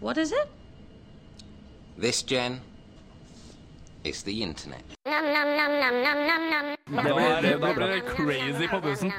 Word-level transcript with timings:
What 0.00 0.16
is 0.16 0.32
it? 0.32 0.48
This, 1.98 2.22
Jen, 2.22 2.60
is 4.04 4.22
the 4.22 4.42
internet. 4.42 4.82
Da 5.04 7.02
blir 7.02 7.42
det, 7.42 7.56
da 7.58 7.86
det 7.86 8.00
crazy 8.00 8.68
på 8.68 8.80
bussen. 8.80 9.12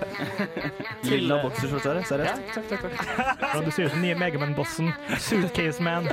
Lilla 1.01 1.37
bokserskjorte, 1.43 2.03
seriøst? 2.09 2.41
Takk, 2.55 2.65
takk, 2.69 2.81
takk. 2.81 3.43
Ja, 3.53 3.61
du 3.61 3.71
ser 3.71 3.85
ut 3.85 3.91
som 3.91 4.01
nye 4.01 4.15
Megaman-bossen. 4.17 4.89
Suitcase 5.19 5.83
Man. 5.83 6.09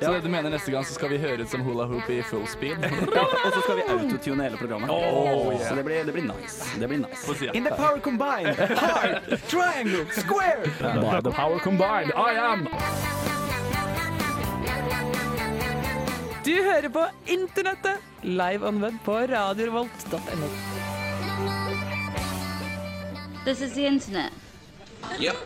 ja, 0.00 0.18
du 0.18 0.28
mener 0.28 0.50
neste 0.50 0.74
gang 0.74 0.84
så 0.84 0.98
skal 0.98 1.14
vi 1.14 1.22
høre 1.22 1.46
ut 1.46 1.54
som 1.54 1.62
hula 1.62 1.86
hoop 1.86 2.10
i 2.10 2.20
full 2.26 2.48
speed? 2.50 2.82
Og 3.44 3.52
så 3.54 3.62
skal 3.62 3.78
vi 3.78 3.86
autotune 3.86 4.50
hele 4.50 4.58
programmet. 4.58 4.90
Oh, 4.90 5.54
yeah. 5.54 5.68
Så 5.68 5.78
det 5.78 5.84
blir, 5.86 6.04
det 6.04 6.12
blir 6.18 6.26
nice. 6.26 6.66
Det 6.80 6.88
blir 6.88 7.06
nice. 7.06 7.54
In 7.54 7.64
the 7.64 7.74
power 7.78 8.00
combined, 8.02 8.56
hard, 8.58 9.38
triangle, 9.48 10.06
square. 10.10 10.66
By 10.80 11.20
the 11.22 11.30
power 11.30 11.58
combined, 11.58 12.10
I 12.16 12.34
am 12.34 12.66
Du 16.50 16.56
hører 16.62 16.88
på 16.88 17.02
Internettet, 17.26 17.98
live 18.22 18.68
on 18.68 18.80
web 18.82 18.94
på 19.04 19.12
radiorevolt.no. 19.30 20.46
This 23.44 23.60
is 23.60 23.74
the 23.74 23.86
internet. 23.86 24.32
Yep. 25.20 25.36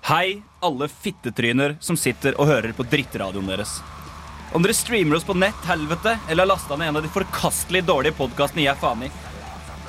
Hei, 0.00 0.42
alle 0.60 0.88
fittetryner 0.88 1.74
som 1.80 1.98
sitter 1.98 2.38
og 2.38 2.46
hører 2.46 2.70
på 2.78 2.86
drittradioen 2.86 3.50
deres. 3.50 3.80
Om 4.54 4.62
dere 4.62 4.78
streamer 4.78 5.18
oss 5.18 5.26
på 5.26 5.34
nett, 5.34 5.66
helvete, 5.66 6.14
eller 6.28 6.46
har 6.46 6.52
lasta 6.52 6.78
ned 6.78 6.92
en 6.92 7.00
av 7.02 7.08
de 7.08 7.10
forkastelig 7.16 7.82
dårlige 7.90 8.14
podkastene 8.20 8.62
jeg 8.68 8.76
er 8.76 8.82
faen 8.84 9.08
i. 9.08 9.10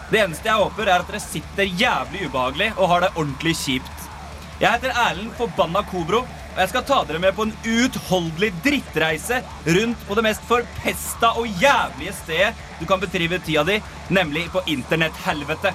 Det 0.09 0.23
eneste 0.23 0.49
jeg 0.49 0.63
håper, 0.63 0.89
er 0.89 1.05
at 1.05 1.13
dere 1.13 1.21
sitter 1.21 1.77
jævlig 1.77 2.25
ubehagelig 2.25 2.73
og 2.73 2.89
har 2.95 3.05
det 3.05 3.13
ordentlig 3.13 3.53
kjipt. 3.61 4.09
Jeg 4.57 4.71
heter 4.71 4.97
Erlend 5.05 5.37
Forbanna 5.37 5.85
Kobro, 5.93 6.25
og 6.57 6.63
jeg 6.63 6.71
skal 6.71 6.85
ta 6.89 6.95
dere 7.05 7.19
med 7.21 7.35
på 7.37 7.45
en 7.45 7.51
uutholdelig 7.69 8.47
drittreise 8.65 9.43
rundt 9.67 10.05
på 10.07 10.15
det 10.17 10.23
mest 10.25 10.45
forpesta 10.49 11.29
og 11.37 11.59
jævlige 11.61 12.15
stedet 12.17 12.79
du 12.79 12.85
kan 12.89 13.01
betrive 13.01 13.37
tida 13.45 13.61
di, 13.67 13.75
nemlig 14.09 14.47
på 14.49 14.63
internetthelvete. 14.65 15.69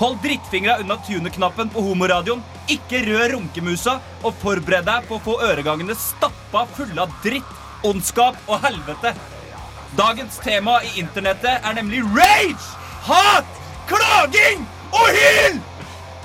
Hold 0.00 0.16
drittfingra 0.24 0.80
unna 0.82 0.96
tuneknappen 1.06 1.70
på 1.70 1.84
homoradioen, 1.86 2.42
ikke 2.66 3.04
rør 3.06 3.36
runkemusa, 3.36 4.00
og 4.26 4.34
forbered 4.42 4.88
deg 4.88 5.06
på 5.06 5.18
å 5.18 5.22
få 5.28 5.36
øregangene 5.46 5.94
stappa 5.94 6.64
fulle 6.74 7.04
av 7.04 7.14
dritt, 7.22 7.54
ondskap 7.86 8.38
og 8.50 8.64
helvete. 8.66 9.14
Dagens 9.98 10.40
tema 10.42 10.80
i 10.86 10.96
internettet 11.04 11.62
er 11.62 11.78
nemlig 11.78 12.02
rage, 12.16 12.66
hat, 13.06 13.62
klaging 13.90 14.66
og 14.90 15.06
hyl! 15.20 15.62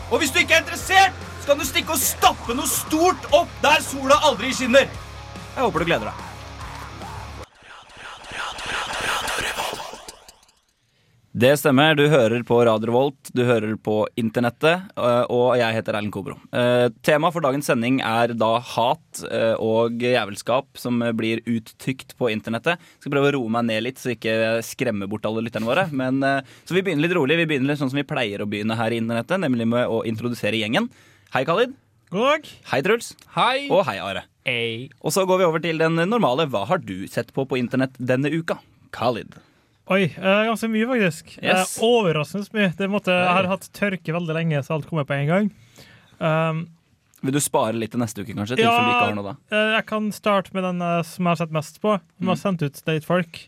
Og 0.09 0.21
hvis 0.21 0.33
du 0.33 0.41
ikke 0.41 0.57
er 0.57 0.65
interessert, 0.65 1.24
så 1.45 1.51
kan 1.51 1.59
du 1.61 1.67
stikke 1.67 1.93
og 1.93 2.01
stappe 2.01 2.53
noe 2.57 2.65
stort 2.65 3.27
opp 3.37 3.51
der 3.61 3.83
sola 3.85 4.15
aldri 4.25 4.49
skinner. 4.49 4.87
Jeg 4.89 5.61
håper 5.61 5.83
du 5.83 5.85
gleder 5.91 6.09
deg. 6.09 6.23
Det 11.35 11.51
stemmer. 11.59 11.93
Du 11.99 12.07
hører 12.09 12.41
på 12.47 12.57
Radio 12.65 12.95
Volt, 12.95 13.29
du 13.35 13.43
hører 13.45 13.75
på 13.77 14.07
internettet, 14.17 14.87
øh, 14.97 15.25
og 15.35 15.57
jeg 15.59 15.75
heter 15.75 15.99
Erlend 15.99 16.15
Kobro. 16.15 16.39
Eh, 16.55 16.87
Temaet 17.05 17.35
for 17.35 17.45
dagens 17.45 17.67
sending 17.69 17.99
er 18.01 18.33
da 18.33 18.53
hat 18.71 19.25
eh, 19.27 19.53
og 19.61 20.01
jævelskap 20.01 20.79
som 20.79 21.03
blir 21.13 21.43
uttrykt 21.45 22.15
på 22.17 22.31
internettet. 22.33 22.79
Jeg 22.79 23.05
skal 23.05 23.17
prøve 23.19 23.33
å 23.33 23.35
roe 23.35 23.51
meg 23.53 23.67
ned 23.67 23.85
litt, 23.85 24.01
så 24.01 24.15
ikke 24.15 24.63
skremmer 24.65 25.11
bort 25.11 25.27
alle 25.29 25.43
lytterne 25.45 25.69
våre. 25.69 25.89
Men, 25.91 26.23
eh, 26.23 26.55
så 26.65 26.73
vi 26.73 26.87
begynner 26.87 27.05
litt 27.05 27.19
rolig. 27.19 27.37
Vi 27.43 27.51
begynner 27.51 27.75
litt 27.75 27.83
sånn 27.83 27.91
som 27.93 27.99
vi 28.01 28.07
pleier 28.07 28.41
å 28.41 28.49
begynne 28.49 28.79
her 28.79 28.95
i 28.95 29.03
internettet, 29.03 29.43
nemlig 29.43 29.67
med 29.75 29.91
å 29.91 30.01
introdusere 30.07 30.57
gjengen. 30.63 30.89
Hei, 31.33 31.43
Khalid. 31.45 31.73
God 32.13 32.27
dag. 32.29 32.47
Hei, 32.71 32.81
Truls. 32.85 33.09
Hei! 33.35 33.65
Og 33.73 33.83
hei, 33.87 33.97
Are. 34.03 34.23
Hey. 34.45 34.89
Og 35.01 35.11
så 35.15 35.23
går 35.27 35.41
vi 35.41 35.47
over 35.47 35.61
til 35.63 35.79
den 35.81 35.97
normale 36.07 36.45
Hva 36.51 36.65
har 36.69 36.77
du 36.85 37.07
sett 37.11 37.31
på 37.35 37.47
på 37.49 37.57
internett 37.59 37.95
denne 37.97 38.29
uka? 38.31 38.59
Khalid. 38.95 39.33
Oi, 39.91 40.03
eh, 40.15 40.43
ganske 40.47 40.69
mye, 40.71 40.85
faktisk. 40.89 41.33
Yes. 41.43 41.75
Eh, 41.77 41.83
overraskende 41.85 42.47
mye. 42.55 42.71
Det 42.77 42.87
måtte, 42.89 43.13
jeg 43.13 43.33
har 43.37 43.49
hatt 43.51 43.67
tørke 43.75 44.15
veldig 44.15 44.33
lenge, 44.37 44.61
så 44.65 44.77
alt 44.77 44.87
kommer 44.89 45.05
på 45.05 45.13
en 45.17 45.27
gang. 45.29 45.49
Um, 46.19 46.63
Vil 47.25 47.35
du 47.35 47.41
spare 47.43 47.75
litt 47.77 47.91
til 47.93 48.01
neste 48.01 48.23
uke, 48.23 48.33
kanskje? 48.37 48.57
Ja. 48.61 49.11
Noe 49.17 49.35
eh, 49.51 49.73
jeg 49.75 49.85
kan 49.89 50.07
starte 50.15 50.53
med 50.55 50.63
den 50.65 50.79
som 51.05 51.25
jeg 51.25 51.31
har 51.35 51.41
sett 51.43 51.53
mest 51.53 51.81
på. 51.83 51.97
Som 52.17 52.31
har 52.31 52.39
sendt 52.41 52.63
ut 52.65 52.79
State 52.79 53.05
folk. 53.05 53.41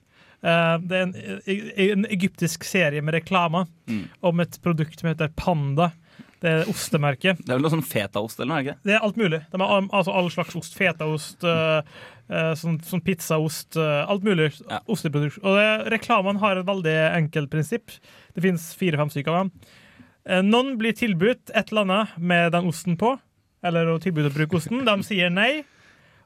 Eh, 0.46 0.76
det 0.84 0.98
er 1.00 1.08
en, 1.08 1.16
e- 1.48 1.90
en 1.92 2.06
egyptisk 2.10 2.66
serie 2.68 3.02
med 3.02 3.16
reklamer 3.18 3.66
Mm. 3.88 4.04
om 4.22 4.40
et 4.44 4.58
produkt 4.62 5.00
som 5.00 5.08
heter 5.10 5.30
Panda. 5.40 5.92
Det 6.42 6.50
er 6.52 6.68
ostemerket. 6.70 7.40
Det 7.42 7.50
er 7.50 7.58
vel 7.58 7.64
noe 7.66 7.74
sånn 7.74 7.86
fetaost 7.86 8.40
eller 8.40 8.52
noe? 8.52 8.62
ikke? 8.62 8.76
Det 8.86 8.94
er 8.94 9.06
alt 9.08 9.16
mulig. 9.18 9.40
De 9.52 9.60
har 9.62 9.88
altså 9.90 10.14
all 10.14 10.28
slags 10.30 10.56
ost. 10.60 10.76
Fetaost, 10.78 11.44
uh, 11.44 11.82
sånn, 12.60 12.78
sånn 12.86 13.02
pizzaost, 13.02 13.78
eh, 13.80 14.04
alt 14.12 14.22
mulig 14.28 14.52
Ja. 14.70 14.82
osteprodukt. 14.88 15.40
Og 15.44 15.56
det, 15.58 15.92
reklamene 15.96 16.40
har 16.40 16.58
et 16.58 16.66
veldig 16.68 16.96
enkelt 17.16 17.50
prinsipp. 17.50 17.88
Det 18.36 18.44
finnes 18.44 18.76
fire-fem 18.76 19.10
stykker 19.10 19.32
av 19.34 19.40
dem. 19.46 19.52
Eh, 20.28 20.42
noen 20.44 20.78
blir 20.78 20.92
tilbudt 20.94 21.50
et 21.56 21.72
eller 21.72 21.86
annet 21.88 22.18
med 22.20 22.52
den 22.52 22.68
osten 22.68 22.98
på, 22.98 23.18
eller 23.64 23.98
tilbudt 23.98 24.30
å 24.30 24.36
bruke 24.36 24.58
osten. 24.60 24.84
De 24.86 24.98
sier 25.04 25.32
nei, 25.32 25.64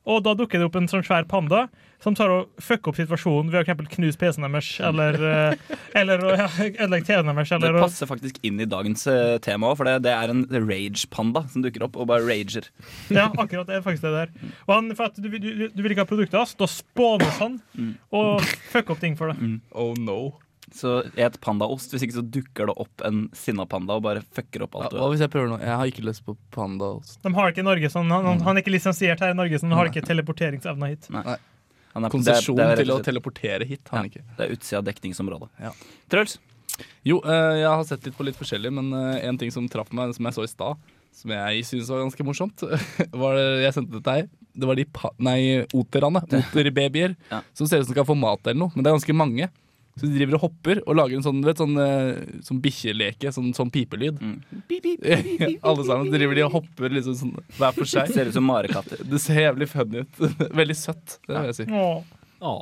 og 0.05 0.23
da 0.25 0.33
dukker 0.33 0.57
det 0.59 0.65
opp 0.65 0.75
en 0.75 0.87
sånn 0.89 1.05
svær 1.05 1.23
panda 1.29 1.69
som 2.01 2.15
tar 2.17 2.33
og 2.33 2.61
fucker 2.61 2.91
opp 2.91 2.99
situasjonen 2.99 3.51
ved 3.53 3.69
å 3.69 3.87
knuse 3.95 4.19
PC-en 4.19 4.47
deres, 4.47 4.71
eller, 4.87 5.17
eh, 5.29 5.73
eller 6.01 6.25
ja, 6.33 6.47
ødelegge 6.49 7.07
TV-en 7.09 7.31
deres. 7.31 7.51
Det 7.51 7.57
Eller 7.59 7.77
det 7.77 7.85
passer 7.85 8.09
faktisk 8.09 8.41
inn 8.47 8.61
i 8.61 8.69
dagens 8.69 9.05
eh, 9.11 9.37
tema 9.43 9.71
òg, 9.71 9.77
for 9.79 9.89
det, 9.89 9.99
det 10.07 10.15
er 10.15 10.33
en 10.33 10.43
rage-panda 10.49 11.45
som 11.53 11.65
dukker 11.65 11.85
opp 11.87 11.99
og 12.01 12.09
bare 12.11 12.25
rager. 12.25 12.69
Ja, 13.13 13.29
akkurat 13.29 13.69
det 13.69 13.79
er 13.79 13.85
faktisk 13.85 14.07
det 14.07 14.15
der. 14.17 14.53
Og 14.67 14.75
han, 14.75 14.93
for 14.97 15.11
at 15.11 15.19
du, 15.21 15.29
du, 15.37 15.67
du 15.69 15.83
vil 15.83 15.93
ikke 15.93 16.07
ha 16.07 16.09
produktet 16.09 16.39
hans, 16.39 16.55
da 16.57 16.69
spånes 16.69 17.41
han 17.41 17.59
og 18.09 18.41
fucker 18.71 18.95
opp 18.95 19.03
ting 19.03 19.19
for 19.19 19.33
deg. 19.33 19.59
Oh 19.77 19.93
no. 19.99 20.21
Så 20.71 21.01
et 21.19 21.35
pandaost, 21.43 21.91
hvis 21.91 22.05
ikke 22.05 22.15
så 22.15 22.23
dukker 22.23 22.69
det 22.69 22.75
opp 22.79 23.03
en 23.07 23.25
sinna 23.35 23.65
panda 23.67 23.97
og 23.99 24.05
bare 24.05 24.23
fucker 24.35 24.63
opp 24.63 24.77
alt 24.79 24.93
du 24.93 25.01
hva 25.01 25.09
hvis 25.11 25.23
jeg 25.23 25.31
prøver 25.33 25.51
nå? 25.51 25.57
Jeg 25.59 25.79
har 25.81 25.91
ikke 25.91 26.05
lyst 26.07 26.23
på 26.23 26.37
pandaost. 26.55 27.17
De 27.25 27.31
har 27.35 27.51
ikke 27.51 27.63
i 27.63 27.67
Norge, 27.67 27.91
sånn, 27.91 28.11
han, 28.13 28.39
han, 28.39 28.55
er 28.55 28.63
ikke 28.63 28.73
lisensiert 28.77 29.23
her 29.23 29.35
i 29.35 29.37
Norge, 29.37 29.59
så 29.59 29.67
han 29.67 29.75
har 29.75 29.91
ikke 29.91 30.05
teleporteringsevna 30.07 30.93
hit. 30.93 31.09
Han 31.93 32.05
er- 32.05 32.09
Konsesjon 32.13 32.55
det 32.55 32.63
er- 32.65 32.75
det 32.75 32.79
er 32.79 32.83
til 32.85 32.93
å 32.95 33.03
teleportere 33.03 33.65
hit 33.67 33.87
har 33.89 33.97
han 33.99 34.09
ikke. 34.09 34.23
Det 34.37 34.45
er 34.49 34.55
utsida 34.55 34.77
av 34.79 34.85
dekningsområdet. 34.85 35.49
Ja. 35.59 35.71
Truls? 36.09 36.37
Jo, 37.05 37.19
eh, 37.25 37.57
jeg 37.61 37.67
har 37.67 37.83
sett 37.83 38.05
litt 38.05 38.17
på 38.17 38.23
litt 38.25 38.35
forskjellig, 38.39 38.71
men 38.73 38.93
eh, 38.93 39.27
en 39.27 39.37
ting 39.37 39.51
som 39.51 39.67
traff 39.69 39.91
meg, 39.91 40.13
som 40.15 40.25
jeg 40.25 40.33
så 40.33 40.43
i 40.43 40.47
stad, 40.47 40.77
som 41.11 41.29
jeg 41.31 41.63
syns 41.67 41.89
var 41.89 41.99
ganske 42.05 42.23
morsomt, 42.25 42.61
var 43.21 43.35
det 43.35 43.63
jeg 43.65 43.73
sendte 43.73 43.91
til 43.99 44.01
deg. 44.07 44.29
Det 44.55 44.67
var 44.67 44.75
de 44.75 44.85
pa 44.85 45.09
nei, 45.19 45.65
oterne, 45.73 46.21
oterbabyer, 46.27 47.15
Ja. 47.29 47.41
som 47.53 47.67
ser 47.67 47.79
ut 47.79 47.85
som 47.87 47.93
skal 47.95 48.05
få 48.07 48.17
mat 48.17 48.39
eller 48.47 48.59
noe. 48.65 48.71
Men 48.75 48.83
det 48.83 48.91
er 48.91 48.97
ganske 48.97 49.15
mange. 49.15 49.49
Så 49.99 50.07
de 50.07 50.15
driver 50.15 50.37
og 50.37 50.45
hopper 50.45 50.79
og 50.85 50.95
lager 50.97 51.17
en 51.19 51.25
sånn, 51.25 51.41
vet, 51.43 51.59
sånn, 51.59 51.75
eh, 51.83 52.39
sånn 52.47 52.61
bikkjeleke, 52.63 53.31
sånn, 53.35 53.51
sånn 53.57 53.71
pipelyd. 53.73 54.21
Mm. 54.23 54.37
Alle 55.67 55.85
sammen 55.87 56.11
driver 56.13 56.39
de 56.39 56.45
og 56.47 56.55
hopper 56.55 56.95
liksom 56.95 57.17
sånn 57.19 57.33
hver 57.57 57.75
for 57.75 57.89
seg. 57.89 58.13
Ser 58.15 58.31
ut 58.31 58.37
som 58.37 58.47
marekatter. 58.47 59.03
Det 59.03 59.19
ser 59.21 59.41
jævlig 59.43 59.67
funny 59.71 60.05
ut. 60.05 60.21
Veldig 60.61 60.77
søtt, 60.79 61.17
det 61.27 61.35
vil 61.35 61.51
jeg 61.51 61.59
si. 61.59 61.67
Åh. 61.71 62.21
Ja. 62.41 62.55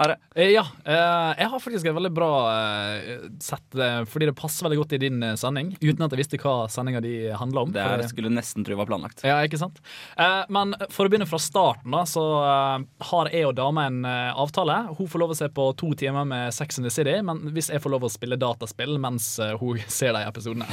Eh, 0.00 0.50
ja. 0.54 0.62
eh, 0.84 1.32
jeg 1.36 1.48
har 1.52 1.60
faktisk 1.60 1.88
et 1.90 1.96
veldig 1.96 2.10
bra 2.16 2.30
eh, 2.54 3.26
sett, 3.42 3.76
fordi 4.08 4.28
det 4.30 4.36
passer 4.38 4.64
veldig 4.64 4.78
godt 4.80 4.94
i 4.96 5.00
din 5.02 5.20
sending, 5.36 5.74
uten 5.82 6.04
at 6.06 6.14
jeg 6.14 6.22
visste 6.22 6.40
hva 6.40 6.54
sendinga 6.72 7.02
di 7.04 7.12
handla 7.36 7.66
om. 7.66 7.74
Det 7.74 7.82
er, 7.82 8.00
det- 8.00 8.08
skulle 8.10 8.32
nesten 8.32 8.64
tro 8.66 8.78
var 8.78 8.88
planlagt. 8.88 9.20
Ja, 9.26 9.36
ikke 9.44 9.58
sant? 9.60 9.80
Men 10.50 10.72
for 10.90 11.06
å 11.06 11.12
begynne 11.12 11.28
fra 11.28 11.38
starten, 11.42 11.92
da, 11.92 12.02
så 12.08 12.22
har 13.10 13.30
jeg 13.32 13.46
og 13.50 13.54
dama 13.58 13.84
en 13.90 14.00
avtale. 14.06 14.78
Hun 14.96 15.08
får 15.10 15.22
lov 15.22 15.34
å 15.34 15.36
se 15.38 15.48
på 15.52 15.66
to 15.78 15.92
timer 15.98 16.26
med 16.28 16.54
Sex 16.54 16.80
and 16.80 16.88
the 16.88 16.92
City, 16.94 17.18
men 17.26 17.42
hvis 17.54 17.68
jeg 17.70 17.82
får 17.82 17.94
lov 17.94 18.06
å 18.08 18.10
spille 18.12 18.38
dataspill 18.40 18.96
mens 19.02 19.28
hun 19.60 19.78
ser 19.90 20.16
de 20.16 20.24
episodene. 20.26 20.66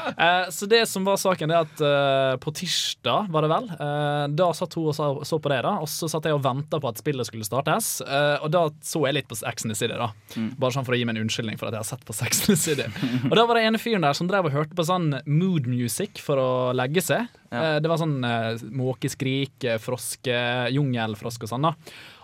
Så 0.54 0.68
det 0.70 0.82
som 0.90 1.06
var 1.06 1.20
saken, 1.20 1.52
det 1.52 1.56
er 1.60 1.68
at 1.68 2.40
på 2.44 2.52
tirsdag, 2.58 3.30
var 3.32 3.46
det 3.46 3.52
vel, 3.54 3.70
da 4.36 4.50
satt 4.56 4.76
hun 4.78 4.90
og 4.90 4.96
så, 5.26 5.38
på 5.38 5.52
det, 5.52 5.62
da, 5.64 5.76
og 5.84 5.88
så 5.90 6.08
satt 6.10 6.26
jeg 6.28 6.36
og 6.36 6.42
venta 6.44 6.80
på 6.82 6.90
at 6.90 7.00
spillet 7.00 7.28
skulle 7.28 7.46
startes, 7.46 7.96
og 8.04 8.48
da 8.52 8.63
så 8.84 9.02
jeg 9.06 9.16
litt 9.18 9.28
på 9.30 9.36
Sex 9.38 9.64
and 9.64 9.74
the 9.74 9.78
City, 9.78 9.94
da. 9.98 10.10
Bare 10.60 10.74
sånn 10.74 10.86
for 10.86 10.94
å 10.94 10.98
gi 10.98 11.04
meg 11.08 11.16
en 11.16 11.24
unnskyldning 11.26 11.58
for 11.60 11.68
at 11.68 11.76
jeg 11.76 11.84
har 11.84 11.88
sett 11.90 12.04
på 12.08 12.16
Sex 12.16 12.44
and 12.44 12.54
the 12.54 12.60
City. 12.60 12.86
Og 13.30 13.34
da 13.38 13.44
var 13.48 13.58
det 13.58 13.64
ene 13.68 13.80
fyren 13.82 14.06
der 14.06 14.16
som 14.16 14.28
drev 14.30 14.48
og 14.48 14.54
hørte 14.56 14.74
på 14.78 14.86
sånn 14.88 15.10
mood 15.26 15.66
music 15.70 16.20
for 16.22 16.40
å 16.40 16.50
legge 16.76 17.02
seg. 17.04 17.28
Ja. 17.54 17.62
Eh, 17.76 17.78
Det 17.84 17.90
var 17.92 18.00
sånn 18.02 18.18
eh, 18.26 18.64
måkeskrik, 18.74 19.64
eh, 19.64 19.78
froske, 19.82 20.36
jungelfrosk 20.74 21.46
og 21.46 21.52
sånn. 21.54 21.68
da 21.70 21.74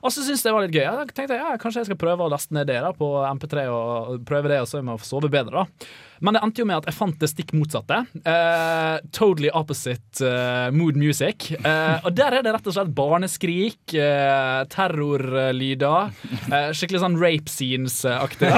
Og 0.02 0.10
så 0.12 0.22
syntes 0.24 0.42
jeg 0.42 0.48
det 0.50 0.54
var 0.56 0.66
litt 0.66 0.76
gøy. 0.76 0.84
Jeg 0.86 1.14
tenkte 1.16 1.36
ja, 1.40 1.56
Kanskje 1.60 1.82
jeg 1.84 1.90
skal 1.90 2.00
prøve 2.00 2.26
å 2.26 2.30
laste 2.32 2.54
ned 2.56 2.66
det 2.70 2.78
da 2.84 2.92
på 2.96 3.08
MP3 3.30 3.66
og 3.72 4.22
prøve 4.28 4.48
det, 4.52 4.60
og 4.64 4.68
så 4.70 4.80
må 4.82 4.96
jeg 4.96 5.06
sove 5.08 5.28
bedre. 5.32 5.64
da 5.64 5.66
Men 6.20 6.34
det 6.36 6.42
endte 6.44 6.60
jo 6.62 6.66
med 6.68 6.80
at 6.82 6.88
jeg 6.90 6.96
fant 6.98 7.18
det 7.20 7.28
stikk 7.30 7.52
motsatte. 7.56 7.98
Eh, 8.28 8.96
totally 9.16 9.50
opposite 9.56 10.20
eh, 10.24 10.70
mood 10.72 10.96
music. 11.00 11.50
Eh, 11.52 12.00
og 12.04 12.12
der 12.16 12.38
er 12.38 12.42
det 12.44 12.52
rett 12.56 12.66
og 12.68 12.74
slett 12.76 12.94
barneskrik, 12.96 13.78
terrorlyder. 14.72 16.10
Skikkelig 16.76 17.00
sånn 17.04 17.18
rape 17.20 17.50
scenes-aktig. 17.50 18.50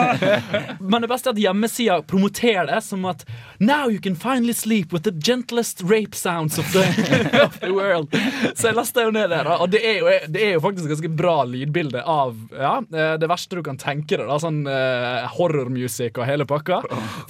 Men 0.81 1.05
det 1.05 1.11
beste 1.11 1.31
er 1.31 1.37
at 1.37 1.43
hjemmesida 1.43 2.01
promoterer 2.09 2.71
det 2.71 2.81
som 2.87 3.05
at 3.11 3.25
Now 3.63 3.89
you 3.91 4.01
can 4.03 4.17
finally 4.19 4.55
sleep 4.55 4.93
with 4.93 5.05
the 5.07 5.13
gentlest 5.15 5.83
rape 5.87 6.15
sounds 6.19 6.59
of 6.63 6.73
the, 6.73 7.43
of 7.43 7.59
the 7.61 7.73
world. 7.75 8.15
Så 8.55 8.71
jeg 8.71 8.79
lasta 8.79 9.07
jo 9.07 9.13
ned 9.15 9.31
det, 9.33 9.43
da. 9.49 9.59
Og 9.59 9.71
det 9.73 9.83
er, 9.83 9.99
jo, 10.01 10.15
det 10.33 10.47
er 10.47 10.55
jo 10.57 10.63
faktisk 10.65 10.93
ganske 10.93 11.13
bra 11.19 11.37
lydbilde 11.49 12.03
av 12.09 12.37
ja, 12.55 12.77
eh, 12.81 13.15
det 13.21 13.31
verste 13.31 13.59
du 13.59 13.65
kan 13.67 13.81
tenke 13.81 14.17
deg. 14.17 14.27
da, 14.29 14.39
Sånn 14.43 14.63
uh, 14.69 15.29
horrormusikk 15.37 16.23
og 16.23 16.29
hele 16.29 16.47
pakka. 16.49 16.83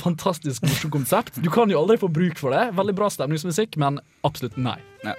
Fantastisk 0.02 0.64
morsomt 0.66 0.94
konsept. 0.94 1.40
Du 1.42 1.50
kan 1.52 1.72
jo 1.72 1.82
aldri 1.82 1.98
få 2.00 2.10
bruk 2.12 2.40
for 2.40 2.54
det. 2.54 2.70
Veldig 2.78 2.96
bra 2.98 3.10
stemningsmusikk, 3.12 3.78
men 3.80 4.00
absolutt 4.26 4.58
nei. 4.60 4.78
Ja. 5.02 5.16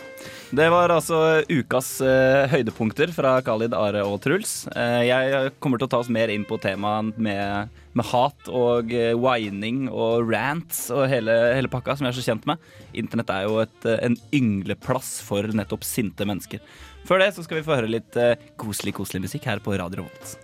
Det 0.56 0.70
var 0.72 0.94
altså 0.94 1.18
ukas 1.50 1.98
uh, 2.06 2.46
høydepunkter 2.52 3.12
fra 3.16 3.36
Khalid, 3.44 3.76
Are 3.76 4.06
og 4.08 4.22
Truls. 4.24 4.64
Uh, 4.76 5.02
jeg 5.04 5.54
kommer 5.64 5.82
til 5.82 5.90
å 5.90 5.94
ta 5.96 6.04
oss 6.04 6.12
mer 6.14 6.32
inn 6.32 6.46
på 6.48 6.60
temaet 6.64 7.18
med, 7.18 7.74
med 7.98 8.08
hat 8.10 8.50
og 8.50 8.94
eh, 8.94 9.14
whining 9.18 9.86
og 9.92 10.30
rants 10.32 10.88
og 10.94 11.06
hele, 11.12 11.36
hele 11.58 11.72
pakka, 11.72 11.98
som 11.98 12.08
jeg 12.08 12.16
er 12.16 12.20
så 12.20 12.26
kjent 12.32 12.48
med. 12.50 12.72
Internett 12.98 13.34
er 13.34 13.48
jo 13.48 13.60
et, 13.64 13.80
eh, 13.90 14.00
en 14.08 14.18
yngleplass 14.34 15.16
for 15.26 15.54
nettopp 15.54 15.86
sinte 15.88 16.28
mennesker. 16.28 16.64
Før 17.08 17.24
det 17.24 17.34
så 17.36 17.46
skal 17.46 17.60
vi 17.60 17.68
få 17.68 17.78
høre 17.78 17.92
litt 17.92 18.18
eh, 18.20 18.36
koselig, 18.60 18.96
koselig 18.98 19.26
musikk 19.28 19.50
her 19.50 19.64
på 19.64 19.76
Radio 19.78 20.04
Revolt. 20.04 20.38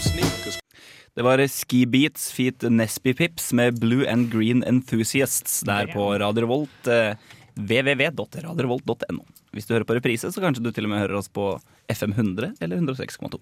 Sneakers. 0.00 0.60
Det 1.14 1.22
var 1.22 1.38
Ski 1.46 1.84
Beats 1.86 2.32
feat 2.34 2.64
Nesby 2.66 3.12
Pips 3.14 3.52
med 3.54 3.78
Blue 3.78 4.06
and 4.10 4.32
Green 4.32 4.64
Enthusiasts 4.66 5.60
der 5.66 5.90
på 5.92 6.08
Radio 6.18 6.46
Revolt. 6.46 6.90
Www.radiorevolt.no. 7.58 9.24
Hvis 9.54 9.68
du 9.68 9.74
hører 9.76 9.86
på 9.88 9.96
reprise, 9.98 10.30
så 10.34 10.42
kanskje 10.42 10.64
du 10.64 10.70
til 10.74 10.86
og 10.88 10.92
med 10.94 11.04
hører 11.04 11.18
oss 11.20 11.28
på 11.32 11.52
FM 11.92 12.14
100 12.16 12.54
eller 12.64 12.80
106,2. 12.82 13.38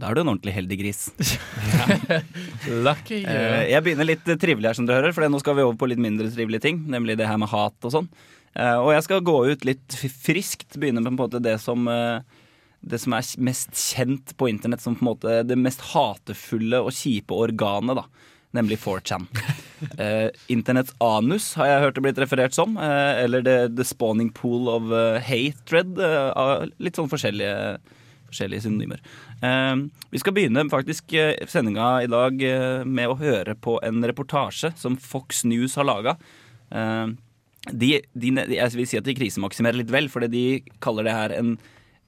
Da 0.00 0.08
er 0.08 0.16
du 0.16 0.22
en 0.22 0.30
ordentlig 0.32 0.54
heldig 0.56 0.78
gris. 0.80 1.00
Lucky. 2.86 3.18
yeah. 3.22 3.64
Jeg 3.68 3.84
begynner 3.84 4.08
litt 4.08 4.24
trivelig 4.40 4.70
her, 4.70 4.78
som 4.78 4.86
dere 4.88 5.02
hører, 5.02 5.16
for 5.16 5.28
nå 5.28 5.40
skal 5.42 5.58
vi 5.58 5.66
over 5.66 5.76
på 5.80 5.88
litt 5.90 6.00
mindre 6.00 6.30
trivelige 6.32 6.64
ting. 6.64 6.78
Nemlig 6.92 7.18
det 7.20 7.28
her 7.28 7.40
med 7.40 7.52
hat 7.52 7.76
og 7.84 7.92
sånn. 7.92 8.08
Eh, 8.56 8.78
Og 8.80 8.92
jeg 8.94 9.04
skal 9.08 9.24
gå 9.26 9.36
ut 9.52 9.66
litt 9.68 9.98
friskt. 10.24 10.78
Begynne 10.80 11.02
med 11.04 11.12
på 11.12 11.16
en 11.16 11.20
måte 11.26 11.42
det 11.44 11.58
som 11.60 11.84
eh, 11.92 12.24
det 12.82 12.98
som 12.98 13.14
er 13.14 13.28
mest 13.46 13.76
kjent 13.78 14.32
på 14.40 14.48
internett 14.50 14.82
som 14.82 14.96
på 14.98 15.04
en 15.04 15.10
måte 15.12 15.36
det 15.46 15.58
mest 15.60 15.84
hatefulle 15.92 16.80
og 16.82 16.90
kjipe 16.96 17.36
organet, 17.36 18.00
da. 18.00 18.08
Nemlig 18.52 18.78
4chan. 18.82 19.26
Uh, 19.96 20.28
Internetts 20.52 20.94
anus 21.02 21.54
har 21.58 21.70
jeg 21.70 21.82
hørt 21.86 21.96
det 21.96 22.04
blitt 22.04 22.20
referert 22.20 22.56
som. 22.56 22.76
Uh, 22.76 23.16
eller 23.24 23.44
the, 23.46 23.56
the 23.72 23.86
spawning 23.88 24.28
pool 24.30 24.68
of 24.72 24.92
uh, 24.92 25.18
hatred. 25.24 25.96
Uh, 25.98 26.68
litt 26.82 27.00
sånn 27.00 27.10
forskjellige, 27.12 27.80
forskjellige 28.28 28.66
synonymer. 28.66 29.00
Eh, 29.42 29.76
vi 30.10 30.20
skal 30.22 30.34
begynne 30.36 30.62
faktisk 30.70 31.12
eh, 31.18 31.34
sendinga 31.50 31.88
i 32.04 32.10
dag 32.10 32.42
eh, 32.46 32.84
med 32.86 33.10
å 33.10 33.18
høre 33.18 33.56
på 33.58 33.78
en 33.82 34.04
reportasje 34.06 34.70
som 34.78 34.96
Fox 34.96 35.42
News 35.48 35.74
har 35.78 35.88
laga. 35.88 36.16
Eh, 36.70 37.14
de, 37.72 37.90
de, 38.14 38.30
jeg 38.54 38.74
vil 38.76 38.88
si 38.90 38.98
at 38.98 39.06
de 39.06 39.16
krisemaksimerer 39.18 39.80
litt 39.80 39.90
vel, 39.90 40.08
fordi 40.12 40.30
de 40.30 40.44
kaller 40.82 41.06
det 41.06 41.16
her 41.16 41.34
en 41.34 41.56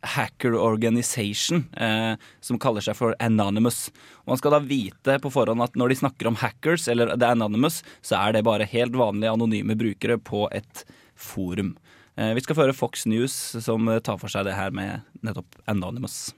hacker 0.05 0.55
organization 0.59 1.65
eh, 1.77 2.15
som 2.45 2.59
kaller 2.61 2.85
seg 2.85 2.97
for 2.99 3.17
Anonymous. 3.23 3.89
Og 4.25 4.35
Man 4.35 4.41
skal 4.41 4.56
da 4.56 4.62
vite 4.65 5.19
på 5.23 5.33
forhånd 5.33 5.65
at 5.65 5.79
når 5.79 5.93
de 5.93 6.01
snakker 6.03 6.31
om 6.31 6.39
hackers 6.41 6.87
eller 6.89 7.17
The 7.17 7.33
Anonymous, 7.35 7.83
så 8.03 8.21
er 8.21 8.37
det 8.37 8.45
bare 8.47 8.69
helt 8.69 8.97
vanlige 8.97 9.33
anonyme 9.33 9.77
brukere 9.79 10.19
på 10.19 10.47
et 10.53 10.85
forum. 11.17 11.75
Eh, 12.17 12.35
vi 12.35 12.45
skal 12.45 12.56
føre 12.56 12.77
Fox 12.77 13.06
News 13.06 13.35
som 13.65 13.91
tar 14.05 14.21
for 14.21 14.33
seg 14.33 14.47
det 14.49 14.56
her 14.59 14.71
med 14.75 15.05
nettopp 15.23 15.61
Anonymous. 15.67 16.35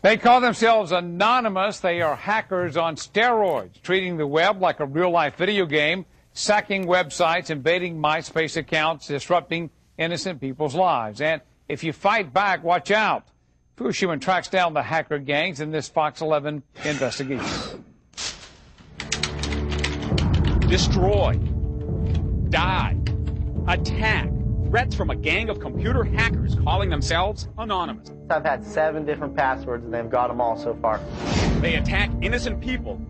They 0.00 0.16
call 0.16 0.40
themselves 0.40 0.92
anonymous. 0.92 1.80
They 1.80 2.00
are 2.02 2.14
hackers 2.14 2.76
on 2.76 2.96
steroids, 2.96 3.82
treating 3.82 4.16
the 4.16 4.26
web 4.26 4.62
like 4.62 4.78
a 4.78 4.86
real 4.86 5.10
life 5.10 5.34
video 5.36 5.66
game, 5.66 6.04
sacking 6.32 6.86
websites, 6.86 7.50
invading 7.50 7.98
MySpace 7.98 8.56
accounts, 8.56 9.08
disrupting 9.08 9.70
innocent 9.98 10.40
people's 10.40 10.76
lives. 10.76 11.20
And 11.20 11.42
if 11.68 11.84
you 11.84 11.92
fight 11.92 12.32
back, 12.32 12.64
watch 12.64 12.90
out. 12.90 13.28
Fushman 13.76 14.20
tracks 14.20 14.48
down 14.48 14.74
the 14.74 14.82
hacker 14.82 15.18
gangs 15.18 15.60
in 15.60 15.70
this 15.70 15.88
Fox 15.88 16.20
11 16.20 16.62
investigation. 16.84 17.84
destroy, 20.68 21.34
die, 22.50 22.96
attack. 23.68 24.30
Threats 24.70 24.94
from 24.94 25.08
a 25.08 25.16
gang 25.16 25.48
of 25.48 25.60
computer 25.60 26.04
hackers 26.04 26.54
calling 26.56 26.90
themselves 26.90 27.48
Anonymous. 27.56 28.10
I've 28.28 28.44
had 28.44 28.62
seven 28.62 29.06
different 29.06 29.34
passwords 29.34 29.82
and 29.82 29.94
they've 29.94 30.10
got 30.10 30.28
them 30.28 30.42
all 30.42 30.58
so 30.58 30.74
far. 30.82 31.00
They 31.60 31.76
attack 31.76 32.10
innocent 32.20 32.60
people 32.60 33.00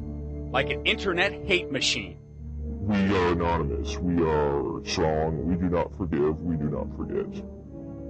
like 0.53 0.71
an 0.71 0.87
internet 0.87 1.33
hate 1.47 1.73
machine. 1.73 2.17
We 2.61 2.97
are 2.97 3.33
anonymous. 3.33 3.99
We 3.99 4.23
are 4.23 4.85
strong. 4.85 5.47
We 5.47 5.57
do 5.57 5.69
not 5.69 5.97
forgive. 5.99 6.41
We 6.43 6.57
do 6.57 6.71
not 6.71 6.97
forget. 6.97 7.43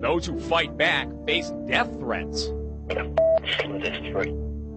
Those 0.00 0.24
who 0.26 0.38
fight 0.38 0.76
back 0.76 1.08
face 1.26 1.50
death 1.66 1.90
threats. 1.98 2.48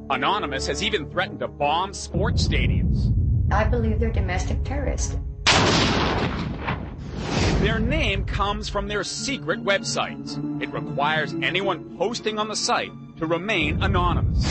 Anonymous 0.09 0.67
has 0.67 0.81
even 0.81 1.09
threatened 1.11 1.39
to 1.41 1.47
bomb 1.47 1.93
sports 1.93 2.47
stadiums. 2.47 3.13
I 3.51 3.65
believe 3.65 3.99
they're 3.99 4.11
domestic 4.11 4.63
terrorists. 4.63 5.17
Their 7.61 7.79
name 7.79 8.25
comes 8.25 8.67
from 8.67 8.87
their 8.87 9.03
secret 9.03 9.63
websites. 9.63 10.61
It 10.61 10.73
requires 10.73 11.35
anyone 11.43 11.95
posting 11.97 12.39
on 12.39 12.47
the 12.47 12.55
site 12.55 12.91
to 13.17 13.27
remain 13.27 13.83
anonymous. 13.83 14.43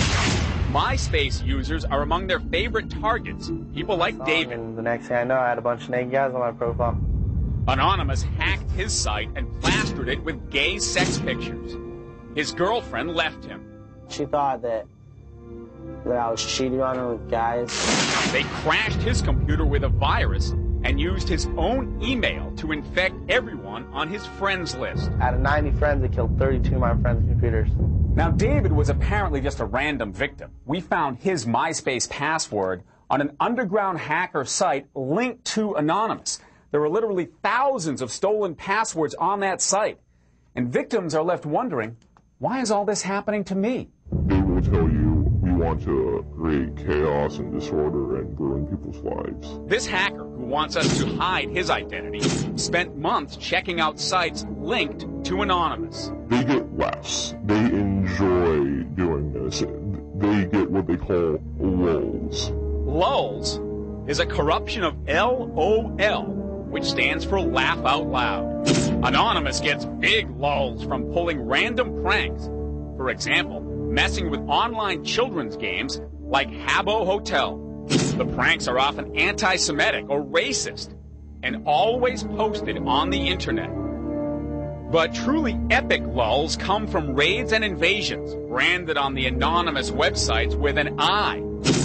MySpace 0.71 1.45
users 1.45 1.85
are 1.85 2.03
among 2.03 2.29
their 2.29 2.39
favorite 2.39 2.89
targets. 2.89 3.51
People 3.75 3.97
like 3.97 4.25
David. 4.25 4.61
And 4.61 4.79
the 4.79 4.83
next 4.83 5.09
thing 5.09 5.17
I 5.17 5.25
know, 5.25 5.35
I 5.35 5.49
had 5.49 5.59
a 5.59 5.63
bunch 5.63 5.83
of 5.83 5.91
naked 5.91 6.13
guys 6.13 6.33
on 6.33 6.39
my 6.39 6.53
profile. 6.53 6.97
Anonymous 7.71 8.23
hacked 8.23 8.69
his 8.73 8.93
site 8.93 9.31
and 9.37 9.49
plastered 9.61 10.09
it 10.09 10.21
with 10.25 10.51
gay 10.51 10.81
sex 10.81 11.19
pictures. 11.19 11.77
His 12.35 12.51
girlfriend 12.51 13.15
left 13.15 13.45
him. 13.45 13.65
She 14.09 14.25
thought 14.25 14.63
that 14.63 14.87
that 16.05 16.17
I 16.17 16.29
was 16.29 16.45
cheating 16.45 16.81
on 16.81 16.97
her 16.97 17.15
with 17.15 17.31
guys. 17.31 17.69
They 18.33 18.43
crashed 18.43 19.01
his 19.03 19.23
computer 19.23 19.65
with 19.65 19.85
a 19.85 19.89
virus 19.89 20.51
and 20.83 21.01
used 21.01 21.29
his 21.29 21.47
own 21.57 22.03
email 22.03 22.53
to 22.57 22.73
infect 22.73 23.15
everyone 23.31 23.85
on 23.93 24.09
his 24.09 24.27
friends 24.27 24.75
list. 24.75 25.09
Out 25.21 25.35
of 25.35 25.41
90 25.41 25.71
friends, 25.79 26.03
it 26.03 26.13
killed 26.13 26.37
32 26.39 26.75
of 26.75 26.81
my 26.81 26.97
friends' 26.97 27.25
computers. 27.29 27.69
Now, 28.17 28.33
David 28.33 28.73
was 28.73 28.89
apparently 28.89 29.41
just 29.41 29.61
a 29.61 29.65
random 29.65 30.13
victim. 30.13 30.51
We 30.67 30.81
found 30.81 31.19
his 31.19 31.47
MySpace 31.47 32.11
password 32.11 32.83
on 33.09 33.21
an 33.21 33.37
underground 33.39 33.99
hacker 33.99 34.45
site 34.45 34.87
linked 34.97 35.45
to 35.45 35.75
Anonymous. 35.75 36.41
There 36.71 36.81
were 36.81 36.89
literally 36.89 37.29
thousands 37.43 38.01
of 38.01 38.13
stolen 38.13 38.55
passwords 38.55 39.15
on 39.17 39.41
that 39.41 39.61
site. 39.61 39.99
And 40.55 40.73
victims 40.73 41.15
are 41.15 41.23
left 41.23 41.45
wondering, 41.45 41.97
why 42.39 42.61
is 42.61 42.71
all 42.71 42.85
this 42.85 43.03
happening 43.03 43.45
to 43.45 43.55
me? 43.55 43.91
They 44.13 44.41
will 44.41 44.63
tell 44.63 44.89
you 44.89 45.29
we 45.43 45.53
want 45.53 45.83
to 45.85 46.25
create 46.37 46.77
chaos 46.77 47.39
and 47.39 47.53
disorder 47.53 48.19
and 48.19 48.39
ruin 48.39 48.67
people's 48.67 48.99
lives. 48.99 49.59
This 49.69 49.87
hacker, 49.87 50.25
who 50.25 50.45
wants 50.45 50.77
us 50.77 50.99
to 50.99 51.07
hide 51.17 51.51
his 51.51 51.71
identity, 51.71 52.21
spent 52.57 52.97
months 52.97 53.37
checking 53.37 53.81
out 53.81 53.99
sites 53.99 54.47
linked 54.59 55.25
to 55.25 55.43
Anonymous. 55.43 56.13
They 56.29 56.45
get 56.45 56.77
laughs. 56.79 57.35
They 57.45 57.59
enjoy 57.59 58.85
doing 58.95 59.33
this. 59.33 59.61
They 59.61 60.45
get 60.47 60.71
what 60.71 60.87
they 60.87 60.97
call 60.97 61.41
lulls. 61.59 62.51
Lulz 62.51 63.61
is 64.09 64.19
a 64.19 64.27
corruption 64.27 64.83
of 64.83 64.97
LOL, 65.07 65.97
which 66.71 66.85
stands 66.85 67.25
for 67.25 67.41
laugh 67.41 67.85
out 67.85 68.07
loud. 68.07 68.67
Anonymous 69.05 69.61
gets 69.61 69.85
big 69.85 70.31
lulls 70.31 70.85
from 70.85 71.05
pulling 71.13 71.47
random 71.47 72.03
pranks. 72.03 72.47
For 72.97 73.11
example, 73.11 73.61
messing 73.61 74.31
with 74.31 74.41
online 74.41 75.05
children's 75.05 75.57
games 75.57 76.01
like 76.21 76.49
Habbo 76.49 77.05
Hotel. 77.05 77.59
The 77.89 78.27
pranks 78.35 78.69
are 78.69 78.79
often 78.79 79.17
anti 79.17 79.57
Semitic 79.57 80.09
or 80.09 80.23
racist 80.23 80.95
and 81.43 81.63
always 81.67 82.23
posted 82.23 82.79
on 82.79 83.11
the 83.11 83.29
internet. 83.29 83.71
But 84.91 85.15
truly 85.15 85.59
epic 85.71 86.03
lulls 86.05 86.57
come 86.57 86.87
from 86.87 87.15
raids 87.15 87.53
and 87.53 87.65
invasions 87.65 88.35
branded 88.49 88.97
on 88.97 89.15
the 89.15 89.27
anonymous 89.27 89.91
websites 89.91 90.55
with 90.55 90.79
an 90.79 90.97
I, 90.99 91.39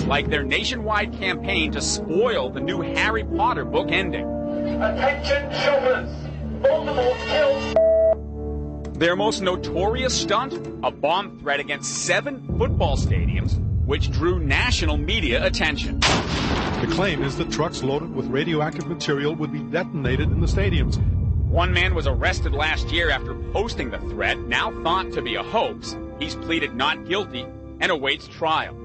like 0.07 0.29
their 0.29 0.43
nationwide 0.43 1.13
campaign 1.13 1.71
to 1.73 1.81
spoil 1.81 2.49
the 2.49 2.59
new 2.59 2.81
Harry 2.81 3.23
Potter 3.23 3.63
book 3.63 3.87
ending. 3.91 4.34
Attention 4.65 5.51
children! 5.61 6.07
Voldemort 6.61 7.17
killed 7.27 8.99
Their 8.99 9.15
most 9.15 9.41
notorious 9.41 10.19
stunt? 10.19 10.55
A 10.83 10.89
bomb 10.89 11.39
threat 11.39 11.59
against 11.59 12.05
seven 12.05 12.43
football 12.57 12.97
stadiums, 12.97 13.59
which 13.85 14.09
drew 14.09 14.39
national 14.39 14.97
media 14.97 15.45
attention. 15.45 15.99
The 15.99 16.89
claim 16.91 17.21
is 17.23 17.37
that 17.37 17.51
trucks 17.51 17.83
loaded 17.83 18.15
with 18.15 18.25
radioactive 18.25 18.87
material 18.87 19.35
would 19.35 19.51
be 19.51 19.59
detonated 19.59 20.31
in 20.31 20.41
the 20.41 20.47
stadiums. 20.47 20.97
One 21.47 21.71
man 21.71 21.93
was 21.93 22.07
arrested 22.07 22.53
last 22.53 22.91
year 22.91 23.11
after 23.11 23.35
posting 23.53 23.91
the 23.91 23.99
threat, 23.99 24.39
now 24.39 24.71
thought 24.83 25.11
to 25.13 25.21
be 25.21 25.35
a 25.35 25.43
hoax. 25.43 25.95
He's 26.19 26.35
pleaded 26.35 26.75
not 26.75 27.07
guilty 27.07 27.45
and 27.79 27.91
awaits 27.91 28.27
trial. 28.27 28.75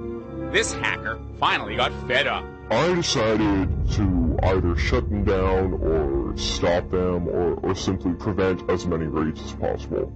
This 0.52 0.74
hacker 0.74 1.18
finally 1.38 1.76
got 1.76 1.90
fed 2.06 2.26
up. 2.26 2.44
I 2.70 2.94
decided 2.94 3.68
to 3.92 4.29
either 4.42 4.76
shut 4.76 5.08
them 5.08 5.24
down 5.24 5.74
or 5.74 6.36
stop 6.36 6.90
them 6.90 7.28
or, 7.28 7.54
or 7.54 7.74
simply 7.74 8.12
prevent 8.12 8.68
as 8.70 8.86
many 8.86 9.06
raids 9.06 9.40
as 9.42 9.52
possible. 9.52 10.12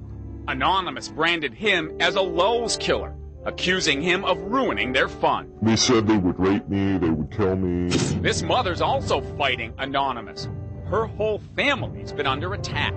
Anonymous 0.48 1.08
branded 1.08 1.54
him 1.54 1.96
as 2.00 2.16
a 2.16 2.20
Lowe's 2.20 2.76
killer, 2.76 3.14
accusing 3.44 4.02
him 4.02 4.24
of 4.24 4.38
ruining 4.42 4.92
their 4.92 5.08
fun. 5.08 5.52
They 5.62 5.76
said 5.76 6.06
they 6.06 6.16
would 6.16 6.38
rape 6.38 6.68
me, 6.68 6.98
they 6.98 7.10
would 7.10 7.30
kill 7.30 7.56
me. 7.56 7.88
This 8.20 8.42
mother's 8.42 8.80
also 8.80 9.20
fighting 9.36 9.72
Anonymous. 9.78 10.48
Her 10.86 11.06
whole 11.06 11.40
family's 11.56 12.12
been 12.12 12.26
under 12.26 12.54
attack. 12.54 12.94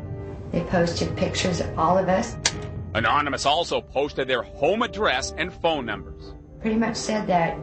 They 0.52 0.62
posted 0.64 1.16
pictures 1.18 1.62
of 1.62 1.78
all 1.80 1.98
of 1.98 2.10
us, 2.10 2.36
Anonymous 2.94 3.46
also 3.46 3.80
posted 3.82 4.28
their 4.28 4.42
home 4.44 4.82
address 4.82 5.34
and 5.38 5.54
phone 5.54 5.86
numbers. 5.86 6.34
pretty 6.62 6.78
much 6.78 6.96
said 6.96 7.28
that 7.28 7.58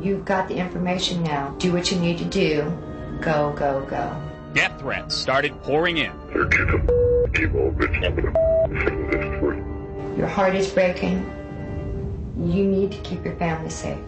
you've 0.00 0.24
got 0.24 0.46
the 0.46 0.54
information 0.54 1.22
now. 1.24 1.50
Do 1.58 1.72
what 1.72 1.90
you 1.90 1.98
need 1.98 2.18
to 2.18 2.24
do. 2.24 2.70
Go, 3.20 3.52
go, 3.58 3.84
go. 3.90 4.04
Death 4.54 4.80
threats 4.80 5.14
started 5.14 5.52
pouring 5.62 5.98
in. 5.98 6.12
Your 10.16 10.26
heart 10.26 10.54
is 10.54 10.68
breaking. 10.72 11.18
You 12.38 12.64
need 12.64 12.90
to 12.92 12.98
keep 13.02 13.24
your 13.24 13.36
family 13.36 13.70
safe. 13.70 13.98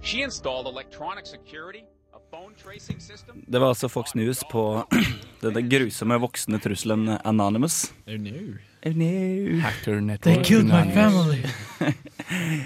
She 0.00 0.22
installed 0.22 0.66
electronic 0.66 1.26
security, 1.26 1.84
a 2.14 2.18
phone 2.30 2.54
tracing 2.62 3.00
system. 3.00 3.42
Det 3.48 3.58
var 3.60 3.68
altså 3.68 3.88
Fox 3.88 4.14
News 4.14 4.42
på 4.50 4.84
denne 5.42 5.62
grusomme 5.68 6.18
voksne 6.20 6.58
trusselen 6.60 7.08
Anonymous. 7.24 7.92
Oh 8.08 8.16
no. 8.16 8.56
Oh 8.86 8.92
no. 8.96 9.60
Hacker 9.60 9.92
They 9.92 10.00
network. 10.00 10.44
killed 10.44 10.66
my 10.66 10.90
family. 10.94 11.42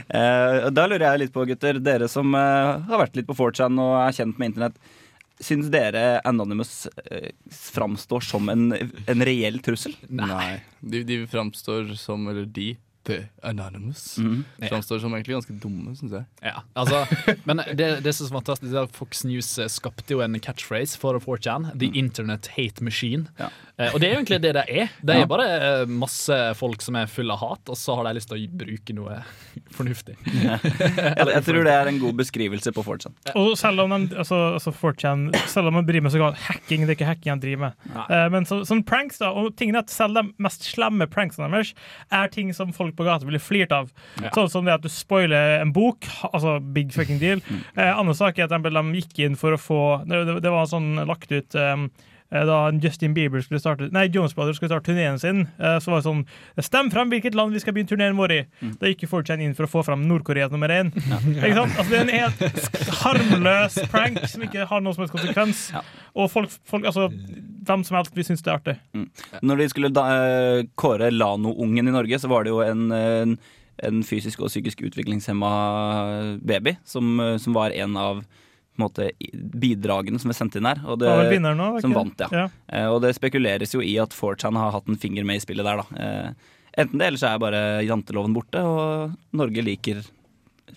Eh, 0.09 0.69
da 0.71 0.85
lurer 0.87 1.03
jeg 1.03 1.19
litt 1.25 1.33
på, 1.35 1.43
gutter, 1.49 1.81
dere 1.83 2.07
som 2.09 2.31
eh, 2.39 2.79
har 2.89 3.01
vært 3.01 3.17
litt 3.19 3.27
på 3.27 3.35
4chan 3.37 3.75
og 3.83 3.91
er 3.99 4.15
kjent 4.15 4.39
med 4.39 4.53
internett. 4.53 4.77
Syns 5.41 5.69
dere 5.71 6.19
Anonymous 6.27 6.89
eh, 7.07 7.31
framstår 7.55 8.25
som 8.27 8.49
en, 8.51 8.73
en 9.07 9.25
reell 9.25 9.61
trussel? 9.63 9.95
Nei. 10.09 10.59
De, 10.81 11.05
de 11.07 11.21
framstår 11.31 11.95
som 11.99 12.27
Eller 12.31 12.47
de, 12.47 12.73
The 13.09 13.19
Anonymous, 13.49 14.19
Mhm. 14.21 14.45
framstår 14.69 15.01
som 15.01 15.15
egentlig 15.17 15.35
ganske 15.39 15.57
dumme, 15.63 15.95
syns 15.97 16.13
jeg. 16.13 16.25
Ja, 16.45 16.61
altså, 16.77 17.03
men 17.49 17.63
det, 17.75 18.03
det 18.05 18.13
som 18.15 18.27
er 18.27 18.29
så 18.29 18.37
fantastisk 18.39 18.75
er 18.75 18.83
at 18.85 18.93
Fox 18.97 19.25
News 19.25 19.49
eh, 19.59 19.69
skapte 19.73 20.13
jo 20.15 20.21
en 20.25 20.37
catchphrase 20.45 20.99
for 21.01 21.19
4chan. 21.25 21.71
The 21.79 21.89
Internet 21.97 22.51
Hate 22.57 22.85
Machine. 22.85 23.29
Ja. 23.41 23.49
Eh, 23.79 23.95
og 23.95 24.01
det 24.03 24.09
er 24.11 24.15
jo 24.17 24.21
egentlig 24.21 24.41
det 24.43 24.53
det 24.59 24.65
er. 24.69 24.91
Det 25.01 25.15
er 25.17 25.21
Ja. 25.23 25.27
bare 25.31 25.47
eh, 25.49 25.87
masse 25.87 26.37
folk 26.59 26.83
som 26.85 26.97
er 27.01 27.07
fulle 27.07 27.33
av 27.33 27.39
hat, 27.41 27.69
og 27.73 27.77
så 27.81 27.97
har 27.97 28.05
de 28.11 28.15
lyst 28.19 28.29
til 28.29 28.39
å 28.45 28.59
bruke 28.65 28.95
noe 28.99 29.23
fornuftig. 29.79 30.17
jeg, 30.67 31.29
jeg 31.33 31.45
tror 31.47 31.65
det 31.65 31.75
er 31.75 31.91
en 31.91 32.01
god 32.03 32.17
beskrivelse 32.19 32.73
på 32.77 32.85
4chan. 32.87 33.15
Og 33.39 33.55
selv 33.61 33.85
om 33.87 33.95
altså, 33.97 34.39
altså 34.59 34.73
4chan, 34.75 35.29
selv 35.49 35.71
om 35.73 35.79
de 35.81 35.85
driver 35.93 36.09
med 36.09 36.13
så 36.13 36.19
såkalt 36.19 36.43
hacking, 36.49 36.85
det 36.87 36.95
er 36.95 36.99
ikke 36.99 37.11
hacking 37.13 37.39
de 37.41 37.47
driver 37.47 37.65
med. 37.69 37.97
Eh, 38.11 38.27
men 38.35 38.49
så, 38.49 38.61
sånn 38.69 38.85
pranks, 38.87 39.21
da, 39.23 39.31
og 39.33 39.55
tingene 39.59 39.81
er 39.81 39.87
at 39.87 39.95
selv 39.95 40.19
de 40.19 40.27
mest 40.45 40.67
slemme 40.69 41.07
pranksene 41.11 41.49
deres 41.55 41.73
er 42.13 42.29
ting 42.35 42.53
som 42.57 42.73
folk 42.77 42.98
på 42.99 43.07
gata 43.07 43.29
ville 43.29 43.43
flirt 43.43 43.73
av. 43.75 43.91
Ja. 44.23 44.33
Sånn 44.35 44.51
som 44.53 44.69
det 44.69 44.77
at 44.77 44.85
du 44.85 44.91
spoiler 44.93 45.59
en 45.63 45.73
bok, 45.77 46.09
altså 46.29 46.59
big 46.61 46.93
fucking 46.95 47.23
deal. 47.23 47.43
Eh, 47.77 47.89
andre 47.89 48.17
sak 48.19 48.39
er 48.39 48.49
at 48.49 48.55
de, 48.55 48.85
gikk 48.99 49.23
inn 49.25 49.39
for 49.39 49.55
å 49.55 49.61
få 49.61 49.83
Det, 50.09 50.41
det, 50.43 50.51
var 50.53 50.69
sånn 50.71 50.97
lagt 51.09 51.33
ut 51.33 51.55
eh, 51.59 51.87
da 52.29 52.57
Justin 52.77 53.15
Bieber 53.17 53.41
skulle 53.41 53.61
starte 53.61 53.87
Nei, 53.95 54.05
Jones 54.13 54.35
Brothers 54.37 54.59
skulle 54.59 54.69
starte 54.69 54.91
turneen 54.91 55.17
sin, 55.19 55.47
eh, 55.57 55.79
så 55.81 55.93
var 55.93 56.03
det 56.03 56.09
sånn 56.09 56.25
Stem 56.61 56.91
frem 56.93 57.09
hvilket 57.13 57.37
land 57.39 57.57
vi 57.57 57.63
skal 57.63 57.73
begynne 57.73 57.89
turneen 57.89 58.19
vår 58.19 58.35
i. 58.35 58.41
Da 58.81 58.91
gikk 58.91 59.07
jo 59.07 59.11
4chan 59.15 59.41
inn 59.45 59.55
for 59.57 59.65
å 59.65 59.71
få 59.73 59.85
frem 59.87 60.05
Nord-Korea 60.09 60.51
nummer 60.53 60.69
én. 60.69 60.91
Ikke 60.93 61.55
sant? 61.57 61.79
Altså, 61.79 61.89
det 61.89 61.99
er 61.99 62.05
en 62.05 62.13
helt 62.13 62.99
harmløs 63.01 63.79
prank 63.93 64.21
som 64.29 64.45
ikke 64.45 64.67
har 64.69 64.83
noen 64.85 64.97
som 64.97 65.07
helst 65.07 65.17
konsekvens. 65.17 65.63
Og 66.19 66.29
folk, 66.33 66.53
folk 66.69 66.89
altså, 66.91 67.07
hvem 67.69 67.85
som 67.87 67.97
helst 68.01 68.17
vil 68.17 68.27
synes 68.29 68.45
det 68.45 68.53
er 68.53 68.59
artig. 68.59 68.77
Når 69.41 69.63
de 69.63 69.69
skulle 69.73 69.93
da, 69.95 70.05
eh, 70.19 70.67
kåre 70.77 71.09
Lano-ungen 71.15 71.89
i 71.89 71.95
Norge, 71.95 72.21
så 72.21 72.29
var 72.29 72.45
det 72.45 72.53
jo 72.53 72.61
en, 72.65 72.91
en, 72.93 73.39
en 73.89 74.03
fysisk 74.05 74.43
og 74.45 74.53
psykisk 74.53 74.85
utviklingshemma 74.91 75.55
baby 76.45 76.77
som, 76.85 77.15
eh, 77.25 77.39
som 77.41 77.57
var 77.57 77.73
en 77.73 77.97
av 77.97 78.21
måte, 78.81 79.11
bidragene 79.33 80.21
som 80.23 80.33
er 80.33 80.37
sendt 80.39 80.59
inn 80.59 80.69
her. 80.69 80.81
Og 80.87 81.01
det, 81.01 81.09
nå, 81.43 81.55
okay. 81.55 81.83
som 81.85 81.97
vant, 81.97 82.27
ja. 82.27 82.29
Ja. 82.45 82.47
Eh, 82.71 82.87
og 82.91 83.01
det 83.05 83.15
spekuleres 83.17 83.75
jo 83.75 83.83
i 83.85 83.97
at 84.03 84.15
4chan 84.17 84.59
har 84.59 84.75
hatt 84.77 84.89
en 84.91 85.01
finger 85.01 85.27
med 85.29 85.41
i 85.41 85.45
spillet 85.45 85.67
der, 85.67 85.83
da. 85.83 86.05
Eh, 86.05 86.55
enten 86.79 87.01
det, 87.01 87.11
eller 87.11 87.21
så 87.21 87.33
er 87.33 87.43
bare 87.43 87.65
janteloven 87.87 88.37
borte, 88.37 88.63
og 88.63 89.37
Norge 89.39 89.65
liker 89.67 90.05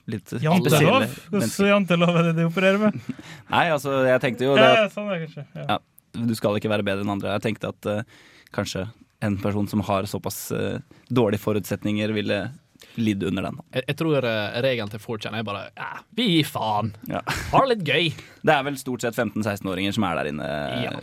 litt 0.10 0.34
Jantelov? 0.42 1.06
Hvordan 1.30 1.70
jantelov 1.70 2.18
er 2.18 2.30
det 2.30 2.36
de 2.40 2.48
opererer 2.48 2.82
med? 2.82 2.98
Nei, 3.54 3.66
altså, 3.74 4.02
jeg 4.08 4.24
tenkte 4.24 4.48
jo 4.48 4.58
det 4.58 4.66
Ja, 4.66 4.88
sånn 4.92 5.12
er 5.12 5.24
kanskje. 5.26 5.46
Ja. 5.58 5.66
ja, 5.76 6.26
du 6.28 6.34
skal 6.38 6.58
ikke 6.60 6.72
være 6.72 6.88
bedre 6.88 7.06
enn 7.06 7.14
andre. 7.14 7.36
Jeg 7.38 7.46
tenkte 7.46 7.72
at 7.74 7.90
uh, 7.90 8.26
kanskje 8.56 8.88
en 9.22 9.38
person 9.42 9.68
som 9.70 9.84
har 9.86 10.08
såpass 10.10 10.40
uh, 10.56 10.82
dårlige 11.14 11.44
forutsetninger, 11.44 12.16
ville 12.18 12.40
lidd 13.02 13.24
under 13.28 13.48
den. 13.50 13.60
Jeg, 13.74 13.84
jeg 13.88 13.98
tror 14.02 14.28
regelen 14.66 14.92
til 14.94 15.04
4chan 15.04 15.38
er 15.40 15.48
bare 15.48 15.66
ja, 15.78 15.90
vi 16.18 16.28
gir 16.36 16.48
faen. 16.50 16.94
Ja. 17.10 17.22
Ha 17.54 17.64
det 17.66 17.76
litt 17.78 17.86
gøy. 17.88 18.12
Det 18.48 18.54
er 18.56 18.64
vel 18.66 18.78
stort 18.82 19.04
sett 19.06 19.18
15-16-åringer 19.20 19.94
som 19.94 20.08
er 20.08 20.18
der 20.22 20.32
inne, 20.34 20.48
Ja. 20.86 20.96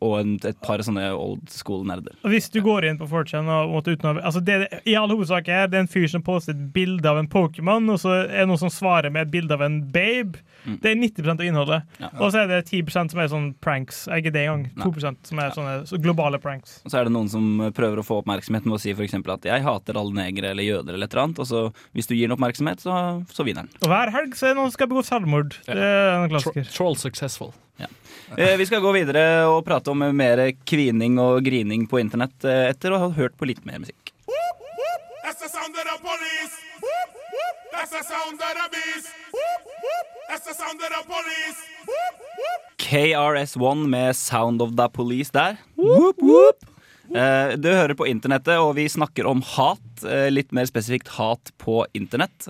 Og 0.00 0.18
en, 0.20 0.34
et 0.46 0.58
par 0.64 0.82
sånne 0.84 1.08
old 1.14 1.44
school-nerder. 1.52 2.16
Hvis 2.26 2.50
du 2.52 2.60
går 2.64 2.88
inn 2.88 2.98
på 3.00 3.08
4chan 3.10 3.48
og 3.52 3.74
måtte 3.76 3.94
uten 3.94 4.10
å, 4.10 4.14
altså 4.20 4.42
det, 4.44 4.58
i 4.84 4.96
all 4.98 5.10
hovedsak 5.12 5.48
er 5.52 5.70
det 5.70 5.78
er 5.78 5.86
en 5.86 5.90
fyr 5.90 6.08
som 6.10 6.24
poster 6.26 6.56
et 6.56 6.64
bilde 6.74 7.08
av 7.08 7.20
en 7.20 7.30
Pokémon, 7.30 7.86
og 7.92 8.00
så 8.02 8.14
er 8.24 8.42
det 8.42 8.48
noen 8.50 8.62
som 8.66 8.72
svarer 8.72 9.12
med 9.14 9.26
et 9.26 9.32
bilde 9.32 9.56
av 9.56 9.64
en 9.66 9.80
babe. 9.92 10.42
Mm. 10.66 10.78
Det 10.82 10.90
er 10.90 10.98
90% 10.98 11.42
av 11.42 11.46
innholdet. 11.46 11.98
Og 12.18 12.32
så 12.34 12.42
er 12.42 12.50
det 12.50 12.62
10% 12.66 13.14
som 13.14 13.22
er 13.22 13.30
sånn 13.30 13.48
pranks. 13.62 14.04
Ikke 14.12 14.32
det 14.34 14.46
engang. 14.46 14.66
2% 14.82 15.30
som 15.30 15.42
er 15.42 15.54
sånne 15.54 15.76
så 15.88 16.00
globale 16.02 16.40
pranks. 16.42 16.80
Og 16.84 16.92
så 16.92 17.00
er 17.00 17.08
det 17.08 17.14
noen 17.14 17.30
som 17.30 17.68
prøver 17.76 18.02
å 18.02 18.06
få 18.06 18.20
oppmerksomhet 18.22 18.66
med 18.66 18.78
å 18.78 18.80
si 18.82 18.94
eksempel 18.96 19.36
at 19.36 19.46
'jeg 19.46 19.62
hater 19.62 19.98
alle 19.98 20.14
negere 20.14 20.50
eller 20.50 20.66
jøder' 20.66 20.94
eller 20.94 21.06
et 21.06 21.14
eller 21.14 21.22
annet. 21.22 21.38
Og 21.38 21.46
så 21.46 21.60
hvis 21.94 22.08
du 22.08 22.14
gir 22.14 22.28
den 22.28 22.36
oppmerksomhet, 22.36 22.80
så, 22.82 23.22
så 23.30 23.44
vinner 23.46 23.66
den. 23.66 23.70
Og 23.82 23.88
hver 23.92 24.10
helg 24.10 24.34
så 24.34 24.46
er 24.46 24.54
det 24.54 24.60
noen 24.60 24.70
som 24.70 24.78
skal 24.78 24.90
begå 24.90 25.04
selvmord. 25.06 25.54
Det 25.66 25.76
er 25.76 26.24
en 26.24 26.30
klassiker. 26.30 26.66
Troll 26.72 26.96
successful. 26.96 27.54
Eh, 27.78 27.86
vi 28.58 28.66
skal 28.66 28.80
gå 28.82 28.92
videre 28.96 29.46
og 29.46 29.62
prate 29.66 29.92
om 29.92 30.02
mer 30.16 30.40
kvining 30.66 31.18
og 31.22 31.44
grining 31.46 31.86
på 31.90 32.00
internett 32.02 32.44
eh, 32.44 32.70
etter 32.72 32.92
å 32.96 32.98
ha 33.04 33.08
hørt 33.14 33.36
på 33.38 33.46
litt 33.46 33.62
mer 33.68 33.78
musikk. 33.78 34.12
That's 35.22 35.40
the 35.42 35.48
sound 35.50 35.74
of 35.74 35.84
the 35.86 35.96
police. 36.02 36.54
Whoop, 36.82 37.10
whoop. 37.34 37.56
That's 37.74 37.90
the 37.94 38.02
sound 38.06 38.38
of 38.42 38.54
the 38.58 38.66
beast. 38.74 39.08
Whoop, 39.34 39.62
whoop. 39.82 40.06
That's 40.30 40.46
the 40.46 40.54
sound 40.54 40.80
of 40.82 40.90
the 40.90 41.02
police. 41.06 41.58
Whoop, 41.86 42.16
whoop. 42.38 42.62
KRS-One 42.86 43.88
med 43.90 44.16
Sound 44.16 44.62
of 44.62 44.76
the 44.78 44.88
Police 44.88 45.30
der. 45.34 45.56
Whoop, 45.76 46.16
whoop. 46.22 46.66
Eh, 47.14 47.56
Du 47.58 47.68
hører 47.70 47.94
på 47.98 48.06
internettet, 48.06 48.58
og 48.58 48.74
vi 48.78 48.88
snakker 48.90 49.26
om 49.26 49.42
hat. 49.42 49.82
eh, 50.04 50.28
Litt 50.30 50.52
mer 50.52 50.66
spesifikt 50.66 51.08
hat 51.18 51.52
på 51.58 51.84
internett. 51.94 52.46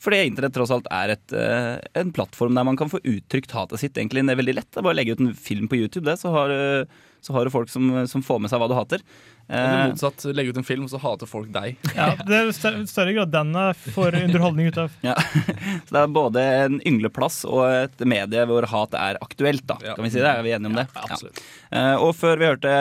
Fordi 0.00 0.22
internett 0.30 0.54
tross 0.56 0.70
alt 0.72 0.86
er 0.90 1.14
et, 1.16 1.32
eh, 1.36 1.76
en 2.00 2.12
plattform 2.16 2.54
der 2.56 2.64
man 2.64 2.76
kan 2.80 2.88
få 2.88 3.02
uttrykt 3.04 3.52
hatet 3.52 3.82
sitt. 3.82 3.98
Egentlig 4.00 4.24
det 4.24 4.32
er 4.32 4.40
veldig 4.40 4.54
lett. 4.56 4.70
Det 4.72 4.80
er 4.80 4.86
bare 4.88 4.96
å 4.96 5.00
legge 5.00 5.12
ut 5.12 5.20
en 5.20 5.34
film 5.36 5.68
på 5.68 5.76
YouTube, 5.76 6.06
det, 6.08 6.16
så 6.22 6.32
har, 6.32 6.50
eh, 6.54 6.84
så 7.20 7.34
har 7.36 7.44
du 7.44 7.50
folk 7.52 7.68
som, 7.68 7.90
som 8.08 8.22
får 8.24 8.40
med 8.40 8.48
seg 8.52 8.62
hva 8.62 8.68
du 8.70 8.74
hater. 8.78 9.04
Eller 9.50 9.80
Eh, 9.82 9.88
motsatt, 9.90 10.24
legge 10.32 10.52
ut 10.54 10.58
en 10.60 10.64
film, 10.64 10.84
så 10.88 10.96
hater 11.02 11.26
folk 11.26 11.48
deg. 11.52 11.76
Ja, 11.98 12.12
det 12.22 12.36
er 12.38 12.52
større 12.86 13.12
grad 13.16 13.32
den 13.34 13.50
jeg 13.52 13.74
får 13.96 14.14
underholdning 14.22 14.68
ut 14.70 14.78
av. 14.78 14.92
Ja. 15.02 15.16
Så 15.18 15.90
det 15.90 16.00
er 16.04 16.12
både 16.14 16.44
en 16.64 16.78
yngleplass 16.86 17.42
og 17.50 17.64
et 17.66 18.04
medie 18.06 18.44
hvor 18.46 18.64
hat 18.70 18.94
er 18.94 19.18
aktuelt, 19.20 19.66
da. 19.66 19.76
Kan 19.82 20.06
vi 20.06 20.12
si 20.14 20.22
det? 20.22 20.30
Er 20.30 20.46
vi 20.46 20.54
enige 20.54 20.70
om 20.70 20.78
det? 20.78 20.86
absolutt. 20.94 21.42
Ja. 21.72 21.90
Eh, 21.90 21.96
Og 22.06 22.14
før 22.16 22.38
vi 22.38 22.48
hørte 22.52 22.72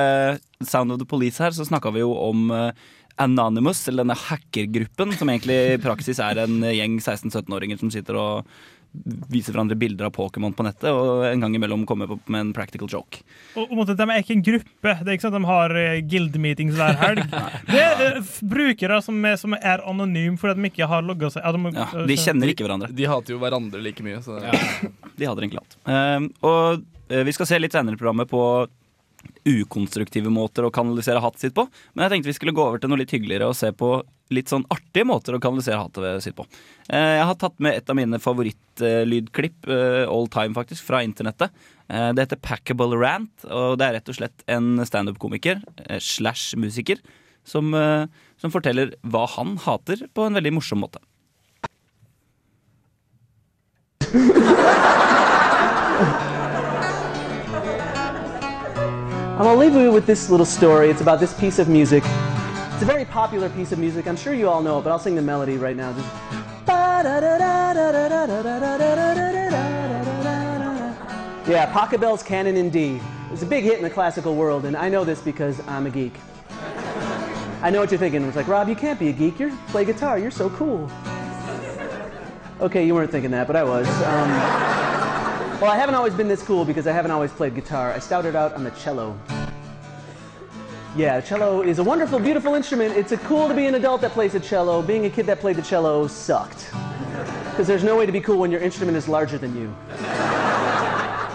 Sound 0.63 0.93
of 0.93 0.99
the 1.01 1.09
Police 1.09 1.41
her, 1.41 1.51
så 1.57 1.65
snakka 1.65 1.91
vi 1.95 2.05
jo 2.05 2.13
om 2.15 2.51
Anonymous, 3.19 3.83
eller 3.88 4.05
denne 4.05 4.17
hackergruppen, 4.17 5.13
som 5.19 5.31
egentlig 5.31 5.57
i 5.75 5.79
praksis 5.83 6.21
er 6.23 6.43
en 6.45 6.61
gjeng 6.63 6.99
16-17-åringer 7.01 7.81
som 7.81 7.91
sitter 7.93 8.17
og 8.19 8.59
viser 9.29 9.53
hverandre 9.53 9.77
bilder 9.77 10.07
av 10.07 10.13
Pokémon 10.15 10.53
på 10.55 10.65
nettet, 10.65 10.89
og 10.89 11.21
en 11.27 11.43
gang 11.43 11.55
imellom 11.55 11.85
kommer 11.88 12.09
opp 12.15 12.29
med 12.31 12.41
en 12.41 12.53
practical 12.55 12.89
joke. 12.89 13.21
Og, 13.53 13.67
og 13.67 13.75
måtte, 13.77 13.95
De 13.97 14.07
er 14.07 14.23
ikke 14.23 14.35
en 14.38 14.45
gruppe. 14.45 14.95
Det 15.03 15.11
er 15.11 15.17
ikke 15.17 15.27
sånn 15.27 15.35
at 15.35 15.38
de 15.38 15.49
har 15.51 15.75
eh, 15.77 15.99
guild-meetings 16.09 16.77
hver 16.79 16.97
helg. 17.03 17.21
Det 17.69 17.83
er 17.83 18.05
eh, 18.07 18.31
brukere 18.55 19.01
som 19.05 19.19
er, 19.29 19.38
som 19.41 19.53
er 19.59 19.85
anonyme 19.88 20.39
fordi 20.41 20.57
de 20.57 20.71
ikke 20.71 20.89
har 20.89 21.05
logga 21.05 21.29
seg. 21.35 21.45
Ja, 21.45 21.53
de, 21.53 21.75
Ja, 21.77 22.07
de 22.09 22.19
kjenner 22.23 22.53
ikke 22.53 22.65
hverandre. 22.65 22.89
De 22.95 23.09
hater 23.09 23.35
jo 23.35 23.41
hverandre 23.43 23.83
like 23.83 24.05
mye. 24.05 24.23
Så 24.25 24.39
De 24.39 25.27
hadde 25.27 25.45
egentlig 25.45 25.61
alt. 25.61 25.77
Uh, 25.85 26.25
og 26.49 27.13
eh, 27.13 27.23
vi 27.27 27.35
skal 27.35 27.49
se 27.51 27.61
litt 27.61 27.75
senere 27.75 27.97
i 27.97 28.01
programmet 28.01 28.31
på 28.31 28.41
ukonstruktive 29.48 30.31
måter 30.34 30.65
å 30.65 30.72
kanalisere 30.74 31.22
hatet 31.24 31.46
sitt 31.46 31.55
på. 31.55 31.67
Men 31.93 32.05
jeg 32.05 32.12
tenkte 32.15 32.31
vi 32.31 32.38
skulle 32.38 32.55
gå 32.55 32.65
over 32.65 32.81
til 32.81 32.91
noe 32.91 33.01
litt 33.01 33.13
hyggeligere 33.13 33.48
og 33.50 33.58
se 33.58 33.72
på 33.75 33.91
litt 34.36 34.51
sånn 34.51 34.65
artige 34.69 35.08
måter 35.10 35.34
å 35.36 35.41
kanalisere 35.41 35.79
hatet 35.81 36.24
sitt 36.24 36.36
på. 36.38 36.46
Eh, 36.89 37.17
Jeg 37.17 37.25
har 37.25 37.38
tatt 37.41 37.58
med 37.60 37.77
et 37.77 37.89
av 37.89 37.96
mine 37.98 38.19
favorittlydklipp, 38.22 39.67
eh, 39.74 40.05
all 40.05 40.27
time 40.27 40.53
faktisk, 40.53 40.84
fra 40.86 41.01
internettet. 41.01 41.50
Eh, 41.89 42.12
Det 42.13 42.27
heter 42.27 42.41
Packable 42.41 42.98
Rant, 42.98 43.46
og 43.46 43.77
det 43.79 43.88
er 43.88 43.93
rett 43.98 44.10
og 44.10 44.15
slett 44.15 44.43
en 44.48 44.77
standup-komiker 44.86 45.63
slash 46.00 46.55
musiker 46.55 46.98
som, 47.43 47.72
som 48.38 48.51
forteller 48.51 48.93
hva 49.03 49.25
han 49.27 49.58
hater 49.58 50.08
på 50.13 50.27
en 50.27 50.34
veldig 50.38 50.53
morsom 50.53 50.84
måte. 50.84 51.00
I'm 59.39 59.46
gonna 59.46 59.58
leave 59.58 59.74
you 59.74 59.89
with 59.89 60.05
this 60.05 60.29
little 60.29 60.46
story. 60.46 60.89
It's 60.89 61.00
about 61.00 61.22
this 61.22 61.34
piece 61.34 61.60
of 61.60 61.69
music. 61.69 62.03
It's 62.03 62.81
a 62.81 62.86
very 62.86 63.05
popular 63.05 63.48
piece 63.48 63.72
of 63.72 63.79
music. 63.79 64.05
I'm 64.05 64.17
sure 64.17 64.34
you 64.34 64.50
all 64.50 64.62
know 64.62 64.79
it, 64.79 64.81
but 64.81 64.91
I'll 64.91 65.00
sing 65.00 65.15
the 65.15 65.22
melody 65.22 65.55
right 65.55 65.77
now. 65.77 65.93
Just 65.93 66.10
yeah, 71.48 71.72
Pachelbel's 71.72 72.22
Canon 72.22 72.58
in 72.58 72.69
D. 72.69 73.00
It's 73.31 73.41
a 73.41 73.46
big 73.46 73.63
hit 73.63 73.77
in 73.77 73.84
the 73.84 73.89
classical 73.89 74.36
world, 74.36 74.65
and 74.65 74.75
I 74.75 74.89
know 74.89 75.05
this 75.05 75.22
because 75.22 75.65
I'm 75.69 75.86
a 75.86 75.89
geek. 75.89 76.15
I 77.62 77.69
know 77.69 77.79
what 77.79 77.91
you're 77.91 77.98
thinking. 77.98 78.22
It's 78.25 78.36
like, 78.36 78.50
Rob, 78.50 78.67
you 78.67 78.75
can't 78.75 79.00
be 79.00 79.08
a 79.08 79.13
geek. 79.13 79.39
You 79.39 79.58
play 79.67 79.86
guitar. 79.86 80.19
You're 80.19 80.31
so 80.31 80.50
cool. 80.50 80.91
Okay, 82.60 82.86
you 82.86 82.93
weren't 82.93 83.10
thinking 83.10 83.31
that, 83.31 83.48
but 83.48 83.55
I 83.55 83.63
was. 83.63 83.88
Um, 84.03 84.88
well, 85.61 85.71
I 85.71 85.75
haven't 85.75 85.95
always 85.95 86.13
been 86.13 86.29
this 86.29 86.41
cool 86.41 86.63
because 86.63 86.87
I 86.87 86.93
haven't 86.93 87.11
always 87.11 87.31
played 87.31 87.53
guitar. 87.53 87.91
I 87.91 87.99
started 87.99 88.33
out 88.33 88.53
on 88.53 88.63
the 88.63 88.71
cello. 88.71 89.19
Yeah, 90.95 91.19
cello 91.19 91.61
is 91.63 91.79
a 91.79 91.83
wonderful, 91.83 92.17
beautiful 92.17 92.55
instrument. 92.55 92.95
It's 92.95 93.11
a 93.11 93.17
cool 93.17 93.49
to 93.49 93.53
be 93.53 93.65
an 93.65 93.75
adult 93.75 93.99
that 94.01 94.11
plays 94.11 94.31
the 94.31 94.39
cello. 94.39 94.81
Being 94.81 95.05
a 95.05 95.09
kid 95.09 95.25
that 95.25 95.41
played 95.41 95.57
the 95.57 95.61
cello 95.61 96.07
sucked. 96.07 96.71
Because 97.51 97.67
there's 97.67 97.83
no 97.83 97.97
way 97.97 98.05
to 98.05 98.11
be 98.11 98.21
cool 98.21 98.37
when 98.37 98.51
your 98.51 98.61
instrument 98.61 98.95
is 98.95 99.09
larger 99.09 99.37
than 99.37 99.53
you. 99.53 99.67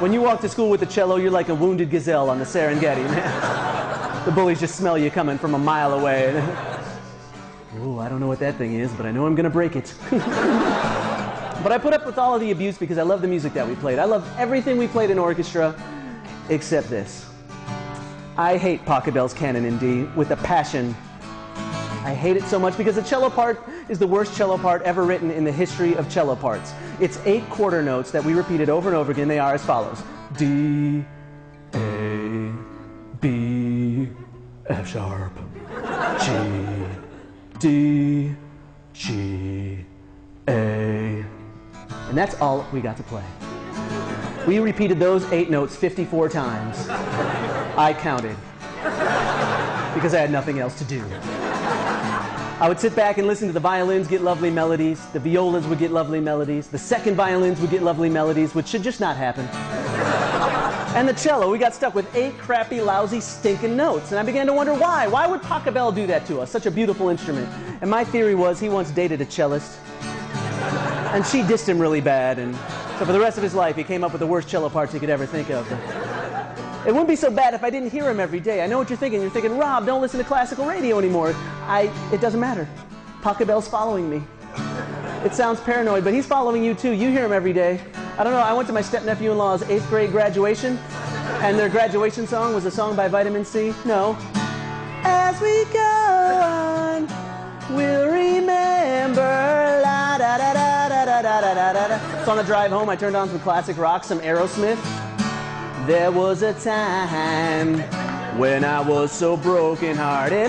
When 0.00 0.12
you 0.12 0.22
walk 0.22 0.40
to 0.40 0.48
school 0.48 0.70
with 0.70 0.80
the 0.80 0.86
cello, 0.86 1.16
you're 1.16 1.30
like 1.30 1.50
a 1.50 1.54
wounded 1.54 1.90
gazelle 1.90 2.30
on 2.30 2.38
the 2.38 2.46
Serengeti, 2.46 3.04
man. 3.04 4.24
The 4.24 4.32
bullies 4.32 4.58
just 4.58 4.74
smell 4.74 4.96
you 4.96 5.10
coming 5.10 5.36
from 5.36 5.54
a 5.54 5.58
mile 5.58 5.92
away. 5.92 6.30
Ooh, 7.78 7.98
I 7.98 8.08
don't 8.08 8.20
know 8.20 8.28
what 8.28 8.38
that 8.38 8.56
thing 8.56 8.74
is, 8.74 8.90
but 8.92 9.04
I 9.04 9.10
know 9.10 9.26
I'm 9.26 9.34
gonna 9.34 9.50
break 9.50 9.76
it. 9.76 9.94
but 11.64 11.72
I 11.72 11.78
put 11.78 11.94
up 11.94 12.04
with 12.04 12.18
all 12.18 12.34
of 12.34 12.42
the 12.42 12.50
abuse 12.50 12.76
because 12.76 12.98
I 12.98 13.02
love 13.04 13.22
the 13.22 13.26
music 13.26 13.54
that 13.54 13.66
we 13.66 13.74
played. 13.76 13.98
I 13.98 14.04
love 14.04 14.30
everything 14.38 14.76
we 14.76 14.86
played 14.86 15.08
in 15.08 15.18
orchestra, 15.18 15.74
except 16.50 16.90
this. 16.90 17.24
I 18.36 18.58
hate 18.58 18.84
Pachelbel's 18.84 19.32
Canon 19.32 19.64
in 19.64 19.78
D 19.78 20.02
with 20.14 20.30
a 20.32 20.36
passion. 20.36 20.94
I 22.04 22.12
hate 22.12 22.36
it 22.36 22.42
so 22.42 22.58
much 22.58 22.76
because 22.76 22.96
the 22.96 23.02
cello 23.02 23.30
part 23.30 23.66
is 23.88 23.98
the 23.98 24.06
worst 24.06 24.36
cello 24.36 24.58
part 24.58 24.82
ever 24.82 25.04
written 25.04 25.30
in 25.30 25.42
the 25.42 25.50
history 25.50 25.96
of 25.96 26.10
cello 26.10 26.36
parts. 26.36 26.74
It's 27.00 27.18
eight 27.24 27.48
quarter 27.48 27.82
notes 27.82 28.10
that 28.10 28.22
we 28.22 28.34
repeated 28.34 28.68
over 28.68 28.90
and 28.90 28.96
over 28.96 29.10
again. 29.10 29.26
They 29.26 29.38
are 29.38 29.54
as 29.54 29.64
follows 29.64 30.02
D, 30.36 31.02
A, 31.72 32.52
B, 33.22 34.10
F 34.66 34.86
sharp, 34.86 35.32
G, 36.20 37.56
D, 37.58 38.36
G, 38.92 39.86
A. 40.46 40.93
And 42.14 42.18
that's 42.20 42.40
all 42.40 42.64
we 42.72 42.80
got 42.80 42.96
to 42.98 43.02
play. 43.02 43.24
We 44.46 44.60
repeated 44.60 45.00
those 45.00 45.24
eight 45.32 45.50
notes 45.50 45.74
54 45.74 46.28
times. 46.28 46.88
I 46.88 47.92
counted 47.92 48.36
because 49.96 50.14
I 50.14 50.20
had 50.20 50.30
nothing 50.30 50.60
else 50.60 50.78
to 50.78 50.84
do. 50.84 51.04
I 52.60 52.66
would 52.68 52.78
sit 52.78 52.94
back 52.94 53.18
and 53.18 53.26
listen 53.26 53.48
to 53.48 53.52
the 53.52 53.58
violins 53.58 54.06
get 54.06 54.20
lovely 54.22 54.48
melodies, 54.48 55.04
the 55.06 55.18
violas 55.18 55.66
would 55.66 55.80
get 55.80 55.90
lovely 55.90 56.20
melodies, 56.20 56.68
the 56.68 56.78
second 56.78 57.16
violins 57.16 57.60
would 57.60 57.70
get 57.70 57.82
lovely 57.82 58.08
melodies, 58.08 58.54
which 58.54 58.68
should 58.68 58.84
just 58.84 59.00
not 59.00 59.16
happen. 59.16 59.44
And 60.94 61.08
the 61.08 61.14
cello, 61.14 61.50
we 61.50 61.58
got 61.58 61.74
stuck 61.74 61.96
with 61.96 62.06
eight 62.14 62.38
crappy, 62.38 62.80
lousy, 62.80 63.18
stinking 63.18 63.76
notes. 63.76 64.12
And 64.12 64.20
I 64.20 64.22
began 64.22 64.46
to 64.46 64.52
wonder 64.52 64.72
why. 64.72 65.08
Why 65.08 65.26
would 65.26 65.40
Pachelbel 65.42 65.92
do 65.92 66.06
that 66.06 66.26
to 66.26 66.42
us? 66.42 66.52
Such 66.52 66.66
a 66.66 66.70
beautiful 66.70 67.08
instrument. 67.08 67.48
And 67.80 67.90
my 67.90 68.04
theory 68.04 68.36
was 68.36 68.60
he 68.60 68.68
once 68.68 68.92
dated 68.92 69.20
a 69.20 69.26
cellist. 69.26 69.80
And 71.14 71.24
she 71.24 71.42
dissed 71.42 71.68
him 71.68 71.78
really 71.78 72.00
bad. 72.00 72.40
And 72.40 72.56
so 72.98 73.06
for 73.06 73.12
the 73.12 73.20
rest 73.20 73.36
of 73.36 73.44
his 73.44 73.54
life, 73.54 73.76
he 73.76 73.84
came 73.84 74.02
up 74.02 74.10
with 74.10 74.18
the 74.18 74.26
worst 74.26 74.48
cello 74.48 74.68
parts 74.68 74.92
he 74.92 74.98
could 74.98 75.10
ever 75.10 75.26
think 75.26 75.48
of. 75.48 75.70
It 76.84 76.92
wouldn't 76.92 77.08
be 77.08 77.14
so 77.14 77.30
bad 77.30 77.54
if 77.54 77.62
I 77.62 77.70
didn't 77.70 77.90
hear 77.90 78.10
him 78.10 78.18
every 78.18 78.40
day. 78.40 78.62
I 78.62 78.66
know 78.66 78.78
what 78.78 78.90
you're 78.90 78.98
thinking. 78.98 79.20
You're 79.20 79.30
thinking, 79.30 79.56
Rob, 79.56 79.86
don't 79.86 80.02
listen 80.02 80.18
to 80.18 80.24
classical 80.24 80.66
radio 80.66 80.98
anymore. 80.98 81.32
I, 81.62 81.90
it 82.12 82.20
doesn't 82.20 82.40
matter. 82.40 82.68
Pachelbel's 83.22 83.68
following 83.68 84.10
me. 84.10 84.22
It 85.24 85.32
sounds 85.32 85.60
paranoid, 85.60 86.02
but 86.02 86.12
he's 86.12 86.26
following 86.26 86.64
you 86.64 86.74
too. 86.74 86.90
You 86.90 87.10
hear 87.10 87.24
him 87.24 87.32
every 87.32 87.52
day. 87.52 87.80
I 88.18 88.24
don't 88.24 88.32
know. 88.32 88.40
I 88.40 88.52
went 88.52 88.66
to 88.66 88.74
my 88.74 88.82
step-nephew-in-law's 88.82 89.62
eighth 89.70 89.88
grade 89.88 90.10
graduation, 90.10 90.78
and 91.42 91.56
their 91.56 91.68
graduation 91.68 92.26
song 92.26 92.54
was 92.54 92.64
a 92.66 92.70
song 92.70 92.96
by 92.96 93.06
Vitamin 93.08 93.44
C. 93.44 93.72
No. 93.84 94.18
As 95.04 95.40
we 95.40 95.64
go 95.72 95.80
on, 95.80 97.06
we'll 97.74 98.12
remember. 98.12 99.53
So 102.24 102.30
on 102.30 102.36
the 102.36 102.44
drive 102.44 102.70
home, 102.70 102.88
I 102.88 102.94
turned 102.94 103.16
on 103.16 103.28
some 103.28 103.40
classic 103.40 103.76
rock, 103.76 104.04
some 104.04 104.20
Aerosmith. 104.20 104.78
There 105.84 106.12
was 106.12 106.42
a 106.42 106.54
time 106.54 107.80
when 108.38 108.64
I 108.64 108.80
was 108.80 109.10
so 109.10 109.36
brokenhearted. 109.36 110.46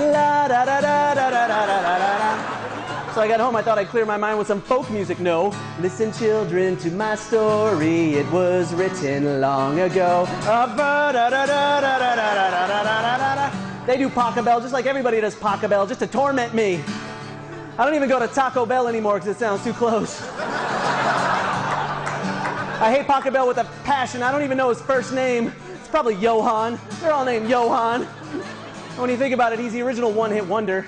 So 3.15 3.21
I 3.21 3.27
got 3.27 3.39
home, 3.39 3.55
I 3.55 3.61
thought 3.63 3.79
I'd 3.79 3.87
clear 3.87 4.05
my 4.05 4.17
mind 4.17 4.37
with 4.37 4.47
some 4.47 4.61
folk 4.61 4.91
music. 4.91 5.19
No, 5.19 5.51
listen, 5.79 6.13
children, 6.13 6.77
to 6.77 6.91
my 6.91 7.15
story. 7.15 8.13
It 8.13 8.31
was 8.31 8.71
written 8.73 9.41
long 9.41 9.79
ago. 9.79 10.25
They 13.87 13.97
do 13.97 14.09
Pachelbel 14.09 14.61
just 14.61 14.73
like 14.73 14.85
everybody 14.85 15.19
does 15.19 15.33
Pachelbel, 15.33 15.87
just 15.87 16.01
to 16.01 16.07
torment 16.07 16.53
me. 16.53 16.83
I 17.77 17.83
don't 17.83 17.93
even 17.95 18.07
go 18.07 18.19
to 18.19 18.27
Taco 18.27 18.65
Bell 18.65 18.87
anymore 18.87 19.15
because 19.15 19.35
it 19.35 19.37
sounds 19.37 19.61
too 19.61 19.73
close. 19.73 20.21
I 22.79 22.93
hate 22.95 23.05
Pachelbel 23.05 23.45
with 23.47 23.57
a 23.57 23.65
passion. 23.83 24.23
I 24.23 24.31
don't 24.31 24.43
even 24.43 24.57
know 24.57 24.69
his 24.69 24.81
first 24.81 25.13
name. 25.13 25.51
It's 25.73 25.89
probably 25.89 26.15
Johann. 26.15 26.79
They're 27.01 27.11
all 27.11 27.25
named 27.25 27.49
Johann. 27.49 28.03
When 28.97 29.09
you 29.09 29.17
think 29.17 29.33
about 29.33 29.51
it, 29.51 29.59
he's 29.59 29.73
the 29.73 29.81
original 29.81 30.13
one-hit 30.13 30.45
wonder. 30.45 30.85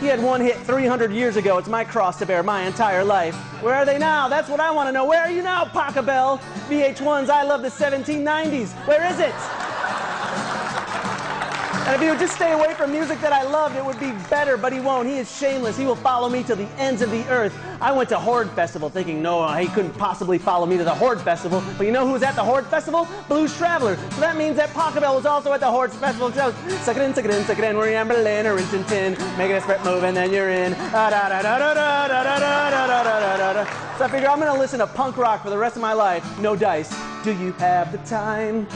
He 0.00 0.06
had 0.06 0.20
one 0.20 0.40
hit 0.40 0.56
300 0.56 1.12
years 1.12 1.36
ago. 1.36 1.58
It's 1.58 1.68
my 1.68 1.84
cross 1.84 2.18
to 2.18 2.26
bear 2.26 2.42
my 2.42 2.62
entire 2.62 3.04
life. 3.04 3.36
Where 3.62 3.74
are 3.74 3.84
they 3.84 3.98
now? 3.98 4.26
That's 4.28 4.48
what 4.48 4.58
I 4.58 4.72
want 4.72 4.88
to 4.88 4.92
know. 4.92 5.04
Where 5.04 5.20
are 5.20 5.30
you 5.30 5.42
now, 5.42 5.64
Pachelbel? 5.64 6.40
VH1's 6.68 7.30
I 7.30 7.44
Love 7.44 7.62
the 7.62 7.68
1790s. 7.68 8.72
Where 8.86 9.06
is 9.06 9.20
it? 9.20 9.65
And 11.86 11.94
if 11.94 12.00
he 12.00 12.08
would 12.08 12.18
just 12.18 12.34
stay 12.34 12.50
away 12.50 12.74
from 12.74 12.90
music 12.90 13.20
that 13.20 13.32
I 13.32 13.44
loved, 13.44 13.76
it 13.76 13.84
would 13.84 14.00
be 14.00 14.10
better, 14.28 14.56
but 14.56 14.72
he 14.72 14.80
won't. 14.80 15.06
He 15.06 15.18
is 15.18 15.30
shameless. 15.38 15.76
He 15.76 15.86
will 15.86 15.94
follow 15.94 16.28
me 16.28 16.42
to 16.42 16.56
the 16.56 16.66
ends 16.78 17.00
of 17.00 17.12
the 17.12 17.24
earth. 17.28 17.56
I 17.80 17.92
went 17.92 18.08
to 18.08 18.18
Horde 18.18 18.50
Festival 18.50 18.90
thinking, 18.90 19.22
no, 19.22 19.46
he 19.52 19.68
couldn't 19.68 19.92
possibly 19.92 20.36
follow 20.36 20.66
me 20.66 20.78
to 20.78 20.84
the 20.84 20.94
Horde 20.94 21.20
Festival. 21.20 21.62
But 21.78 21.86
you 21.86 21.92
know 21.92 22.04
who 22.04 22.14
was 22.14 22.24
at 22.24 22.34
the 22.34 22.42
Horde 22.42 22.66
Festival? 22.66 23.06
Blues 23.28 23.56
Traveler. 23.56 23.96
So 24.12 24.20
that 24.20 24.36
means 24.36 24.56
that 24.56 24.70
Pachelbel 24.70 25.14
was 25.14 25.26
also 25.26 25.52
at 25.52 25.60
the 25.60 25.70
Horde 25.70 25.92
Festival. 25.92 26.32
So 26.32 26.52
suck 26.80 26.96
it 26.96 27.02
in, 27.02 27.14
suck 27.14 27.24
it 27.24 27.30
in, 27.30 27.44
suck 27.44 27.58
it 27.58 27.64
in. 27.64 27.76
We're 27.76 27.90
in 27.90 28.08
Berlin 28.08 28.48
or 28.48 28.58
in 28.58 28.64
Tintin. 28.64 29.16
Make 29.38 29.50
a 29.50 29.54
desperate 29.54 29.84
move 29.84 30.02
and 30.02 30.16
then 30.16 30.32
you're 30.32 30.50
in. 30.50 30.74
So 30.74 30.80
I 34.04 34.08
figure 34.10 34.28
I'm 34.28 34.40
going 34.40 34.52
to 34.52 34.58
listen 34.58 34.80
to 34.80 34.88
punk 34.88 35.16
rock 35.16 35.44
for 35.44 35.50
the 35.50 35.58
rest 35.58 35.76
of 35.76 35.82
my 35.82 35.92
life. 35.92 36.24
No 36.40 36.56
dice. 36.56 36.92
Do 37.22 37.32
you 37.32 37.52
have 37.54 37.92
the 37.92 37.98
time 37.98 38.66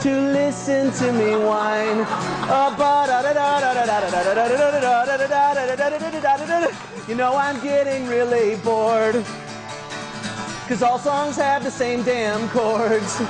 to 0.00 0.10
listen 0.32 0.90
to 0.92 1.12
me 1.12 1.36
whine? 1.36 2.06
You 7.08 7.14
know 7.14 7.36
I'm 7.36 7.60
getting 7.62 8.08
really 8.08 8.56
bored. 8.56 9.24
Cause 10.66 10.82
all 10.82 10.98
songs 10.98 11.36
have 11.36 11.62
the 11.62 11.70
same 11.70 12.02
damn 12.02 12.48
chords. 12.48 13.22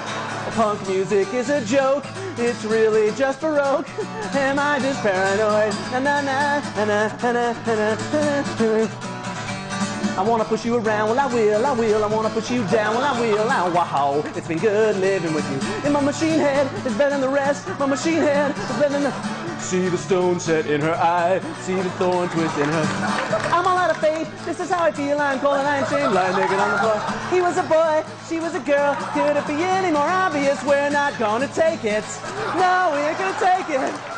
Punk 0.56 0.80
music 0.88 1.32
is 1.34 1.50
a 1.50 1.62
joke, 1.64 2.06
it's 2.38 2.64
really 2.64 3.14
just 3.16 3.42
baroque. 3.42 3.86
Am 4.34 4.58
I 4.58 4.78
just 4.80 5.02
paranoid? 5.02 5.74
Na 5.92 5.98
na 5.98 6.20
na 6.22 6.60
na 6.86 7.08
na 7.22 7.52
na 7.66 7.96
na 8.56 9.07
I 10.16 10.22
wanna 10.22 10.44
push 10.44 10.64
you 10.64 10.76
around, 10.76 11.10
well 11.10 11.20
I 11.20 11.26
will, 11.26 11.64
I 11.64 11.72
will. 11.72 12.04
I 12.04 12.06
wanna 12.08 12.30
push 12.30 12.50
you 12.50 12.64
down, 12.68 12.94
well 12.94 13.04
I 13.04 13.20
will. 13.20 13.46
Oh, 13.48 13.72
wow, 13.72 14.22
it's 14.34 14.48
been 14.48 14.58
good 14.58 14.96
living 14.96 15.32
with 15.34 15.48
you. 15.50 15.86
In 15.86 15.92
my 15.92 16.00
machine 16.00 16.38
head, 16.38 16.68
it's 16.84 16.96
better 16.96 17.10
than 17.10 17.20
the 17.20 17.28
rest. 17.28 17.68
My 17.78 17.86
machine 17.86 18.22
head 18.22 18.50
is 18.50 18.76
better 18.78 18.94
than 18.94 19.02
the. 19.04 19.12
See 19.60 19.88
the 19.88 19.98
stone 19.98 20.38
set 20.40 20.66
in 20.66 20.80
her 20.80 20.94
eye. 20.94 21.40
See 21.60 21.74
the 21.74 21.90
thorn 21.98 22.28
twist 22.30 22.56
in 22.58 22.68
her. 22.68 22.84
I'm 23.52 23.66
all 23.66 23.76
out 23.76 23.90
of 23.90 23.96
faith. 23.98 24.28
This 24.44 24.60
is 24.60 24.70
how 24.70 24.84
I 24.84 24.92
feel. 24.92 25.20
I'm 25.20 25.40
cold 25.40 25.56
and 25.56 25.66
I'm 25.66 25.82
ashamed. 25.84 26.14
Lying 26.14 26.36
naked 26.36 26.58
on 26.58 26.70
the 26.70 26.78
floor. 26.78 26.98
He 27.30 27.40
was 27.40 27.56
a 27.58 27.64
boy, 27.64 28.04
she 28.28 28.40
was 28.40 28.54
a 28.54 28.60
girl. 28.60 28.94
Could 29.12 29.36
it 29.36 29.46
be 29.46 29.62
any 29.62 29.90
more 29.92 30.08
obvious? 30.08 30.62
We're 30.64 30.90
not 30.90 31.18
gonna 31.18 31.48
take 31.48 31.84
it. 31.84 32.04
No, 32.54 32.90
we 32.94 33.00
ain't 33.00 33.18
gonna 33.18 33.38
take 33.38 33.68
it. 33.70 34.17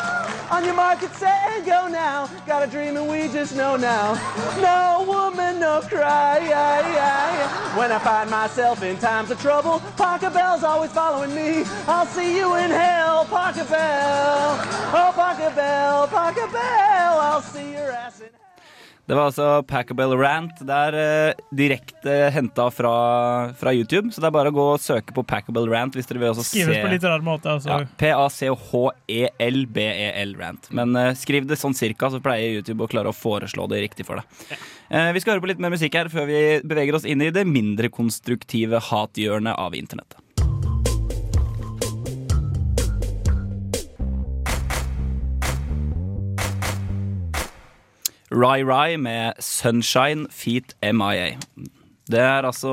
On 0.51 0.65
your 0.65 0.75
market, 0.75 1.15
set 1.15 1.47
and 1.53 1.65
go 1.65 1.87
now. 1.87 2.29
Got 2.45 2.65
a 2.65 2.67
dream 2.67 2.97
and 2.97 3.09
we 3.09 3.29
just 3.29 3.55
know 3.55 3.77
now. 3.77 4.15
No 4.61 5.05
woman, 5.07 5.61
no 5.61 5.81
cry. 5.81 6.39
When 7.77 7.93
I 7.93 7.99
find 8.01 8.29
myself 8.29 8.83
in 8.83 8.99
times 8.99 9.31
of 9.31 9.41
trouble, 9.41 9.79
Pachelbel's 9.97 10.65
always 10.65 10.91
following 10.91 11.35
me. 11.35 11.63
I'll 11.87 12.07
see 12.07 12.37
you 12.37 12.57
in 12.57 12.71
hell, 12.71 13.27
Pachelbel. 13.27 14.59
Oh, 14.93 15.13
Pachelbel, 15.15 16.53
Bell. 16.53 17.21
I'll 17.21 17.43
see 17.43 17.73
your 17.73 17.93
ass 17.93 18.21
in 18.21 18.40
Det 19.11 19.17
var 19.19 19.27
altså 19.27 19.63
Packable 19.67 20.15
Rant. 20.15 20.61
Det 20.63 20.71
er 20.71 20.95
eh, 20.95 21.35
direkte 21.59 22.13
henta 22.31 22.69
fra, 22.71 22.91
fra 23.59 23.73
YouTube, 23.75 24.13
så 24.15 24.23
det 24.23 24.29
er 24.29 24.35
bare 24.37 24.53
å 24.53 24.55
gå 24.55 24.67
og 24.77 24.79
søke 24.79 25.11
på 25.17 25.25
Packable 25.27 25.67
Rant 25.67 25.99
hvis 25.99 26.07
dere 26.07 26.23
vil 26.23 26.31
også 26.31 26.45
Skrives 26.47 26.79
se 26.79 26.85
på 26.85 26.93
litt 26.93 27.03
rar 27.09 27.19
måte. 27.27 27.51
Altså. 27.57 27.75
ja, 27.75 27.91
P-A-C-H-E-L-B-E-L 27.99 28.55
Rant. 30.39 30.71
Men 30.79 30.95
eh, 30.95 31.11
skriv 31.19 31.43
det 31.51 31.59
sånn 31.59 31.75
cirka, 31.75 32.07
så 32.15 32.23
pleier 32.23 32.55
YouTube 32.61 32.87
å 32.87 32.91
klare 32.93 33.11
å 33.11 33.17
foreslå 33.17 33.67
det 33.75 33.83
riktig 33.89 34.07
for 34.07 34.23
deg. 34.23 34.27
Eh, 34.95 35.11
vi 35.17 35.19
skal 35.25 35.35
høre 35.35 35.43
på 35.43 35.51
litt 35.51 35.63
mer 35.67 35.75
musikk 35.75 35.99
her 35.99 36.07
før 36.13 36.31
vi 36.31 36.63
beveger 36.63 36.95
oss 37.01 37.09
inn 37.11 37.19
i 37.27 37.35
det 37.35 37.43
mindre 37.51 37.91
konstruktive 37.91 38.79
hathjørnet 38.93 39.59
av 39.59 39.75
internettet. 39.75 40.20
Rai 48.31 48.63
Rai 48.63 48.97
med 48.97 49.35
Sunshine 49.43 50.29
Feet 50.31 50.75
MIA. 50.83 51.33
Det 52.11 52.19
er 52.23 52.47
altså 52.47 52.71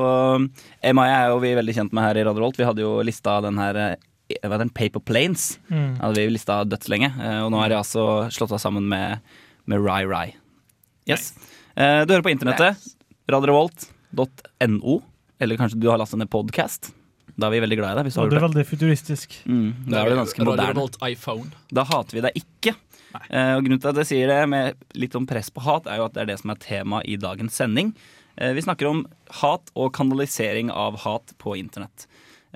MIA 0.82 1.16
er 1.24 1.32
jo 1.32 1.40
vi 1.42 1.54
veldig 1.58 1.74
kjent 1.76 1.92
med 1.94 2.04
her 2.06 2.18
i 2.20 2.24
Radio 2.26 2.42
Volt. 2.44 2.58
Vi 2.58 2.66
hadde 2.66 2.82
jo 2.84 2.96
lista 3.06 3.40
den 3.44 3.58
her 3.58 3.76
eh, 3.76 4.38
hva 4.46 4.58
den, 4.60 4.70
Paper 4.74 5.00
Planes. 5.02 5.58
Mm. 5.70 5.96
Hadde 6.02 6.14
vi 6.18 6.28
lista 6.34 6.60
dødslenge. 6.66 7.10
eh, 7.18 7.40
Og 7.46 7.50
nå 7.54 7.62
er 7.64 7.72
de 7.74 7.78
altså 7.80 8.04
slått 8.34 8.54
av 8.54 8.62
sammen 8.62 8.86
med, 8.90 9.22
med 9.70 9.82
Rai 9.86 10.02
Rai. 10.10 10.28
Yes. 11.08 11.32
Nice. 11.34 11.54
Du 11.78 12.10
hører 12.14 12.24
på 12.26 12.32
internettet. 12.34 12.88
Radiorevolt.no. 13.30 14.96
Eller 15.40 15.56
kanskje 15.60 15.78
du 15.78 15.86
har 15.90 15.98
lastet 16.00 16.18
ned 16.18 16.30
podcast. 16.32 16.90
Da 17.38 17.46
er 17.46 17.54
vi 17.54 17.60
veldig 17.62 17.76
glad 17.78 17.92
i 17.94 17.98
deg. 18.00 18.08
Hvis 18.08 18.16
du 18.18 18.22
Og 18.24 18.30
det 18.30 18.36
er 18.36 18.40
det. 18.40 18.46
veldig 18.48 18.64
futuristisk. 18.66 19.36
Mm, 19.46 19.68
da 19.86 20.00
er 20.02 20.10
det 20.10 20.16
ganske 20.18 20.46
moderne. 20.48 20.86
iPhone. 21.06 21.50
Da 21.70 21.84
hater 21.86 22.18
vi 22.18 22.24
deg 22.26 22.40
ikke. 22.42 22.74
Eh, 23.30 23.54
og 23.56 23.64
grunnen 23.64 23.80
til 23.80 23.90
at 23.94 24.00
jeg 24.02 24.10
sier 24.12 24.28
det 24.32 24.40
med 24.52 24.76
litt 24.94 25.14
om 25.16 25.26
press 25.26 25.48
på 25.50 25.64
hat, 25.64 25.86
er 25.88 25.96
jo 26.02 26.08
at 26.08 26.14
det 26.16 26.22
er 26.26 26.32
det 26.34 26.38
som 26.42 26.50
er 26.54 26.60
tema 26.62 27.00
i 27.08 27.16
dagens 27.16 27.56
sending. 27.56 27.94
Eh, 28.36 28.52
vi 28.54 28.62
snakker 28.62 28.86
om 28.90 29.04
hat 29.42 29.72
og 29.74 29.92
kanalisering 29.96 30.70
av 30.70 31.00
hat 31.06 31.32
på 31.42 31.56
internett. 31.58 32.06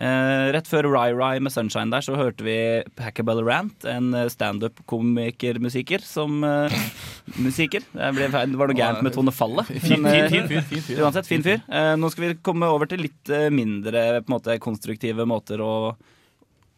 Eh, 0.01 0.47
rett 0.55 0.69
før 0.71 0.87
Rai 0.89 1.11
Rai 1.13 1.35
med 1.45 1.53
Sunshine 1.53 1.91
der, 1.93 2.01
så 2.05 2.15
hørte 2.17 2.45
vi 2.47 2.55
Packabell 2.97 3.43
Rant, 3.45 3.85
en 3.85 4.15
standup-komikermusiker 4.33 6.01
som 6.05 6.43
eh, 6.45 6.73
Musiker. 7.45 7.85
Det, 7.93 8.09
ble, 8.17 8.29
det 8.33 8.59
var 8.59 8.71
noe 8.73 8.79
gærent 8.79 9.03
med 9.05 9.15
tonefallet. 9.17 9.69
Fin- 9.85 10.01
men, 10.03 10.15
eh, 10.25 10.29
fin- 10.33 10.49
fin 10.49 10.63
fyr, 10.63 10.69
fin 10.71 10.83
fyr. 10.87 11.03
Uansett, 11.05 11.29
fin 11.29 11.45
fyr. 11.45 11.61
Eh, 11.69 11.93
nå 12.01 12.11
skal 12.13 12.25
vi 12.29 12.35
komme 12.45 12.69
over 12.73 12.89
til 12.91 13.05
litt 13.05 13.33
mindre 13.53 14.23
på 14.23 14.29
en 14.33 14.37
måte, 14.37 14.59
konstruktive 14.65 15.27
måter 15.29 15.61
å 15.65 15.73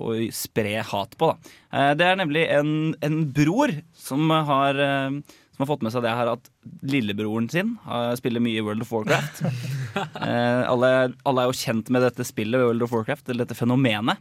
å 0.01 0.15
spre 0.35 0.81
hat 0.83 1.17
på. 1.21 1.31
Da. 1.31 1.55
Eh, 1.73 1.95
Det 1.99 2.07
er 2.09 2.17
nemlig 2.21 2.45
en, 2.51 2.71
en 3.05 3.19
bror 3.37 3.71
som 3.95 4.31
har, 4.31 4.75
eh, 4.75 5.19
som 5.55 5.63
har 5.63 5.71
fått 5.71 5.85
med 5.87 5.95
seg 5.95 6.03
det 6.03 6.15
her 6.19 6.33
at 6.33 6.51
lillebroren 6.83 7.47
sin 7.53 7.77
eh, 7.87 8.13
spiller 8.19 8.43
mye 8.43 8.59
i 8.59 8.65
World 8.67 8.83
of 8.83 8.91
Warcraft. 8.95 9.45
Alle, 10.25 10.89
alle 11.23 11.43
er 11.45 11.51
jo 11.51 11.55
kjent 11.61 11.91
med 11.95 12.03
dette 12.03 12.25
spillet, 12.27 12.59
World 12.59 12.83
of 12.83 12.91
Warcraft, 12.97 13.29
eller 13.31 13.45
dette 13.45 13.55
fenomenet. 13.59 14.19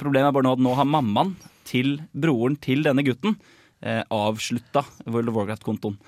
Problemet 0.00 0.30
er 0.30 0.36
bare 0.38 0.46
nå 0.46 0.54
at 0.56 0.62
nå 0.64 0.72
har 0.78 0.88
mammaen 0.88 1.34
til 1.68 1.98
broren 2.16 2.56
til 2.56 2.80
denne 2.86 3.04
gutten 3.04 3.36
avslutta 4.08 4.84
World 5.10 5.28
of 5.28 5.36
Warcraft-kontoen. 5.36 5.98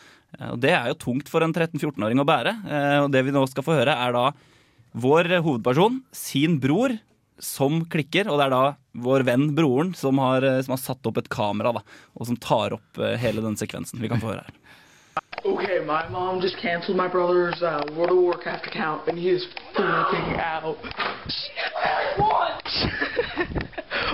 Og 0.54 0.58
Det 0.62 0.72
er 0.72 0.88
jo 0.88 0.96
tungt 1.04 1.28
for 1.28 1.44
en 1.44 1.52
13-14-åring 1.52 2.22
å 2.22 2.26
bære. 2.26 2.54
Og 3.04 3.10
det 3.12 3.24
vi 3.26 3.34
nå 3.34 3.44
skal 3.50 3.66
få 3.66 3.76
høre, 3.76 3.92
er 3.92 4.16
da 4.16 4.24
vår 5.04 5.28
hovedperson, 5.44 6.00
sin 6.14 6.56
bror, 6.62 6.94
som 7.38 7.84
klikker, 7.90 8.28
og 8.30 8.38
det 8.38 8.46
er 8.46 8.54
da 8.54 8.64
vår 9.04 9.24
venn 9.26 9.48
broren 9.56 9.94
som 9.98 10.18
har, 10.22 10.42
eh, 10.42 10.60
som 10.62 10.76
har 10.76 10.82
satt 10.82 11.06
opp 11.06 11.18
et 11.18 11.28
kamera, 11.28 11.72
da, 11.72 11.82
og 12.14 12.26
som 12.28 12.36
tar 12.36 12.76
opp 12.76 12.98
eh, 12.98 13.16
hele 13.20 13.42
den 13.42 13.56
sekvensen. 13.56 14.00
Vi 14.02 14.08
kan 14.08 14.22
få 14.22 14.34
høre 14.34 14.46
her. 14.46 14.60
Okay, 15.44 15.80
my 15.84 16.08
mom 16.08 16.40
just 16.40 16.56
canceled 16.56 16.96
my 16.96 17.06
brother's 17.06 17.60
uh, 17.62 17.84
World 17.94 18.10
of 18.10 18.16
Warcraft 18.16 18.66
account, 18.66 19.06
and 19.08 19.18
he 19.18 19.28
is 19.28 19.46
freaking 19.76 20.38
out. 20.38 20.78
What? 22.16 22.64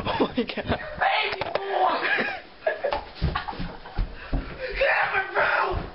oh 0.07 0.33
my 0.37 0.43
god. 0.43 0.81
Baby 0.99 1.43
boy! 1.55 2.01
Damn 4.79 5.21
it, 5.21 5.35
bro! 5.35 5.91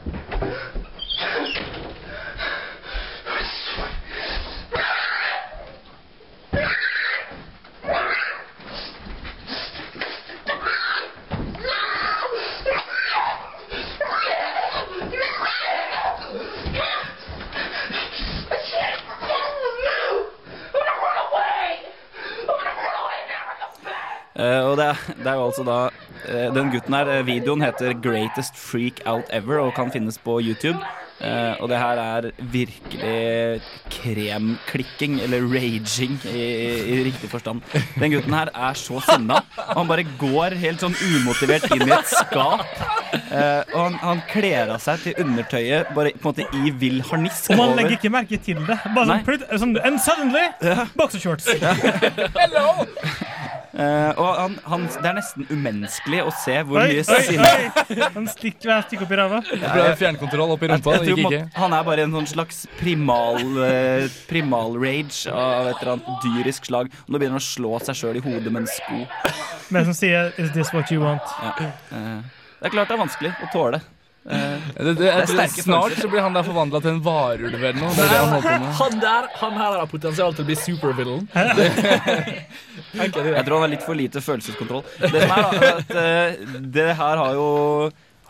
Eh, 24.35 24.61
og 24.67 24.75
det 24.77 24.89
er, 24.91 25.03
det 25.15 25.29
er 25.31 25.37
jo 25.39 25.45
altså 25.47 25.63
da 25.63 25.77
uh, 25.87 26.55
Den 26.55 26.71
gutten 26.73 26.97
her, 26.97 27.07
eh, 27.07 27.25
videoen 27.27 27.63
heter 27.63 27.93
'Greatest 27.95 28.57
Freak 28.59 28.99
Out 29.07 29.31
Ever' 29.31 29.61
og 29.63 29.73
kan 29.73 29.91
finnes 29.91 30.17
på 30.17 30.41
YouTube. 30.43 30.79
Uh, 31.15 31.55
og 31.63 31.69
det 31.71 31.77
her 31.79 31.95
er 31.95 32.25
virkelig 32.51 33.61
kremklikking, 33.89 35.21
eller 35.23 35.45
raging 35.47 36.19
i, 36.27 36.41
i, 36.41 36.97
i 36.99 37.03
riktig 37.05 37.29
forstand. 37.31 37.61
Den 37.95 38.11
gutten 38.11 38.33
her 38.33 38.51
er 38.51 38.73
så 38.73 38.99
sinna. 38.99 39.39
og 39.55 39.77
Han 39.77 39.87
bare 39.87 40.03
går 40.19 40.57
helt 40.59 40.83
sånn 40.83 40.97
umotivert 40.99 41.71
inn 41.71 41.87
i 41.87 41.93
et 41.95 42.11
skap. 42.11 42.67
Eh, 43.15 43.61
og 43.73 43.79
han, 43.79 43.95
han 44.01 44.21
kler 44.27 44.73
av 44.75 44.83
seg 44.83 45.05
til 45.05 45.23
undertøyet 45.23 45.93
bare 45.95 46.11
på 46.19 46.33
en 46.33 46.35
måte 46.35 46.59
i 46.59 46.73
vill 46.83 46.99
harnisk. 47.07 47.47
Og 47.55 47.61
man 47.61 47.77
legger 47.79 47.95
ikke 47.95 48.11
merke 48.11 48.41
til 48.43 48.59
det. 48.67 48.77
Bare 48.95 49.21
sånn, 49.23 49.39
sånn 49.63 49.77
And 49.87 50.03
suddenly, 50.03 50.45
boxershorts. 50.99 51.47
Eh, 53.75 54.11
og 54.15 54.37
han, 54.39 54.53
han, 54.71 54.83
det 54.87 55.09
er 55.09 55.15
nesten 55.17 55.47
umenneskelig 55.51 56.21
å 56.23 56.29
se 56.39 56.53
hvor 56.63 56.79
Oi, 56.79 56.93
mye 56.93 57.01
oi, 57.03 57.17
sinne 57.27 57.49
oi. 57.49 57.97
Han 58.15 58.29
stikker 58.31 58.71
hver 58.71 58.85
stikk 58.85 59.03
opp 59.03 59.11
i 59.11 59.17
ræva. 59.19 59.41
Fjernkontroll 59.99 60.53
opp 60.55 60.63
i 60.63 60.69
rumpa. 60.71 60.93
Jeg, 60.95 61.09
jeg 61.09 61.17
gikk 61.19 61.25
ikke. 61.27 61.41
Han 61.57 61.75
er 61.75 61.83
bare 61.89 62.05
en 62.07 62.15
sånn 62.15 62.29
slags 62.31 62.61
primal 62.79 63.41
eh, 63.65 64.07
Primal-rage 64.29 65.33
av 65.33 65.73
et 65.73 65.81
eller 65.81 65.93
annet 65.97 66.23
dyrisk 66.23 66.69
slag. 66.71 66.93
Og 67.03 67.11
nå 67.11 67.19
begynner 67.19 67.35
han 67.35 67.43
å 67.43 67.49
slå 67.49 67.73
seg 67.83 67.99
sjøl 67.99 68.21
i 68.21 68.23
hodet 68.23 68.53
med 68.53 68.63
en 68.63 68.71
sko. 68.71 69.01
Men 69.75 69.89
som 69.89 69.97
sier 69.97 70.31
'Is 70.39 70.55
this 70.55 70.71
what 70.71 70.91
you 70.93 71.03
want?' 71.03 71.35
Ja. 71.43 71.71
Uh, 71.91 72.23
det 72.61 72.69
er 72.71 72.77
klart 72.77 72.87
det 72.87 72.95
er 72.95 73.03
vanskelig 73.03 73.35
å 73.43 73.51
tåle. 73.51 73.81
Eh, 74.25 74.61
Det, 74.75 74.93
det, 74.97 75.05
jeg 75.05 75.27
tror 75.29 75.37
sterke 75.37 75.63
snart 75.63 75.97
så 76.01 76.09
blir 76.09 76.23
han 76.25 76.33
der 76.33 76.45
forvandla 76.47 76.79
til 76.81 76.95
en 76.95 77.01
varulv 77.05 77.53
eller 77.53 77.77
noe. 77.77 77.91
Det 77.93 78.05
er 78.05 78.09
det 78.09 78.21
han 78.23 78.63
med. 78.63 78.71
Han 78.79 78.97
der 79.03 79.27
han 79.41 79.59
her 79.59 79.77
har 79.79 79.91
potensial 79.91 80.33
til 80.33 80.45
å 80.45 80.49
bli 80.49 80.57
supervillain. 80.57 81.27
Jeg 82.95 83.11
tror 83.13 83.55
han 83.57 83.65
har 83.65 83.71
litt 83.71 83.85
for 83.85 83.97
lite 83.97 84.23
følelseskontroll. 84.23 84.83
Det 85.03 85.21
som 85.21 85.35
er 85.35 85.69
at 85.69 85.93
uh, 85.93 86.59
det 86.75 86.89
her 86.97 87.21
har 87.21 87.33
jo 87.37 87.47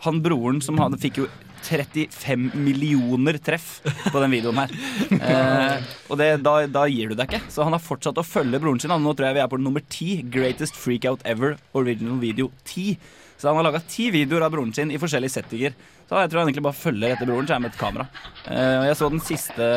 Han 0.04 0.20
broren 0.22 0.60
som 0.62 0.78
hadde, 0.82 0.98
fikk 1.00 1.22
jo 1.22 1.26
35 1.66 2.50
millioner 2.54 3.38
treff 3.42 3.80
på 4.12 4.20
den 4.22 4.34
videoen 4.36 4.60
her. 4.60 4.74
Eh, 5.16 5.86
og 6.12 6.20
det, 6.20 6.28
da, 6.44 6.52
da 6.70 6.84
gir 6.86 7.10
du 7.10 7.16
deg 7.18 7.26
ikke. 7.32 7.48
Så 7.50 7.64
han 7.66 7.74
har 7.74 7.82
fortsatt 7.82 8.20
å 8.20 8.22
følge 8.26 8.60
broren 8.62 8.78
sin. 8.78 8.92
Nå 8.92 9.14
tror 9.16 9.30
jeg 9.30 9.38
vi 9.38 9.42
er 9.42 9.50
på 9.50 9.58
nummer 9.58 9.82
10. 9.82 10.28
Greatest 10.30 10.76
freakout 10.78 11.24
ever. 11.26 11.56
Original 11.74 12.20
video 12.22 12.52
10. 12.68 13.00
Så 13.36 13.48
han 13.48 13.58
har 13.58 13.66
laga 13.68 13.82
ti 13.84 14.08
videoer 14.14 14.46
av 14.46 14.54
broren 14.54 14.72
sin 14.72 14.92
i 14.92 15.00
forskjellige 15.00 15.36
settinger. 15.36 15.76
Så 16.08 16.20
jeg 16.22 16.32
tror 16.32 16.42
han 16.42 16.48
egentlig 16.48 16.64
bare 16.68 16.78
følger 16.78 17.14
etter 17.14 17.28
broren 17.28 17.48
sin 17.48 17.64
med 17.64 17.74
et 17.74 17.80
kamera. 17.80 18.08
Eh, 18.46 18.76
og 18.80 18.86
jeg 18.88 18.98
så 19.00 19.10
den 19.12 19.24
siste 19.24 19.70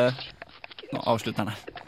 Nå 0.90 1.02
avslutter 1.06 1.44
han 1.44 1.52
her. 1.54 1.86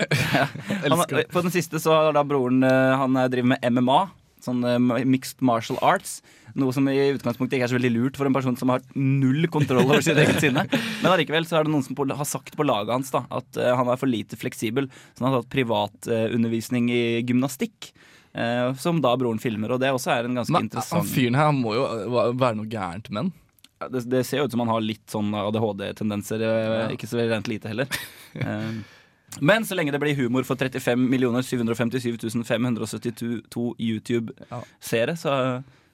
Han, 0.80 1.02
på 1.28 1.40
den 1.44 1.52
siste 1.52 1.76
så 1.80 1.92
har 1.92 2.14
da 2.16 2.22
broren 2.24 2.62
eh, 2.64 2.92
Han 2.96 3.16
eh, 3.20 3.28
driver 3.32 3.54
med 3.54 3.64
MMA. 3.76 4.00
Sånn 4.40 4.64
mixed 5.04 5.42
martial 5.44 5.76
arts. 5.84 6.22
Noe 6.56 6.72
som 6.72 6.86
i 6.88 6.96
utgangspunktet 7.12 7.58
ikke 7.58 7.66
er 7.66 7.72
så 7.72 7.76
veldig 7.76 7.90
lurt 7.92 8.16
for 8.16 8.28
en 8.28 8.36
person 8.36 8.56
som 8.56 8.72
har 8.72 8.80
null 8.96 9.44
kontroll 9.52 9.84
over 9.84 10.00
sitt 10.04 10.16
eget 10.16 10.40
sinne. 10.40 10.64
Men 11.02 11.10
allikevel 11.12 11.44
så 11.48 11.58
er 11.58 11.68
det 11.68 11.74
noen 11.74 11.84
som 11.84 11.96
på, 11.96 12.08
har 12.08 12.28
sagt 12.28 12.56
på 12.56 12.64
laget 12.64 12.94
hans 12.96 13.12
da 13.12 13.26
at 13.36 13.60
han 13.60 13.92
er 13.92 14.00
for 14.00 14.08
lite 14.08 14.40
fleksibel. 14.40 14.88
Så 15.12 15.24
han 15.24 15.28
har 15.28 15.42
tatt 15.42 15.52
privatundervisning 15.52 16.88
i 16.88 17.02
gymnastikk. 17.20 17.92
Eh, 18.34 18.70
som 18.80 19.00
da 19.02 19.14
broren 19.20 19.40
filmer, 19.42 19.74
og 19.74 19.82
det 19.82 19.92
også 19.94 20.12
er 20.14 20.28
en 20.28 20.40
ganske 20.40 20.54
Men 20.54 20.68
interessant 20.68 21.04
Men 21.04 21.12
fyren 21.14 21.40
her 21.40 21.50
må 21.56 21.74
jo 21.78 21.84
eh, 21.86 22.30
være 22.34 22.58
noe 22.60 22.70
gærent 22.70 23.10
med. 23.16 23.32
Ja, 23.80 23.88
det, 23.88 24.04
det 24.12 24.24
ser 24.28 24.42
jo 24.42 24.48
ut 24.48 24.54
som 24.54 24.64
han 24.64 24.72
har 24.74 24.84
litt 24.84 25.06
sånn 25.08 25.34
ADHD-tendenser. 25.40 26.42
Ja. 26.44 26.86
Ikke 26.92 27.08
så 27.08 27.20
rent 27.22 27.48
lite 27.48 27.70
heller. 27.72 27.88
uh, 28.36 28.80
Men 29.40 29.64
så 29.64 29.76
lenge 29.78 29.94
det 29.94 30.00
blir 30.02 30.16
humor 30.18 30.42
for 30.42 30.58
35 30.58 31.04
757 31.46 32.42
572 32.48 33.68
YouTube-seere, 33.78 35.14
så 35.16 35.36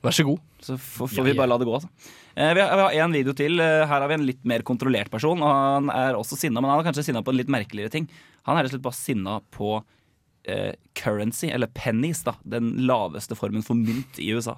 Vær 0.05 0.15
så 0.15 0.27
god. 0.27 0.41
Så 0.63 0.77
får, 0.79 1.09
får 1.09 1.27
vi 1.27 1.35
bare 1.35 1.51
la 1.51 1.59
det 1.59 1.67
gå. 1.67 1.75
Altså. 1.75 1.89
Eh, 2.37 2.53
vi 2.55 2.61
har, 2.63 2.77
vi 2.77 2.99
har 3.01 3.05
en 3.07 3.17
video 3.17 3.35
til. 3.37 3.59
Eh, 3.61 3.83
Her 3.89 4.03
har 4.05 4.09
vi 4.11 4.19
en 4.19 4.27
litt 4.29 4.45
mer 4.47 4.63
kontrollert 4.67 5.11
person. 5.11 5.41
Og 5.43 5.51
han 5.51 5.91
er 5.91 6.19
også 6.19 6.39
sinna, 6.39 6.61
men 6.61 6.71
han 6.71 6.83
er 6.83 6.89
kanskje 6.91 7.09
sinna 7.09 7.25
på 7.27 7.33
en 7.33 7.41
litt 7.41 7.53
merkeligere 7.53 7.93
ting. 7.93 8.09
Han 8.47 8.57
er 8.59 8.67
rett 8.67 8.75
og 8.75 8.77
slett 8.77 8.87
bare 8.87 8.99
sinna 8.99 9.39
på 9.57 9.73
eh, 9.81 9.87
currency, 10.95 11.51
eller 11.51 11.67
pennies, 11.67 12.23
da. 12.27 12.37
Den 12.43 12.75
laveste 12.87 13.37
formen 13.39 13.65
for 13.67 13.79
mynt 13.79 14.19
i 14.23 14.31
USA. 14.35 14.57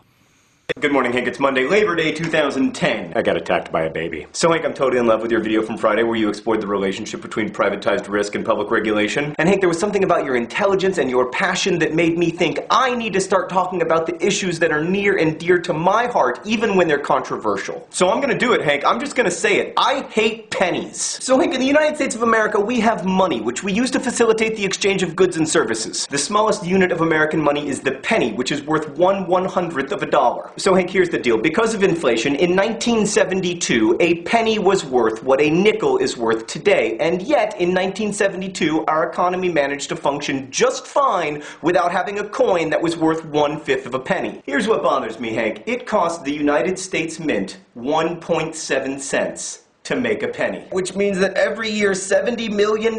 Good 0.77 0.93
morning, 0.93 1.13
Hank. 1.13 1.27
It's 1.27 1.41
Monday, 1.41 1.67
Labor 1.67 1.97
Day 1.97 2.13
2010. 2.13 3.15
I 3.17 3.23
got 3.23 3.39
attacked 3.39 3.73
by 3.73 3.85
a 3.85 3.91
baby. 3.91 4.27
So, 4.33 4.53
Hank, 4.53 4.67
I'm 4.67 4.75
totally 4.75 5.01
in 5.01 5.07
love 5.07 5.23
with 5.23 5.33
your 5.33 5.41
video 5.41 5.63
from 5.63 5.79
Friday 5.79 6.03
where 6.03 6.15
you 6.15 6.29
explored 6.29 6.61
the 6.61 6.67
relationship 6.67 7.23
between 7.23 7.49
privatized 7.49 8.07
risk 8.07 8.35
and 8.35 8.45
public 8.45 8.71
regulation. 8.71 9.35
And, 9.39 9.49
Hank, 9.49 9.61
there 9.61 9.69
was 9.69 9.81
something 9.81 10.05
about 10.05 10.27
your 10.27 10.37
intelligence 10.37 10.99
and 10.99 11.09
your 11.11 11.31
passion 11.31 11.79
that 11.79 11.95
made 11.95 12.19
me 12.19 12.31
think 12.31 12.61
I 12.71 12.95
need 12.95 13.15
to 13.15 13.21
start 13.21 13.49
talking 13.49 13.81
about 13.81 14.07
the 14.07 14.25
issues 14.25 14.59
that 14.59 14.71
are 14.71 14.85
near 14.85 15.17
and 15.17 15.41
dear 15.41 15.59
to 15.61 15.73
my 15.73 16.07
heart, 16.07 16.39
even 16.45 16.77
when 16.77 16.87
they're 16.87 16.99
controversial. 16.99 17.85
So, 17.91 18.11
I'm 18.11 18.21
gonna 18.21 18.39
do 18.39 18.53
it, 18.53 18.63
Hank. 18.63 18.85
I'm 18.85 19.01
just 19.01 19.17
gonna 19.17 19.31
say 19.31 19.61
it. 19.61 19.73
I 19.79 20.03
hate 20.11 20.51
pennies. 20.51 21.01
So, 21.01 21.41
Hank, 21.41 21.55
in 21.55 21.61
the 21.61 21.67
United 21.67 21.97
States 21.97 22.15
of 22.15 22.23
America, 22.23 22.61
we 22.61 22.79
have 22.81 23.07
money, 23.07 23.41
which 23.41 23.65
we 23.65 23.73
use 23.73 23.91
to 23.93 24.01
facilitate 24.01 24.55
the 24.55 24.67
exchange 24.67 25.03
of 25.03 25.17
goods 25.17 25.39
and 25.39 25.49
services. 25.49 26.07
The 26.11 26.19
smallest 26.19 26.65
unit 26.65 26.93
of 26.93 27.01
American 27.01 27.41
money 27.41 27.69
is 27.69 27.81
the 27.81 27.93
penny, 27.93 28.35
which 28.35 28.53
is 28.53 28.63
worth 28.63 28.87
one 28.99 29.27
one 29.27 29.47
hundredth 29.47 29.93
of 29.93 30.03
a 30.03 30.07
dollar. 30.07 30.51
So, 30.59 30.75
Hank, 30.75 30.91
here's 30.91 31.09
the 31.09 31.19
deal. 31.19 31.39
Because 31.39 31.73
of 31.73 31.85
inflation, 31.85 32.35
in 32.35 32.57
1972, 32.57 33.97
a 34.01 34.23
penny 34.23 34.59
was 34.59 34.85
worth 34.85 35.23
what 35.23 35.41
a 35.41 35.49
nickel 35.49 35.99
is 35.99 36.17
worth 36.17 36.49
today. 36.49 36.97
And 36.99 37.23
yet, 37.23 37.53
in 37.61 37.69
1972, 37.69 38.85
our 38.87 39.09
economy 39.09 39.51
managed 39.51 39.89
to 39.91 39.97
function 39.97 40.51
just 40.51 40.85
fine 40.85 41.45
without 41.63 41.93
having 41.93 42.19
a 42.19 42.29
coin 42.29 42.71
that 42.71 42.83
was 42.83 42.97
worth 42.97 43.25
one 43.27 43.61
fifth 43.61 43.87
of 43.87 43.95
a 43.95 44.01
penny. 44.01 44.43
Here's 44.47 44.67
what 44.67 44.83
bothers 44.83 45.21
me, 45.21 45.33
Hank. 45.33 45.63
It 45.67 45.87
cost 45.87 46.25
the 46.25 46.33
United 46.33 46.77
States 46.77 47.21
Mint 47.21 47.59
1.7 47.77 48.99
cents 48.99 49.63
to 49.89 49.97
make 49.97 50.23
a 50.23 50.29
penny. 50.41 50.63
Which 50.79 50.95
means 50.95 51.19
that 51.25 51.33
every 51.49 51.71
year 51.81 51.93
$70 51.93 52.51
million 52.63 52.95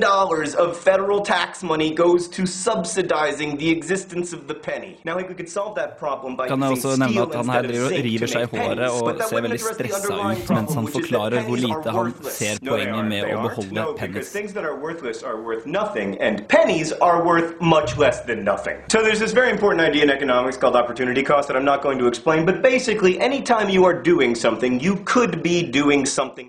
of 0.63 0.69
federal 0.89 1.19
tax 1.21 1.63
money 1.63 1.89
goes 2.03 2.27
to 2.29 2.45
subsidizing 2.47 3.57
the 3.57 3.69
existence 3.77 4.33
of 4.33 4.41
the 4.49 4.55
penny. 4.55 4.91
Now, 5.05 5.15
Hank, 5.17 5.29
we 5.29 5.35
could 5.35 5.49
solve 5.57 5.75
that 5.75 5.91
problem 6.03 6.35
by 6.39 6.47
Kan 6.47 6.61
jeg 6.63 6.71
using 6.71 6.91
også 6.91 6.99
nevne 7.03 7.13
steel 7.13 7.29
at 7.29 7.35
han 7.35 7.49
her 7.49 7.63
instead 7.63 7.65
of 7.65 7.71
driver 7.71 7.85
og 7.85 7.91
zinc 7.93 8.05
river 8.09 8.27
to 8.27 8.31
seg 8.33 8.39
i 8.39 8.45
make 8.45 8.51
pennies, 8.57 8.79
håret 8.79 8.91
but 8.99 9.13
og 9.13 9.19
that 9.19 9.29
ser 9.29 9.35
wouldn't 9.35 9.49
veldig 9.49 9.61
address 9.61 9.77
the 9.77 9.83
stressa 9.83 10.01
underlying 10.01 10.41
ut 10.43 10.49
mens 10.49 10.73
han 10.73 10.85
problem, 10.85 10.85
which 10.85 10.95
is 10.95 11.09
that 11.09 11.19
forklarer 11.19 11.39
hvor 11.47 11.57
pennies 11.57 11.63
lite 11.65 11.87
are 11.87 11.93
han 11.97 12.05
worthless. 12.05 12.35
ser 12.41 12.53
No, 12.61 12.71
they 12.71 12.85
poenget 12.85 12.95
aren't. 12.99 13.09
med 13.13 13.21
They 13.23 13.33
å 13.33 13.39
aren't. 13.39 13.49
beholde 13.49 13.73
No, 13.79 13.85
because 13.93 13.99
pennies. 13.99 14.31
things 14.37 14.51
that 14.57 14.63
are 14.69 14.75
worthless 14.87 15.19
are 15.29 15.37
worth 15.47 15.63
nothing, 15.79 16.09
and 16.27 16.35
pennies 16.55 16.89
are 17.09 17.17
worth 17.29 17.49
much 17.75 17.91
less 18.03 18.17
than 18.29 18.39
nothing. 18.51 18.77
So 18.95 18.99
there's 19.05 19.21
this 19.25 19.33
very 19.41 19.51
important 19.57 19.81
idea 19.89 20.03
in 20.07 20.11
economics 20.19 20.57
called 20.61 20.75
opportunity 20.83 21.23
cost 21.31 21.45
that 21.49 21.57
I'm 21.59 21.69
not 21.73 21.79
going 21.85 21.99
to 22.03 22.07
explain, 22.13 22.39
but 22.49 22.57
basically, 22.73 23.13
anytime 23.29 23.67
you 23.75 23.81
are 23.89 23.97
doing 24.11 24.31
something, 24.45 24.71
you 24.87 24.93
could 25.13 25.33
be 25.51 25.57
doing 25.81 26.01
something 26.19 26.47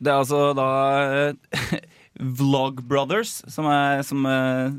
Det 0.00 0.08
er 0.12 0.20
altså 0.22 0.52
da 0.56 0.68
Vlogbrothers, 1.20 1.74
Vlog 2.40 2.80
Brothers, 2.88 3.40
som 3.52 3.68
er 3.70 4.00
som 4.06 4.24
eh, 4.28 4.72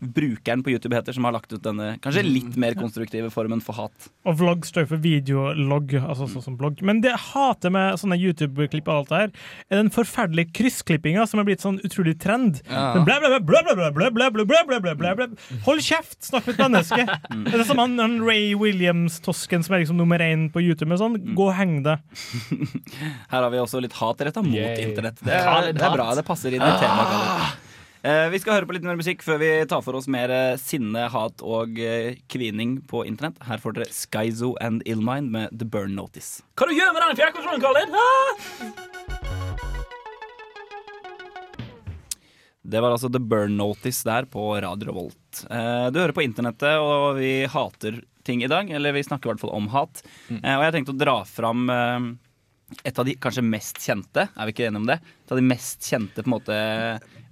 brukeren 0.00 0.62
på 0.62 0.70
YouTube 0.70 0.94
heter, 0.96 1.12
som 1.16 1.26
har 1.26 1.34
lagt 1.34 1.52
ut 1.52 1.62
denne 1.64 1.96
kanskje 2.02 2.22
litt 2.26 2.56
mer 2.60 2.76
konstruktive 2.78 3.30
formen 3.34 3.60
for 3.64 3.76
hat. 3.78 4.08
Og 4.28 4.38
vlogg 4.38 4.66
står 4.68 4.86
for 4.90 5.02
videologg, 5.02 5.96
altså 5.98 6.28
sånn 6.30 6.44
som 6.44 6.58
blogg. 6.60 6.82
Men 6.86 7.02
det 7.02 7.10
jeg 7.10 7.22
hater 7.32 7.72
med 7.74 7.98
sånne 8.00 8.18
YouTube-klipp 8.20 8.88
og 8.88 9.02
alt 9.02 9.10
det 9.12 9.20
her, 9.22 9.32
er 9.68 9.82
den 9.82 9.92
forferdelige 9.94 10.52
kryssklippinga 10.58 11.26
som 11.28 11.42
er 11.42 11.48
blitt 11.48 11.64
sånn 11.64 11.80
utrolig 11.86 12.14
trend. 12.22 12.62
Hold 15.66 15.84
kjeft! 15.84 16.18
Snakk 16.28 16.46
med 16.48 16.56
et 16.56 16.64
menneske! 16.66 17.06
Det 17.48 17.58
er 17.58 17.66
som 17.68 17.82
han, 17.82 17.98
han 18.00 18.18
Ray 18.24 18.52
Williams-tosken 18.58 19.66
som 19.66 19.76
er 19.76 19.84
liksom 19.84 19.98
nummer 20.00 20.22
én 20.22 20.48
på 20.54 20.62
YouTube. 20.62 20.94
Sånn, 21.00 21.18
Gå 21.38 21.50
og 21.50 21.56
heng 21.58 21.80
det 21.86 21.98
Her 23.32 23.42
har 23.42 23.50
vi 23.52 23.60
også 23.60 23.80
litt 23.82 23.96
hat 23.98 24.20
retta 24.24 24.42
mot 24.44 24.54
internett. 24.54 25.20
Det, 25.22 25.34
er 25.34 25.96
bra. 25.96 26.12
Det 26.18 26.26
passer 26.26 26.54
inn 26.54 26.64
i 26.64 26.76
temaet. 26.80 27.64
Eh, 28.02 28.28
vi 28.30 28.38
skal 28.38 28.54
høre 28.54 28.66
på 28.68 28.74
litt 28.76 28.84
mer 28.86 28.98
musikk 28.98 29.24
før 29.26 29.40
vi 29.42 29.48
tar 29.66 29.82
for 29.82 29.98
oss 29.98 30.06
mer 30.10 30.30
eh, 30.30 30.58
sinne, 30.62 31.08
hat 31.10 31.42
og 31.42 31.80
eh, 31.82 32.14
kvining 32.30 32.76
på 32.86 33.02
internett. 33.08 33.40
Her 33.48 33.58
får 33.58 33.74
dere 33.74 33.90
Skyzo 33.90 34.52
and 34.62 34.84
Illmind 34.86 35.32
med 35.34 35.50
The 35.50 35.66
Burn 35.66 35.96
Notice. 35.98 36.44
Hva 36.54 36.68
du 36.70 36.76
gjør 36.76 36.94
med 36.94 37.02
den 37.02 37.18
fjernkontrollen, 37.18 37.64
Colin? 37.64 37.90
Det 42.68 42.84
var 42.84 42.94
altså 42.94 43.10
The 43.10 43.22
Burn 43.24 43.58
Notice 43.58 44.06
der 44.06 44.30
på 44.30 44.46
Radio 44.62 44.92
Revolt. 44.92 45.42
Eh, 45.50 45.90
du 45.90 45.98
hører 45.98 46.14
på 46.14 46.22
internettet, 46.22 46.78
og 46.78 47.18
vi 47.18 47.32
hater 47.50 47.98
ting 48.28 48.46
i 48.46 48.52
dag. 48.52 48.70
Eller 48.70 48.94
vi 48.94 49.02
snakker 49.02 49.26
i 49.26 49.34
hvert 49.34 49.42
fall 49.42 49.56
om 49.58 49.66
hat. 49.74 50.04
Eh, 50.30 50.54
og 50.54 50.68
jeg 50.68 50.78
tenkte 50.78 50.94
å 50.94 51.02
dra 51.02 51.18
fram 51.26 51.66
et 52.84 52.98
av 53.00 53.06
de 53.08 53.18
kanskje 53.18 53.42
mest 53.42 53.82
kjente. 53.82 54.28
Er 54.28 54.46
vi 54.46 54.54
ikke 54.54 54.68
enige 54.68 54.84
om 54.84 54.90
det? 54.92 55.00
Et 55.28 55.32
av 55.34 55.36
de 55.36 55.44
mest 55.44 55.84
kjente 55.84 56.22
på 56.24 56.30
en 56.30 56.36
måte 56.38 56.58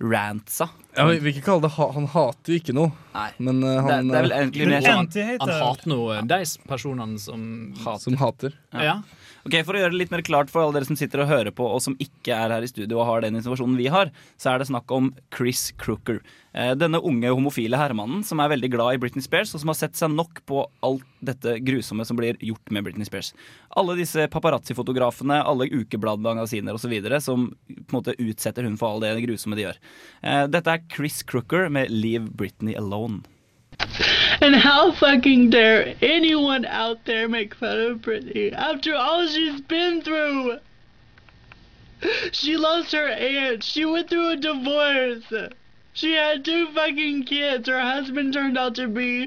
rantsa. 0.05 0.69
Ja, 0.97 1.07
vi 1.09 1.19
vil 1.21 1.33
ikke 1.35 1.45
kalle 1.47 1.65
det 1.65 1.71
ha 1.77 1.87
Han 1.93 2.07
hater 2.13 2.53
jo 2.53 2.59
ikke 2.61 2.75
noe. 2.77 2.93
Nei. 3.17 3.31
Men 3.41 3.63
uh, 3.65 3.81
han 3.85 4.09
Det- 4.09 4.13
det 4.13 4.17
er 4.19 4.23
vel 4.27 4.35
egentlig 4.37 4.67
mer 4.69 4.81
sånn- 4.85 5.41
Han 5.41 5.49
hater 5.49 5.89
noe. 5.89 6.21
de 6.23 6.45
personene 6.69 7.19
som 7.19 7.73
Som 7.99 8.17
hater. 8.21 8.53
Ja. 8.73 9.01
Ok, 9.47 9.63
For 9.65 9.75
å 9.75 9.79
gjøre 9.79 9.93
det 9.93 9.99
litt 10.01 10.11
mer 10.11 10.23
klart 10.23 10.51
for 10.51 10.61
alle 10.63 10.73
dere 10.75 10.85
som 10.87 10.97
sitter 10.97 11.21
og 11.23 11.29
hører 11.29 11.53
på, 11.55 11.63
og 11.65 11.81
som 11.81 11.95
ikke 12.03 12.35
er 12.35 12.51
her 12.51 12.63
i 12.63 12.67
studio 12.67 12.99
og 12.99 13.07
har 13.07 13.21
den 13.21 13.37
informasjonen 13.37 13.77
vi 13.77 13.87
har, 13.87 14.11
så 14.37 14.51
er 14.55 14.59
det 14.59 14.67
snakk 14.67 14.91
om 14.91 15.15
Chris 15.33 15.71
Crooker. 15.79 16.21
Eh, 16.53 16.75
Denne 16.75 16.99
unge 17.01 17.31
homofile 17.31 17.77
herremannen 17.79 18.25
som 18.25 18.41
er 18.41 18.49
veldig 18.49 18.71
glad 18.73 18.95
i 18.95 18.99
Britney 18.99 19.23
Spears, 19.23 19.55
og 19.55 19.61
som 19.61 19.69
har 19.69 19.75
sett 19.79 19.95
seg 19.95 20.11
nok 20.11 20.45
på 20.47 20.67
alt 20.83 21.05
dette 21.23 21.61
grusomme 21.63 22.05
som 22.05 22.17
blir 22.17 22.35
gjort 22.43 22.71
med 22.73 22.83
Britney 22.85 23.05
Spears. 23.07 23.33
Alle 23.77 23.95
disse 23.95 24.27
paparazzi-fotografene, 24.29 25.45
alle 25.47 25.69
ukebladmagasiner 25.71 26.75
osv. 26.75 27.21
som 27.21 27.55
And 34.41 34.55
how 34.55 34.93
fucking 34.93 35.51
dare 35.51 35.95
anyone 36.03 36.67
out 36.67 37.05
there 37.07 37.29
make 37.29 37.55
fun 37.55 37.81
of 37.81 37.99
Britney 37.99 38.53
after 38.53 38.95
all 38.95 39.27
she's 39.27 39.61
been 39.63 40.03
through? 40.03 40.59
She 42.33 42.57
lost 42.57 42.93
her 42.93 43.09
aunt. 43.09 43.65
She 43.65 43.85
went 43.85 44.11
through 44.11 44.29
a 44.29 44.37
divorce. 44.37 45.33
She 45.95 46.13
had 46.13 46.45
two 46.45 46.67
fucking 46.75 47.25
kids. 47.25 47.69
Her 47.69 47.81
husband 47.81 48.35
turned 48.35 48.59
out 48.59 48.75
to 48.75 48.87
be 48.87 49.27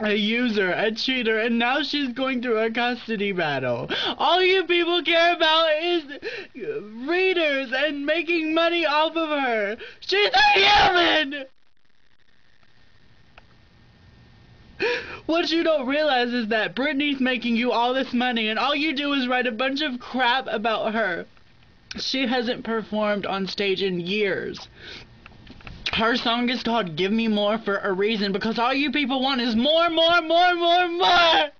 a 0.00 0.14
user, 0.14 0.70
a 0.72 0.90
cheater, 0.92 1.38
and 1.38 1.58
now 1.58 1.82
she's 1.82 2.12
going 2.12 2.42
through 2.42 2.58
a 2.58 2.70
custody 2.70 3.32
battle. 3.32 3.88
All 4.18 4.42
you 4.42 4.64
people 4.64 5.02
care 5.02 5.34
about 5.34 5.68
is 5.82 6.04
readers 7.06 7.72
and 7.72 8.04
making 8.04 8.54
money 8.54 8.84
off 8.84 9.16
of 9.16 9.28
her. 9.28 9.76
She's 10.00 10.30
a 10.32 10.58
human! 10.58 11.44
What 15.26 15.50
you 15.50 15.62
don't 15.62 15.86
realize 15.86 16.32
is 16.32 16.48
that 16.48 16.74
Britney's 16.74 17.20
making 17.20 17.56
you 17.56 17.70
all 17.70 17.94
this 17.94 18.12
money, 18.12 18.48
and 18.48 18.58
all 18.58 18.74
you 18.74 18.94
do 18.94 19.12
is 19.12 19.28
write 19.28 19.46
a 19.46 19.52
bunch 19.52 19.80
of 19.80 20.00
crap 20.00 20.46
about 20.48 20.94
her. 20.94 21.26
She 21.96 22.26
hasn't 22.26 22.64
performed 22.64 23.24
on 23.24 23.46
stage 23.46 23.82
in 23.82 24.00
years. 24.00 24.68
Her 25.94 26.16
song 26.16 26.48
is 26.48 26.64
called 26.64 26.96
Give 26.96 27.12
Me 27.12 27.28
More 27.28 27.56
for 27.56 27.78
a 27.78 27.92
reason 27.92 28.32
because 28.32 28.58
all 28.58 28.74
you 28.74 28.90
people 28.90 29.22
want 29.22 29.40
is 29.40 29.54
more, 29.54 29.88
more, 29.90 30.20
more, 30.22 30.54
more, 30.56 30.88
more! 30.88 31.50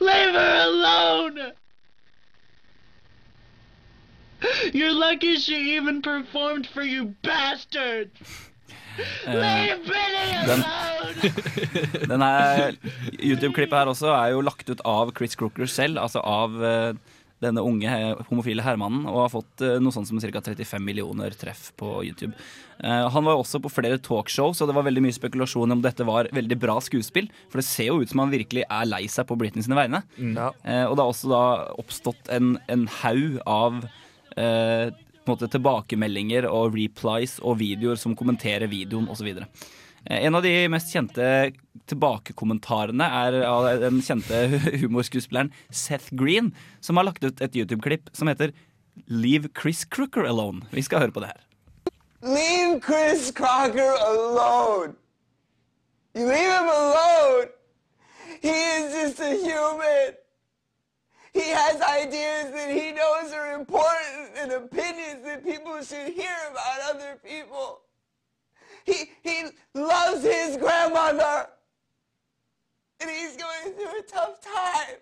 Leave 0.00 0.34
her 0.34 0.56
alone! 0.66 1.52
You're 4.74 4.92
lucky 4.92 5.36
she 5.36 5.76
even 5.76 6.02
performed 6.02 6.66
for 6.66 6.82
you 6.82 7.14
bastards! 7.22 8.20
Leave 9.26 9.80
Britney 9.88 10.46
Den, 10.46 12.20
alone! 12.20 12.76
YouTube-klippet 13.16 13.78
her 13.78 13.92
også 13.94 14.12
er 14.12 14.34
jo 14.34 14.44
lagt 14.44 14.68
ut 14.68 14.84
av 14.84 15.16
Chris 15.16 15.36
Crooker 15.40 15.64
selv, 15.64 15.98
altså 16.04 16.20
av 16.20 16.60
eh, 16.64 16.92
denne 17.44 17.62
unge 17.64 17.90
eh, 17.90 18.22
homofile 18.30 18.64
herremannen, 18.64 19.04
og 19.10 19.20
har 19.24 19.32
fått 19.32 19.64
eh, 19.64 19.76
noe 19.82 19.94
sånt 19.94 20.08
som 20.08 20.20
ca. 20.22 20.40
35 20.40 20.82
millioner 20.82 21.36
treff 21.36 21.68
på 21.76 21.98
YouTube. 22.06 22.32
Eh, 22.80 23.06
han 23.12 23.26
var 23.28 23.36
også 23.36 23.60
på 23.64 23.72
flere 23.72 24.00
talkshow, 24.02 24.54
så 24.56 24.68
det 24.68 24.76
var 24.76 24.86
veldig 24.88 25.04
mye 25.04 25.16
spekulasjon 25.16 25.76
om 25.76 25.84
dette 25.84 26.06
var 26.08 26.30
veldig 26.36 26.58
bra 26.62 26.78
skuespill. 26.84 27.28
For 27.52 27.60
det 27.60 27.68
ser 27.68 27.90
jo 27.90 28.00
ut 28.00 28.12
som 28.12 28.24
han 28.24 28.32
virkelig 28.32 28.64
er 28.64 28.88
lei 28.88 29.04
seg 29.12 29.28
på 29.28 29.38
Britney 29.40 29.64
sine 29.66 29.78
vegne. 29.78 30.02
Ja. 30.16 30.50
og 30.88 30.96
det 30.96 31.02
har 31.02 31.10
også 31.10 31.30
da 31.30 31.44
oppstått 31.80 32.30
en, 32.32 32.56
en 32.72 32.86
haug 33.02 33.40
av 33.46 33.82
eh, 34.36 34.92
på 35.26 35.32
en 35.32 35.34
måte 35.34 35.50
tilbakemeldinger 35.50 36.46
og 36.50 36.76
replies 36.76 37.40
og 37.42 37.58
videoer 37.60 37.98
som 38.00 38.14
kommenterer 38.18 38.70
videoen 38.70 39.08
osv. 39.10 39.32
Eh, 40.10 40.24
En 40.26 40.34
av 40.34 40.42
de 40.42 40.68
mest 40.72 40.92
kjente 40.94 41.52
tilbakekommentarene 41.90 43.06
er 43.26 43.40
av 43.46 43.66
den 43.82 44.00
kjente 44.02 44.44
humorskuespilleren 44.82 45.52
Seth 45.70 46.14
Green, 46.14 46.52
som 46.80 46.96
har 46.98 47.08
lagt 47.10 47.24
ut 47.24 47.40
et 47.42 47.56
YouTube-klipp 47.58 48.10
som 48.16 48.28
heter 48.30 48.52
Leave 49.06 49.50
Chris 49.60 49.84
Crooker 49.84 50.24
Alone. 50.26 50.64
Vi 50.72 50.82
skal 50.82 51.04
høre 51.04 51.12
på 51.14 51.20
det 51.24 51.32
her. 51.34 51.42
Leave 52.26 52.80
Chris 52.82 53.30
Crocker 53.30 53.92
alone. 54.02 54.94
You 56.16 56.24
leave 56.26 56.48
him 56.58 56.68
alone. 56.72 57.50
He 58.42 58.50
is 58.50 58.94
just 58.94 59.20
a 59.20 59.34
human. 59.36 60.16
He 61.34 61.44
has 61.52 61.76
ideas 61.82 62.50
that 62.56 62.70
he 62.72 62.90
knows 62.96 63.30
are 63.36 63.52
important 63.60 64.32
and 64.40 64.50
opinions 64.52 65.22
that 65.28 65.44
people 65.44 65.76
should 65.84 66.08
hear 66.16 66.36
about 66.50 66.78
other 66.90 67.20
people. 67.22 67.84
He, 68.86 69.10
he 69.22 69.44
loves 69.74 70.22
his 70.22 70.56
grandmother. 70.56 71.48
And 73.00 73.10
he's 73.10 73.36
going 73.36 73.74
through 73.74 73.98
a 73.98 74.02
tough 74.02 74.40
time. 74.40 74.96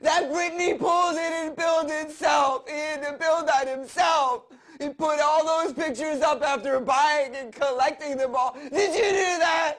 That 0.00 0.30
Britney 0.30 0.78
pulls 0.78 1.16
in 1.16 1.32
and 1.32 1.56
builds 1.56 1.92
itself. 1.92 2.68
He 2.68 2.74
had 2.74 3.02
to 3.02 3.12
build 3.18 3.48
that 3.48 3.68
himself. 3.68 4.44
He 4.80 4.88
put 4.88 5.20
all 5.20 5.44
those 5.44 5.74
pictures 5.74 6.22
up 6.22 6.42
after 6.42 6.80
buying 6.80 7.34
and 7.34 7.52
collecting 7.52 8.16
them 8.16 8.34
all. 8.34 8.54
Did 8.54 8.94
you 8.94 9.10
do 9.10 9.38
that? 9.40 9.76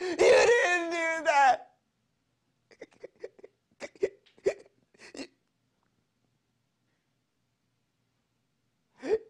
You 0.00 0.16
didn't 0.16 0.90
do 0.90 1.24
that. 1.24 1.65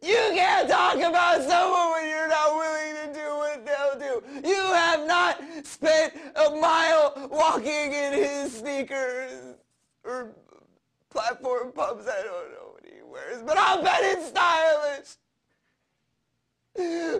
You 0.06 0.30
can't 0.34 0.68
talk 0.68 0.96
about 0.98 1.42
someone 1.42 1.90
when 1.90 2.08
you're 2.08 2.28
not 2.28 2.54
willing 2.54 2.94
to 2.94 3.12
do 3.12 3.26
what 3.38 3.66
they'll 3.66 3.98
do. 3.98 4.48
You 4.48 4.72
have 4.72 5.04
not 5.04 5.42
spent 5.64 6.14
a 6.36 6.50
mile 6.50 7.28
walking 7.28 7.92
in 7.92 8.12
his 8.12 8.58
sneakers 8.58 9.32
or 10.04 10.30
platform 11.10 11.72
pumps. 11.72 12.06
I 12.06 12.22
don't 12.22 12.52
know 12.52 12.74
what 12.74 12.84
he 12.84 13.02
wears, 13.04 13.42
but 13.42 13.58
I'll 13.58 13.82
bet 13.82 13.98
it's 14.02 14.28
stylish. 14.28 15.16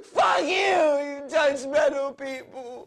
Fuck 0.04 0.42
you, 0.42 0.46
you 0.46 1.22
judgmental 1.28 2.16
people. 2.16 2.86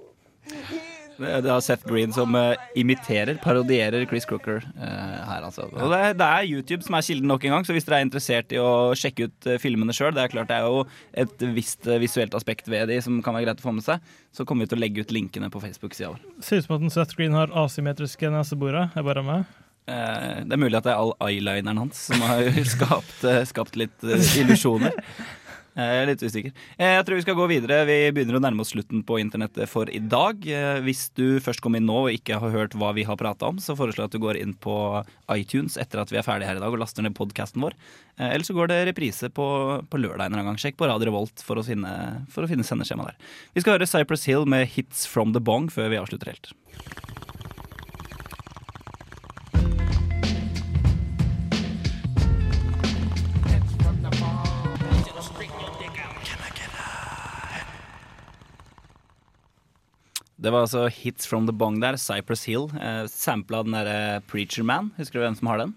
Det 1.20 1.50
er 1.52 1.60
Seth 1.60 1.84
Green 1.84 2.14
som 2.16 2.32
eh, 2.40 2.54
imiterer, 2.80 3.36
parodierer 3.44 4.06
Chris 4.08 4.24
Crooker 4.24 4.62
eh, 4.64 5.18
her, 5.28 5.44
altså. 5.44 5.66
Og 5.68 5.90
det, 5.92 5.98
er- 6.00 6.14
det 6.16 6.28
er 6.32 6.46
YouTube 6.48 6.86
som 6.86 6.96
er 6.96 7.04
kilden 7.04 7.28
nok 7.28 7.44
en 7.44 7.58
gang, 7.58 7.66
så 7.68 7.76
hvis 7.76 7.84
dere 7.90 7.98
er 8.00 8.06
interessert 8.08 8.56
i 8.56 8.62
å 8.64 8.70
sjekke 8.96 9.28
ut 9.28 9.50
eh, 9.52 9.58
filmene 9.60 9.92
sjøl, 9.92 10.14
det 10.16 10.24
er 10.24 10.32
klart 10.32 10.48
det 10.48 10.62
er 10.62 10.70
jo 10.72 10.86
et 11.26 11.44
visst 11.58 11.90
visuelt 12.00 12.38
aspekt 12.40 12.72
ved 12.72 12.88
de 12.88 13.02
som 13.04 13.20
kan 13.26 13.36
være 13.36 13.50
greit 13.50 13.60
å 13.60 13.68
få 13.68 13.74
med 13.76 13.84
seg, 13.84 14.00
så 14.32 14.48
kommer 14.48 14.64
vi 14.64 14.72
til 14.72 14.80
å 14.80 14.84
legge 14.86 15.04
ut 15.04 15.12
linkene 15.12 15.52
på 15.52 15.60
Facebook-sida 15.66 16.14
vår. 16.14 16.24
Ser 16.40 16.64
ut 16.64 16.70
som 16.70 16.78
at 16.88 16.96
Seth 16.96 17.20
Green 17.20 17.36
har 17.36 17.52
asymmetriske 17.66 18.32
neseborer. 18.32 18.88
Er 18.96 19.04
bare 19.12 19.26
meg? 19.28 19.44
Det 19.90 20.54
er 20.54 20.60
mulig 20.62 20.78
at 20.78 20.86
det 20.86 20.92
er 20.94 21.00
all 21.02 21.16
eyelineren 21.26 21.80
hans 21.82 22.00
som 22.12 22.22
har 22.22 22.46
skapt, 22.78 23.24
skapt 23.50 23.76
litt 23.82 24.04
illusjoner. 24.38 24.94
Jeg 25.80 26.02
er 26.04 26.10
litt 26.10 26.24
usikker. 26.24 26.52
Eh, 26.78 26.94
Jeg 26.98 27.06
tror 27.08 27.16
vi 27.20 27.24
skal 27.24 27.38
gå 27.38 27.46
videre. 27.48 27.78
Vi 27.88 27.98
begynner 28.16 28.38
å 28.40 28.42
nærme 28.44 28.62
oss 28.66 28.74
slutten 28.74 29.04
på 29.08 29.20
internettet 29.22 29.70
for 29.72 29.90
i 29.90 30.00
dag. 30.00 30.44
Eh, 30.48 30.80
Hvis 30.84 31.08
du 31.16 31.40
først 31.40 31.62
kom 31.64 31.76
inn 31.80 31.88
nå 31.88 32.02
og 32.06 32.12
ikke 32.14 32.40
har 32.42 32.52
hørt 32.52 32.76
hva 32.76 32.92
vi 32.98 33.06
har 33.08 33.16
prata 33.20 33.48
om, 33.48 33.58
så 33.64 33.76
foreslår 33.80 34.06
jeg 34.06 34.12
at 34.12 34.18
du 34.18 34.20
går 34.26 34.40
inn 34.42 34.54
på 34.60 34.76
iTunes 35.32 35.78
etter 35.80 36.02
at 36.04 36.12
vi 36.12 36.20
er 36.20 36.26
ferdige 36.28 36.50
her 36.52 36.60
i 36.60 36.64
dag 36.64 36.74
og 36.74 36.80
laster 36.84 37.06
ned 37.06 37.16
podkasten 37.16 37.64
vår. 37.64 37.74
Eh, 38.20 38.28
Eller 38.34 38.44
så 38.44 38.54
går 38.58 38.68
det 38.74 38.82
reprise 38.92 39.30
på, 39.32 39.48
på 39.90 40.02
lørdag 40.02 40.28
en 40.28 40.34
eller 40.34 40.42
annen 40.44 40.52
gang. 40.54 40.62
Sjekk 40.62 40.78
på 40.78 40.90
Radio 40.92 41.10
Revolt 41.12 41.40
for 41.46 41.56
å 41.56 41.66
finne, 41.66 42.26
for 42.30 42.44
å 42.44 42.50
finne 42.52 42.68
sendeskjema 42.68 43.06
der. 43.10 43.16
Vi 43.56 43.62
skal 43.64 43.78
høre 43.78 43.88
Cypress 43.88 44.26
Hill 44.28 44.46
med 44.46 44.68
'Hits 44.68 45.08
From 45.08 45.34
The 45.34 45.40
Bong' 45.40 45.72
før 45.72 45.90
vi 45.90 46.02
avslutter 46.02 46.34
helt. 46.34 46.52
Det 60.40 60.52
var 60.56 60.64
altså 60.64 60.86
Hits 60.88 61.28
From 61.28 61.48
The 61.50 61.54
Bong 61.56 61.82
der, 61.84 61.98
Cypress 62.00 62.46
Hill. 62.48 62.70
Eh, 62.80 63.06
Sampla 63.12 63.64
den 63.66 63.74
derre 63.76 64.22
Preacher 64.30 64.64
Man. 64.64 64.92
Husker 64.98 65.20
du 65.20 65.26
hvem 65.26 65.36
som 65.36 65.48
har 65.52 65.58
den? 65.66 65.74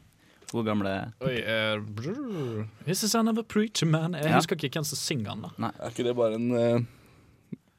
Hvor 0.52 0.62
gamle 0.66 0.90
Oi, 1.24 1.38
uh, 1.40 1.80
brr. 1.96 2.66
He's 2.86 3.00
the 3.00 3.08
son 3.08 3.26
of 3.32 3.38
a 3.38 3.42
preacher 3.42 3.86
man. 3.88 4.12
Jeg 4.14 4.28
Ja. 4.28 4.34
husker 4.36 4.54
ikke 4.60 4.76
hvem 4.78 4.84
som 4.84 4.98
synger 5.00 5.32
den. 5.32 5.46
da 5.58 5.70
Er 5.80 5.88
ikke 5.88 6.04
det 6.04 6.12
bare 6.14 6.34
en 6.36 6.50
uh, 6.52 6.82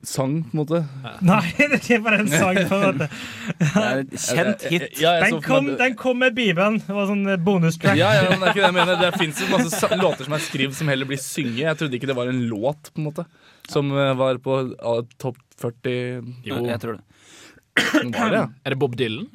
sang, 0.04 0.34
på 0.44 0.58
en 0.58 0.60
måte? 0.64 0.80
Nei, 1.22 1.54
det 1.58 1.92
er 1.92 2.02
bare 2.02 2.20
en 2.24 2.28
sang. 2.34 2.58
på 2.68 2.76
en 2.80 2.98
måte. 2.98 3.10
Det 3.62 3.84
er 3.84 4.02
et 4.02 4.18
kjent 4.26 4.66
hit. 4.74 4.88
Ja, 5.00 5.14
Den 5.22 5.38
kom, 5.46 5.68
meg- 5.70 5.78
den 5.84 5.96
kom 6.02 6.18
med 6.20 6.34
Bibelen. 6.36 6.80
Det 6.82 6.90
var 6.98 7.06
sånn 7.14 7.24
bonustrack. 7.46 7.96
Ja, 7.96 8.10
ja, 8.18 8.26
men 8.32 8.42
det 8.42 8.50
er 8.50 8.56
ikke 8.58 8.66
det 8.66 8.72
jeg 8.72 8.78
mener. 8.82 9.00
Det 9.06 9.14
fins 9.22 9.44
masse 9.54 9.90
låter 10.02 10.26
som 10.26 10.34
er 10.34 10.44
skrevet 10.50 10.76
som 10.82 10.88
heller 10.92 11.06
blir 11.14 11.22
synget. 11.22 11.64
Jeg 11.70 11.78
trodde 11.78 11.94
ikke 12.02 12.10
det 12.10 12.18
var 12.18 12.28
en 12.34 12.42
låt, 12.50 12.90
på 12.92 13.00
en 13.04 13.08
måte. 13.12 13.26
Som 13.72 13.92
eh, 13.96 14.14
var 14.20 14.42
på 14.44 14.60
ah, 14.80 15.04
topp 15.22 15.40
40 15.62 16.34
Jo, 16.44 16.60
jeg 16.68 16.82
tror 16.84 17.00
det. 17.00 17.06
Var 18.14 18.30
det, 18.30 18.38
ja? 18.42 18.50
Er 18.66 18.76
det 18.76 18.82
Bob 18.82 18.98
Dylan? 19.00 19.32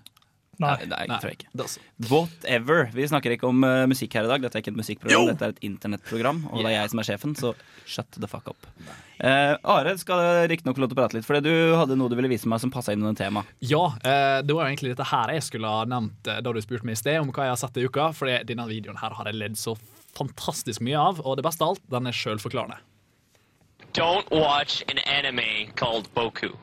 Nei. 0.58 0.72
Nei, 0.90 1.04
det 1.06 1.18
tror 1.22 1.30
jeg 1.30 1.36
ikke. 1.38 1.50
Er. 1.54 1.74
Whatever. 2.10 2.80
Vi 2.90 3.04
snakker 3.06 3.34
ikke 3.34 3.46
om 3.46 3.62
uh, 3.62 3.84
musikk 3.90 4.16
her 4.18 4.26
i 4.26 4.30
dag. 4.32 4.42
Dette 4.42 4.58
er 4.58 4.64
ikke 4.64 4.72
et 4.72 4.80
musikkprogram, 4.80 5.14
Jo! 5.14 5.28
dette 5.30 5.46
er 5.46 5.54
et 5.54 5.60
internettprogram. 5.68 6.40
Og 6.50 6.64
det 6.64 6.72
er 6.72 6.80
jeg 6.80 6.90
som 6.90 7.02
er 7.02 7.06
sjefen, 7.06 7.34
så 7.38 7.52
shut 7.86 8.18
the 8.18 8.30
fuck 8.30 8.50
up. 8.50 8.66
Uh, 9.22 9.54
Are 9.62 9.94
skal 10.02 10.48
riktignok 10.50 10.78
få 10.78 10.82
lov 10.82 10.90
til 10.90 10.98
å 10.98 11.00
prate 11.00 11.18
litt, 11.18 11.28
for 11.28 11.38
du 11.42 11.52
hadde 11.78 11.98
noe 11.98 12.10
du 12.10 12.18
ville 12.18 12.32
vise 12.32 12.50
meg 12.50 12.62
som 12.62 12.74
passa 12.74 12.94
inn 12.94 13.06
under 13.06 13.14
temaet. 13.18 13.54
Ja, 13.62 13.84
uh, 14.02 14.40
det 14.42 14.50
var 14.50 14.66
jo 14.66 14.72
egentlig 14.72 14.96
dette 14.96 15.06
her 15.12 15.36
jeg 15.36 15.46
skulle 15.46 15.70
ha 15.70 15.86
nevnt 15.94 16.26
da 16.26 16.42
du 16.42 16.60
spurte 16.64 16.90
meg 16.90 16.98
i 16.98 17.02
sted 17.04 17.22
om 17.22 17.30
hva 17.30 17.46
jeg 17.46 17.54
har 17.54 17.62
sett 17.62 17.78
i 17.78 17.86
uka. 17.86 18.10
For 18.18 18.50
denne 18.50 18.66
videoen 18.66 18.98
her 18.98 19.14
har 19.14 19.30
jeg 19.30 19.38
ledd 19.38 19.62
så 19.62 19.78
fantastisk 20.18 20.82
mye 20.82 20.98
av, 20.98 21.22
og 21.22 21.38
det 21.38 21.46
beste 21.46 21.62
av 21.62 21.76
alt, 21.76 21.86
den 21.92 22.10
er 22.10 22.18
sjølforklarende. 22.18 22.82
Don't 23.92 24.30
watch 24.30 24.84
an 24.88 24.98
anime 24.98 25.72
called 25.74 26.12
Boku. 26.14 26.54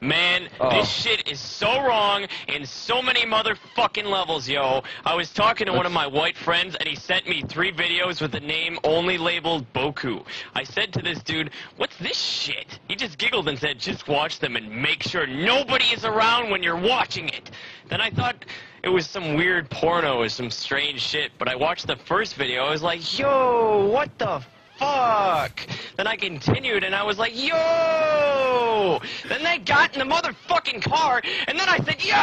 Man, 0.00 0.50
Oh. 0.60 0.68
this 0.68 0.90
shit 0.90 1.26
is 1.28 1.40
so 1.40 1.80
wrong 1.80 2.26
in 2.48 2.66
so 2.66 3.00
many 3.00 3.22
motherfucking 3.24 4.04
levels, 4.04 4.46
yo. 4.46 4.82
I 5.06 5.14
was 5.14 5.30
talking 5.32 5.66
to 5.66 5.72
one 5.72 5.86
of 5.86 5.92
my 5.92 6.06
white 6.06 6.36
friends 6.36 6.74
and 6.74 6.86
he 6.86 6.94
sent 6.94 7.26
me 7.26 7.42
three 7.48 7.72
videos 7.72 8.20
with 8.20 8.32
the 8.32 8.40
name 8.40 8.78
only 8.84 9.16
labeled 9.16 9.64
Boku. 9.72 10.22
I 10.54 10.62
said 10.62 10.92
to 10.92 11.00
this 11.00 11.22
dude, 11.22 11.52
what's 11.78 11.96
this 11.96 12.18
shit? 12.18 12.80
He 12.86 12.96
just 12.96 13.16
giggled 13.16 13.48
and 13.48 13.58
said, 13.58 13.78
just 13.78 14.06
watch 14.06 14.40
them 14.40 14.56
and 14.56 14.70
make 14.70 15.02
sure 15.02 15.26
nobody 15.26 15.86
is 15.86 16.04
around 16.04 16.50
when 16.50 16.62
you're 16.62 16.76
watching 16.76 17.30
it. 17.30 17.50
Then 17.88 18.02
I 18.02 18.10
thought 18.10 18.44
it 18.82 18.90
was 18.90 19.06
some 19.06 19.34
weird 19.36 19.70
porno 19.70 20.18
or 20.18 20.28
some 20.28 20.50
strange 20.50 21.00
shit, 21.00 21.32
but 21.38 21.48
I 21.48 21.54
watched 21.54 21.86
the 21.86 21.96
first 21.96 22.34
video. 22.34 22.66
I 22.66 22.70
was 22.70 22.82
like, 22.82 23.18
yo, 23.18 23.86
what 23.86 24.18
the 24.18 24.44
fuck? 24.78 25.60
Then 25.96 26.06
I 26.06 26.16
continued 26.16 26.84
and 26.84 26.94
I 26.94 27.02
was 27.02 27.18
like, 27.18 27.32
yo! 27.34 29.00
Then 29.28 29.42
they 29.42 29.58
got 29.58 29.94
in 29.94 30.06
the 30.06 30.14
motherfucking 30.14 30.82
car 30.82 31.22
and 31.46 31.58
then 31.58 31.68
I 31.68 31.78
said, 31.78 32.04
yo! 32.04 32.14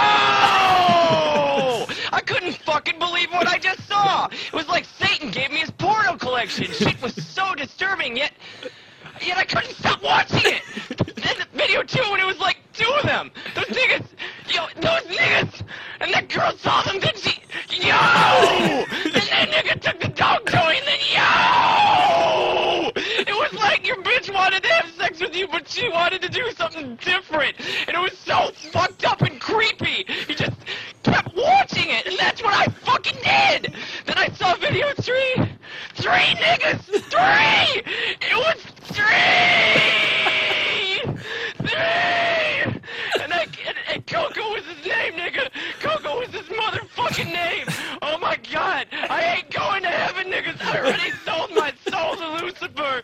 I 2.11 2.21
couldn't 2.21 2.53
fucking 2.57 2.99
believe 2.99 3.31
what 3.31 3.47
I 3.47 3.57
just 3.57 3.87
saw. 3.87 4.27
It 4.27 4.53
was 4.53 4.67
like 4.67 4.85
Satan 4.85 5.31
gave 5.31 5.51
me 5.51 5.59
his 5.59 5.71
porno 5.71 6.17
collection. 6.17 6.65
Shit 6.71 7.01
was 7.01 7.15
so 7.15 7.55
disturbing, 7.55 8.17
yet 8.17 8.33
yet 9.25 9.37
I 9.37 9.43
couldn't 9.43 9.75
stop 9.75 10.01
watching 10.03 10.41
it. 10.43 10.61
Then 10.97 11.35
the 11.37 11.47
video 11.53 11.83
two, 11.83 12.03
and 12.03 12.21
it 12.21 12.25
was 12.25 12.39
like 12.39 12.57
two 12.73 12.91
of 12.99 13.03
them. 13.03 13.31
Those 13.55 13.65
niggas, 13.65 14.05
yo, 14.49 14.67
those 14.75 15.03
niggas, 15.15 15.63
and 15.99 16.13
that 16.13 16.29
girl 16.29 16.51
saw 16.57 16.81
them. 16.83 16.99
Then 16.99 17.15
she, 17.15 17.39
yo, 17.69 18.85
then 19.11 19.27
that 19.29 19.49
nigga 19.51 19.79
took 19.79 19.99
the 19.99 20.09
dog 20.09 20.45
toy, 20.45 20.75
and 20.77 20.87
then 20.87 20.99
yo, 21.13 22.91
it 22.95 23.35
was 23.35 23.53
like 23.59 23.85
your 23.85 23.97
bitch 23.97 24.33
wanted 24.33 24.63
to 24.63 24.69
have 24.69 24.89
sex 24.91 25.11
with 25.21 25.36
you, 25.36 25.47
but 25.47 25.67
she 25.69 25.88
wanted 25.89 26.21
to 26.23 26.29
do 26.29 26.51
something 26.57 26.95
different, 26.97 27.55
and 27.88 27.95
it 27.95 27.99
was 27.99 28.17
so 28.17 28.51
fucked 28.71 29.05
up 29.05 29.21
and 29.21 29.39
creepy. 29.39 30.05
You 30.27 30.36
just 30.36 30.57
kept 31.03 31.36
watching 31.36 31.89
it, 31.89 32.07
and 32.07 32.17
that's 32.17 32.41
what 32.41 32.53
I 32.53 32.65
fucking 32.65 33.19
did. 33.23 33.75
Then 34.05 34.17
I 34.17 34.29
saw 34.29 34.55
video 34.55 34.91
three, 34.99 35.36
three 35.93 36.36
niggas, 36.41 36.81
three. 37.12 37.84
It 38.19 38.36
was 38.36 38.62
three, 38.91 39.41
three. 41.67 42.81
And, 43.21 43.34
I, 43.34 43.47
and, 43.93 44.07
Coco 44.07 44.41
was 44.53 44.65
his 44.65 44.86
name, 44.86 45.13
nigga. 45.13 45.49
Coco 45.79 46.19
was 46.19 46.29
his 46.29 46.47
motherfucking 46.47 47.31
name. 47.31 47.67
Oh 48.01 48.17
my 48.17 48.38
god, 48.51 48.88
I 48.91 49.36
ain't 49.38 49.51
going 49.51 49.84
to 49.84 49.89
heaven, 49.89 50.31
niggas. 50.31 50.60
I 50.62 50.79
already 50.79 51.12
sold 51.23 51.51
my 51.51 51.73
soul 51.89 52.15
to 52.15 52.43
Lucifer. 52.43 53.03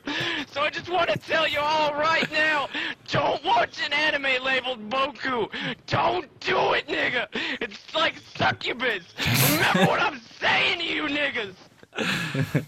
So 0.51 0.61
I 0.61 0.69
just 0.71 0.86
want 0.97 1.09
to 1.13 1.19
tell 1.31 1.47
you 1.47 1.59
all 1.61 1.93
right 1.93 2.29
now, 2.31 2.67
don't 3.15 3.41
watch 3.45 3.75
an 3.85 3.93
anime 3.93 4.31
labeled 4.43 4.81
Boku. 4.89 5.47
Don't 5.87 6.27
do 6.39 6.59
it, 6.77 6.87
nigga. 6.87 7.23
It's 7.61 7.79
like 7.93 8.15
succubus. 8.35 9.03
Remember 9.51 9.85
what 9.91 9.99
I'm 10.01 10.19
saying 10.41 10.79
to 10.79 10.85
you, 10.95 11.03
niggas. 11.19 11.55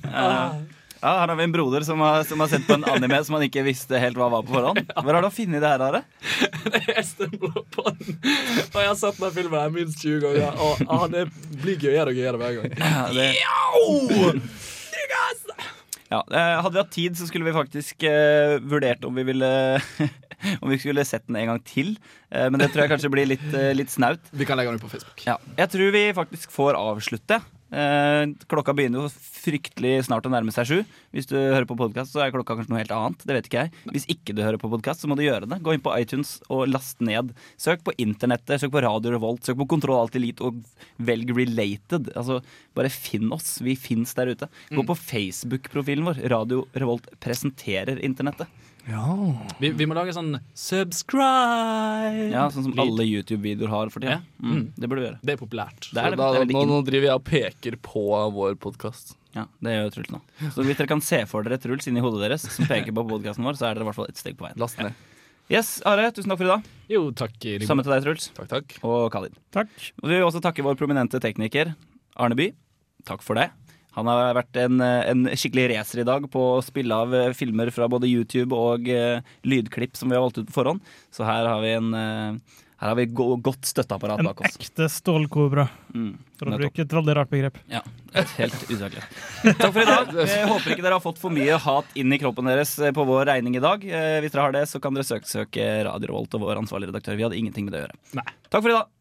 Eh, 1.00 1.06
ja, 1.08 1.20
her 1.20 1.28
har 1.28 1.36
vi 1.36 1.44
en 1.44 1.52
broder 1.52 1.82
som 1.88 2.00
har, 2.04 2.24
som 2.24 2.40
har 2.40 2.48
sett 2.48 2.66
på 2.68 2.74
en 2.74 2.84
anime 2.84 3.24
som 3.24 3.36
han 3.38 3.44
ikke 3.46 3.62
visste 3.64 4.00
helt 4.02 4.18
hva 4.20 4.26
var 4.34 4.42
på 4.44 4.52
forhånd. 4.58 4.82
Hvor 5.06 5.14
har 5.16 5.22
du 5.24 5.30
funnet 5.32 5.62
det 5.64 5.70
her, 5.70 5.84
Are? 5.86 6.02
Jeg 6.90 7.06
stemmer 7.08 7.62
på 7.72 7.86
den. 7.88 8.18
Og 8.74 8.82
jeg 8.82 8.90
har 8.90 8.98
sett 9.00 9.22
den 9.22 9.32
filmen 9.38 9.56
her 9.62 9.70
minst 9.72 10.02
20 10.04 10.20
ganger, 10.26 10.60
og 10.60 10.82
han 11.06 11.16
er 11.22 11.32
blir 11.62 11.80
gøyere 11.80 12.12
og 12.12 12.20
gøyere 12.20 12.42
hver 12.42 12.58
gang. 12.58 12.76
Ja, 12.84 13.06
det- 13.16 13.32
Yo! 13.40 14.34
Ja, 16.10 16.24
eh, 16.26 16.56
hadde 16.64 16.74
vi 16.74 16.82
hatt 16.82 16.96
tid, 16.96 17.18
så 17.18 17.28
skulle 17.30 17.46
vi 17.46 17.54
faktisk 17.54 18.02
uh, 18.10 18.58
vurdert 18.66 19.04
om 19.06 19.14
vi 19.14 19.28
ville 19.28 19.50
Om 20.64 20.72
vi 20.72 20.80
skulle 20.82 21.04
sett 21.06 21.28
den 21.28 21.36
en 21.38 21.52
gang 21.52 21.60
til. 21.68 21.92
Uh, 22.32 22.48
men 22.50 22.62
det 22.62 22.72
tror 22.72 22.86
jeg 22.86 22.94
kanskje 22.94 23.12
blir 23.14 23.28
litt, 23.30 23.46
uh, 23.54 23.70
litt 23.76 23.92
snaut. 23.94 24.24
Vi 24.32 24.48
kan 24.48 24.58
legge 24.58 24.72
den 24.72 24.80
ut 24.80 24.86
på 24.88 24.92
Facebook. 24.94 25.22
Ja. 25.28 25.36
Jeg 25.60 25.70
tror 25.76 25.92
vi 25.94 26.04
faktisk 26.18 26.54
får 26.56 26.80
avslutte. 26.80 27.42
Eh, 27.70 28.24
klokka 28.50 28.74
begynner 28.74 29.04
jo 29.06 29.10
fryktelig 29.14 30.08
snart 30.08 30.26
å 30.26 30.32
nærme 30.34 30.54
seg 30.54 30.70
sju. 30.70 30.78
Hvis 31.14 31.30
du 31.30 31.36
hører 31.38 31.68
på 31.70 31.78
podkast, 31.78 32.14
så 32.16 32.24
er 32.24 32.34
klokka 32.34 32.56
kanskje 32.58 32.74
noe 32.74 32.82
helt 32.82 32.94
annet. 32.96 33.26
Det 33.26 33.36
vet 33.36 33.50
ikke 33.50 33.66
jeg. 33.66 33.84
Hvis 33.94 34.08
ikke 34.10 34.36
du 34.38 34.42
hører 34.46 34.62
på 34.62 34.72
podkast, 34.72 35.04
så 35.04 35.10
må 35.10 35.18
du 35.20 35.24
gjøre 35.26 35.50
det. 35.50 35.60
Gå 35.66 35.76
inn 35.76 35.84
på 35.86 35.94
iTunes 35.98 36.38
og 36.50 36.66
last 36.72 37.04
ned. 37.06 37.34
Søk 37.62 37.84
på 37.86 37.94
internettet, 38.02 38.58
søk 38.62 38.74
på 38.74 38.84
Radio 38.86 39.14
Revolt, 39.14 39.46
søk 39.46 39.60
på 39.62 39.70
Kontroll 39.76 40.00
Alt 40.02 40.18
Elite 40.18 40.46
og 40.50 40.64
velg 40.98 41.34
Related. 41.38 42.12
Altså, 42.18 42.40
bare 42.78 42.94
finn 42.94 43.30
oss. 43.36 43.60
Vi 43.66 43.78
fins 43.80 44.16
der 44.18 44.34
ute. 44.34 44.50
Gå 44.74 44.86
på 44.88 44.98
Facebook-profilen 44.98 46.10
vår. 46.10 46.24
Radio 46.34 46.66
Revolt 46.74 47.10
presenterer 47.22 48.02
internettet. 48.06 48.50
Vi, 49.60 49.70
vi 49.76 49.86
må 49.90 49.96
lage 49.98 50.14
sånn 50.16 50.38
subscribe! 50.58 52.30
Ja, 52.32 52.48
Sånn 52.54 52.66
som 52.70 52.80
alle 52.82 53.06
YouTube-videoer 53.06 53.72
har 53.74 53.92
for 53.94 54.04
tida. 54.04 54.20
Ja. 54.20 54.24
Mm, 54.42 54.64
det 54.76 54.90
burde 54.90 55.04
vi 55.04 55.08
gjøre. 55.10 55.20
Det 55.26 55.36
er 55.36 55.42
populært. 55.42 55.90
Det 55.92 56.02
er, 56.04 56.18
da, 56.18 56.30
det 56.36 56.42
er 56.46 56.52
nå, 56.56 56.64
nå 56.70 56.80
driver 56.88 57.10
jeg 57.12 57.20
og 57.20 57.26
peker 57.28 57.78
på 57.86 58.06
vår 58.38 58.58
podkast. 58.64 59.16
Ja, 59.38 59.46
det 59.62 59.76
gjør 59.76 59.92
Truls 59.94 60.12
nå. 60.16 60.22
Så 60.56 60.66
hvis 60.66 60.80
dere 60.80 60.90
kan 60.90 61.04
se 61.06 61.22
for 61.30 61.46
dere 61.46 61.60
Truls 61.62 61.86
inni 61.92 62.02
hodet 62.02 62.24
deres 62.26 62.48
som 62.50 62.66
peker 62.70 62.96
på 62.98 63.06
podkasten 63.12 63.46
vår, 63.46 63.60
så 63.60 63.70
er 63.70 63.78
dere 63.78 63.86
i 63.86 63.90
hvert 63.92 64.00
fall 64.00 64.10
et 64.10 64.22
steg 64.22 64.40
på 64.40 64.48
veien. 64.48 64.58
Last 64.62 64.80
ned. 64.82 64.98
Yes, 65.50 65.80
Are, 65.90 66.10
tusen 66.14 66.30
takk 66.30 66.42
for 66.42 66.46
i 66.50 66.52
dag. 66.56 66.66
Jo, 66.94 67.04
takk. 67.18 67.38
i 67.46 67.58
Samme 67.66 67.86
til 67.86 67.94
deg, 67.94 68.04
Truls. 68.06 68.30
Takk, 68.38 68.50
takk. 68.52 68.76
Og 68.86 69.08
Khalid. 69.14 69.38
Takk. 69.56 69.72
Og 70.02 70.10
vi 70.10 70.18
vil 70.18 70.26
også 70.28 70.42
takke 70.46 70.66
vår 70.66 70.78
prominente 70.78 71.22
tekniker 71.22 71.74
Arne 72.22 72.38
By. 72.38 72.52
Takk 73.10 73.26
for 73.26 73.38
det. 73.40 73.50
Han 73.98 74.10
har 74.10 74.38
vært 74.38 74.62
en, 74.62 74.82
en 74.84 75.28
skikkelig 75.34 75.70
racer 75.74 76.04
i 76.04 76.08
dag 76.08 76.28
på 76.32 76.46
å 76.56 76.64
spille 76.66 76.96
av 76.96 77.14
eh, 77.16 77.34
filmer 77.38 77.72
fra 77.74 77.90
både 77.92 78.10
YouTube 78.10 78.56
og 78.56 78.86
uh, 78.88 79.20
lydklipp 79.48 79.98
som 79.98 80.12
vi 80.12 80.18
har 80.18 80.24
valgt 80.24 80.42
ut 80.42 80.50
på 80.50 80.60
forhånd. 80.60 80.84
Så 81.14 81.26
her 81.28 81.50
har 81.50 81.64
vi 81.64 81.76
en 81.76 81.94
uh, 81.96 82.58
her 82.80 82.94
har 82.94 82.96
vi 82.96 83.10
go 83.12 83.34
godt 83.44 83.68
støtteapparat 83.68 84.22
bak 84.24 84.40
oss. 84.40 84.54
En 84.56 84.64
ekte 84.64 84.86
stålkobra, 84.94 85.66
Mm, 85.90 86.14
for 86.38 86.48
å 86.48 86.60
bruke 86.62 86.84
et 86.86 86.94
veldig 86.94 87.16
rart 87.18 87.32
begrep. 87.34 87.58
Ja, 87.68 87.82
helt 88.38 88.62
usaklig. 88.70 89.02
Takk 89.42 89.74
for 89.74 89.82
i 89.82 89.88
dag. 89.90 90.14
Jeg 90.22 90.46
håper 90.48 90.76
ikke 90.76 90.86
dere 90.86 90.96
har 90.96 91.04
fått 91.04 91.20
for 91.20 91.34
mye 91.34 91.58
hat 91.60 91.98
inn 92.00 92.14
i 92.14 92.20
kroppen 92.22 92.48
deres 92.48 92.76
på 92.96 93.06
vår 93.10 93.26
regning 93.34 93.58
i 93.58 93.64
dag. 93.64 93.84
Hvis 93.84 94.32
dere 94.32 94.46
har 94.46 94.56
det, 94.56 94.64
så 94.72 94.80
kan 94.80 94.96
dere 94.96 95.10
søke, 95.10 95.28
søke 95.28 95.66
Radio 95.90 96.14
Volt 96.16 96.40
og 96.40 96.46
vår 96.46 96.62
ansvarlige 96.62 96.94
redaktør. 96.94 97.20
Vi 97.20 97.28
hadde 97.28 97.42
ingenting 97.42 97.68
med 97.68 97.76
det 97.76 97.82
å 97.82 97.86
gjøre. 97.88 98.24
Takk 98.48 98.62
for 98.62 98.72
i 98.72 98.78
dag. 98.78 98.99